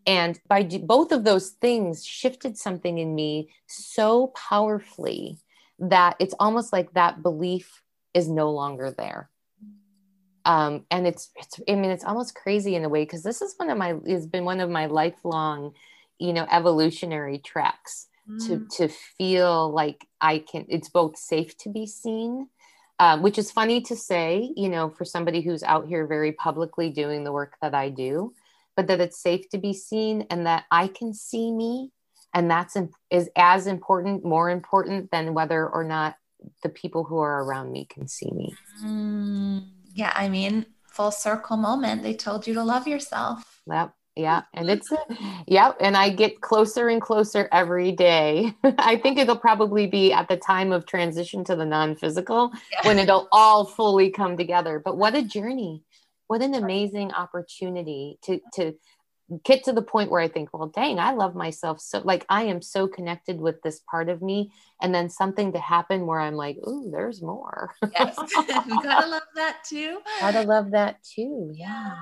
And 0.06 0.40
by 0.48 0.64
both 0.64 1.12
of 1.12 1.24
those 1.24 1.50
things 1.50 2.06
shifted 2.06 2.58
something 2.58 2.98
in 2.98 3.16
me 3.16 3.50
so 3.68 4.28
powerfully 4.28 5.40
that 5.80 6.16
it's 6.20 6.36
almost 6.40 6.74
like 6.74 6.94
that 6.94 7.24
belief 7.24 7.82
is 8.14 8.28
no 8.28 8.52
longer 8.52 8.92
there 8.92 9.30
um, 10.46 10.86
and 10.92 11.08
it's 11.08 11.30
it's 11.36 11.60
i 11.68 11.76
mean 11.76 11.92
it's 11.92 12.04
almost 12.04 12.36
crazy 12.36 12.76
in 12.76 12.84
a 12.84 12.90
way 12.90 13.04
because 13.04 13.24
this 13.24 13.42
is 13.42 13.54
one 13.58 13.70
of 13.70 13.78
my 13.78 13.96
has 14.08 14.26
been 14.26 14.46
one 14.46 14.60
of 14.60 14.70
my 14.70 14.86
lifelong 14.86 15.74
you 16.18 16.34
know 16.34 16.48
evolutionary 16.52 17.40
tracks 17.40 18.08
mm. 18.30 18.48
to 18.48 18.66
to 18.76 18.94
feel 19.18 19.72
like 19.72 20.06
i 20.22 20.40
can 20.40 20.66
it's 20.70 20.90
both 20.90 21.18
safe 21.18 21.58
to 21.58 21.70
be 21.70 21.86
seen 21.86 22.48
um, 23.02 23.22
which 23.22 23.38
is 23.38 23.52
funny 23.52 23.82
to 23.82 23.96
say 23.96 24.52
you 24.56 24.70
know 24.70 24.90
for 24.90 25.06
somebody 25.06 25.42
who's 25.42 25.64
out 25.64 25.88
here 25.88 26.06
very 26.06 26.32
publicly 26.34 26.90
doing 26.90 27.24
the 27.24 27.32
work 27.32 27.56
that 27.62 27.74
i 27.74 27.90
do 27.90 28.34
but 28.76 28.88
that 28.88 29.02
it's 29.02 29.22
safe 29.22 29.50
to 29.50 29.58
be 29.58 29.74
seen 29.74 30.26
and 30.30 30.46
that 30.46 30.66
i 30.72 30.88
can 30.88 31.14
see 31.14 31.52
me 31.52 31.92
and 32.34 32.50
that's 32.50 32.78
is 33.10 33.30
as 33.36 33.68
important 33.68 34.24
more 34.24 34.50
important 34.50 35.12
than 35.12 35.34
whether 35.34 35.68
or 35.68 35.84
not 35.84 36.16
the 36.64 36.70
people 36.70 37.04
who 37.04 37.18
are 37.18 37.44
around 37.44 37.72
me 37.72 37.86
can 37.86 38.08
see 38.08 38.32
me 38.32 38.54
mm, 38.84 39.64
yeah 40.00 40.14
i 40.16 40.30
mean 40.30 40.66
full 40.86 41.12
circle 41.12 41.58
moment 41.58 42.02
they 42.02 42.14
told 42.14 42.48
you 42.48 42.54
to 42.54 42.64
love 42.64 42.88
yourself. 42.88 43.62
Yep 43.68 43.94
yeah 44.16 44.42
and 44.54 44.68
mm-hmm. 44.68 44.78
it's 44.78 45.48
yeah 45.48 45.72
and 45.80 45.96
i 45.96 46.10
get 46.10 46.42
closer 46.42 46.90
and 46.90 47.02
closer 47.02 47.48
every 47.52 47.92
day. 47.92 48.54
I 48.64 48.98
think 48.98 49.18
it'll 49.18 49.38
probably 49.38 49.88
be 49.88 50.12
at 50.12 50.28
the 50.28 50.38
time 50.38 50.72
of 50.72 50.86
transition 50.86 51.44
to 51.46 51.56
the 51.56 51.66
non-physical 51.66 52.52
yeah. 52.72 52.88
when 52.88 53.00
it'll 53.00 53.28
all 53.32 53.66
fully 53.66 54.10
come 54.10 54.36
together. 54.36 54.82
But 54.84 54.98
what 54.98 55.16
a 55.16 55.22
journey. 55.22 55.84
What 56.28 56.42
an 56.42 56.54
amazing 56.54 57.12
opportunity 57.14 58.20
to 58.24 58.40
to 58.56 58.74
get 59.44 59.64
to 59.66 59.74
the 59.74 59.82
point 59.82 60.12
where 60.12 60.22
I 60.22 60.28
think, 60.28 60.50
well, 60.54 60.68
dang, 60.68 61.00
I 61.00 61.12
love 61.12 61.36
myself 61.36 61.80
so 61.80 62.02
like 62.04 62.26
I 62.30 62.44
am 62.44 62.62
so 62.62 62.88
connected 62.88 63.40
with 63.40 63.62
this 63.62 63.82
part 63.90 64.10
of 64.10 64.22
me. 64.22 64.52
And 64.82 64.96
then 64.96 65.10
something 65.10 65.52
to 65.54 65.60
happen 65.60 66.06
where 66.06 66.20
I'm 66.20 66.36
like, 66.36 66.58
ooh, 66.68 66.90
there's 66.92 67.22
more. 67.22 67.76
yes. 67.94 68.18
we 68.38 68.82
gotta 68.82 69.08
love 69.10 69.24
that 69.36 69.64
too. 69.64 70.00
Gotta 70.22 70.42
love 70.44 70.72
that 70.72 71.04
too. 71.04 71.52
Yeah. 71.54 71.96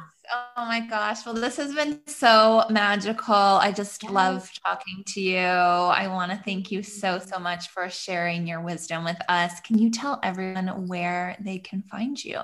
Oh 0.57 0.65
my 0.65 0.81
gosh. 0.81 1.25
Well, 1.25 1.35
this 1.35 1.57
has 1.57 1.73
been 1.73 2.01
so 2.05 2.65
magical. 2.69 3.33
I 3.33 3.71
just 3.71 4.03
yes. 4.03 4.11
love 4.11 4.51
talking 4.65 5.03
to 5.07 5.21
you. 5.21 5.37
I 5.37 6.07
want 6.07 6.31
to 6.31 6.37
thank 6.37 6.71
you 6.71 6.83
so, 6.83 7.17
so 7.19 7.39
much 7.39 7.69
for 7.69 7.89
sharing 7.89 8.45
your 8.45 8.61
wisdom 8.61 9.03
with 9.03 9.17
us. 9.29 9.59
Can 9.61 9.79
you 9.79 9.89
tell 9.89 10.19
everyone 10.23 10.87
where 10.87 11.37
they 11.39 11.59
can 11.59 11.81
find 11.83 12.23
you? 12.23 12.39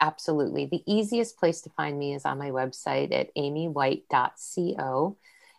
Absolutely. 0.00 0.66
The 0.66 0.82
easiest 0.86 1.38
place 1.38 1.60
to 1.62 1.70
find 1.70 1.98
me 1.98 2.14
is 2.14 2.24
on 2.24 2.38
my 2.38 2.50
website 2.50 3.12
at 3.12 3.34
amywhite.co. 3.34 5.16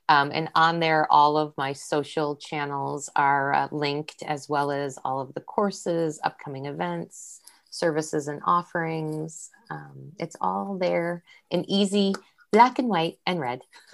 Um, 0.07 0.31
and 0.33 0.49
on 0.55 0.79
there, 0.79 1.11
all 1.11 1.37
of 1.37 1.53
my 1.57 1.73
social 1.73 2.35
channels 2.35 3.09
are 3.15 3.53
uh, 3.53 3.67
linked, 3.71 4.23
as 4.23 4.49
well 4.49 4.71
as 4.71 4.97
all 5.03 5.19
of 5.19 5.33
the 5.33 5.41
courses, 5.41 6.19
upcoming 6.23 6.65
events, 6.65 7.41
services, 7.69 8.27
and 8.27 8.41
offerings. 8.45 9.51
Um, 9.69 10.13
it's 10.17 10.35
all 10.41 10.77
there 10.79 11.23
in 11.51 11.69
easy 11.69 12.15
black 12.51 12.79
and 12.79 12.87
white 12.87 13.19
and 13.27 13.39
red. 13.39 13.61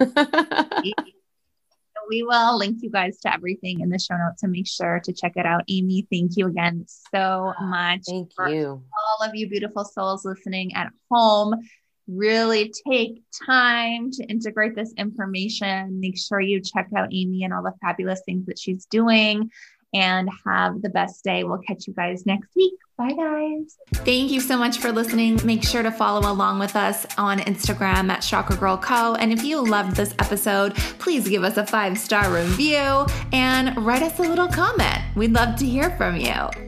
we 2.08 2.22
will 2.22 2.58
link 2.58 2.78
you 2.82 2.90
guys 2.90 3.18
to 3.20 3.32
everything 3.32 3.80
in 3.80 3.88
the 3.88 3.98
show 3.98 4.16
notes 4.16 4.42
and 4.42 4.52
make 4.52 4.66
sure 4.66 5.00
to 5.04 5.12
check 5.12 5.32
it 5.36 5.46
out. 5.46 5.62
Amy, 5.68 6.06
thank 6.10 6.36
you 6.36 6.46
again 6.46 6.84
so 7.14 7.52
much. 7.60 8.02
Thank 8.06 8.30
you. 8.48 8.82
All 9.20 9.26
of 9.26 9.34
you 9.34 9.48
beautiful 9.48 9.84
souls 9.84 10.24
listening 10.24 10.74
at 10.74 10.92
home. 11.10 11.54
Really 12.08 12.72
take 12.88 13.22
time 13.46 14.10
to 14.12 14.24
integrate 14.24 14.76
this 14.76 14.92
information. 14.96 15.98
Make 15.98 16.16
sure 16.16 16.40
you 16.40 16.60
check 16.60 16.88
out 16.96 17.08
Amy 17.12 17.42
and 17.42 17.52
all 17.52 17.62
the 17.62 17.74
fabulous 17.82 18.22
things 18.24 18.46
that 18.46 18.58
she's 18.58 18.86
doing 18.86 19.50
and 19.92 20.28
have 20.46 20.82
the 20.82 20.90
best 20.90 21.24
day. 21.24 21.42
We'll 21.44 21.58
catch 21.58 21.86
you 21.86 21.94
guys 21.94 22.24
next 22.26 22.54
week. 22.54 22.74
Bye, 22.98 23.12
guys. 23.12 23.76
Thank 24.06 24.30
you 24.30 24.40
so 24.40 24.56
much 24.56 24.78
for 24.78 24.90
listening. 24.90 25.38
Make 25.44 25.62
sure 25.62 25.82
to 25.82 25.90
follow 25.90 26.30
along 26.32 26.58
with 26.60 26.74
us 26.74 27.06
on 27.18 27.40
Instagram 27.40 28.10
at 28.10 28.20
Chakra 28.20 28.56
Girl 28.56 28.78
Co. 28.78 29.14
And 29.16 29.32
if 29.32 29.44
you 29.44 29.62
loved 29.62 29.96
this 29.96 30.14
episode, 30.18 30.74
please 30.98 31.28
give 31.28 31.44
us 31.44 31.58
a 31.58 31.66
five 31.66 31.98
star 31.98 32.32
review 32.32 33.06
and 33.32 33.76
write 33.84 34.02
us 34.02 34.18
a 34.18 34.22
little 34.22 34.48
comment. 34.48 35.02
We'd 35.14 35.32
love 35.32 35.56
to 35.56 35.66
hear 35.66 35.90
from 35.98 36.16
you. 36.16 36.65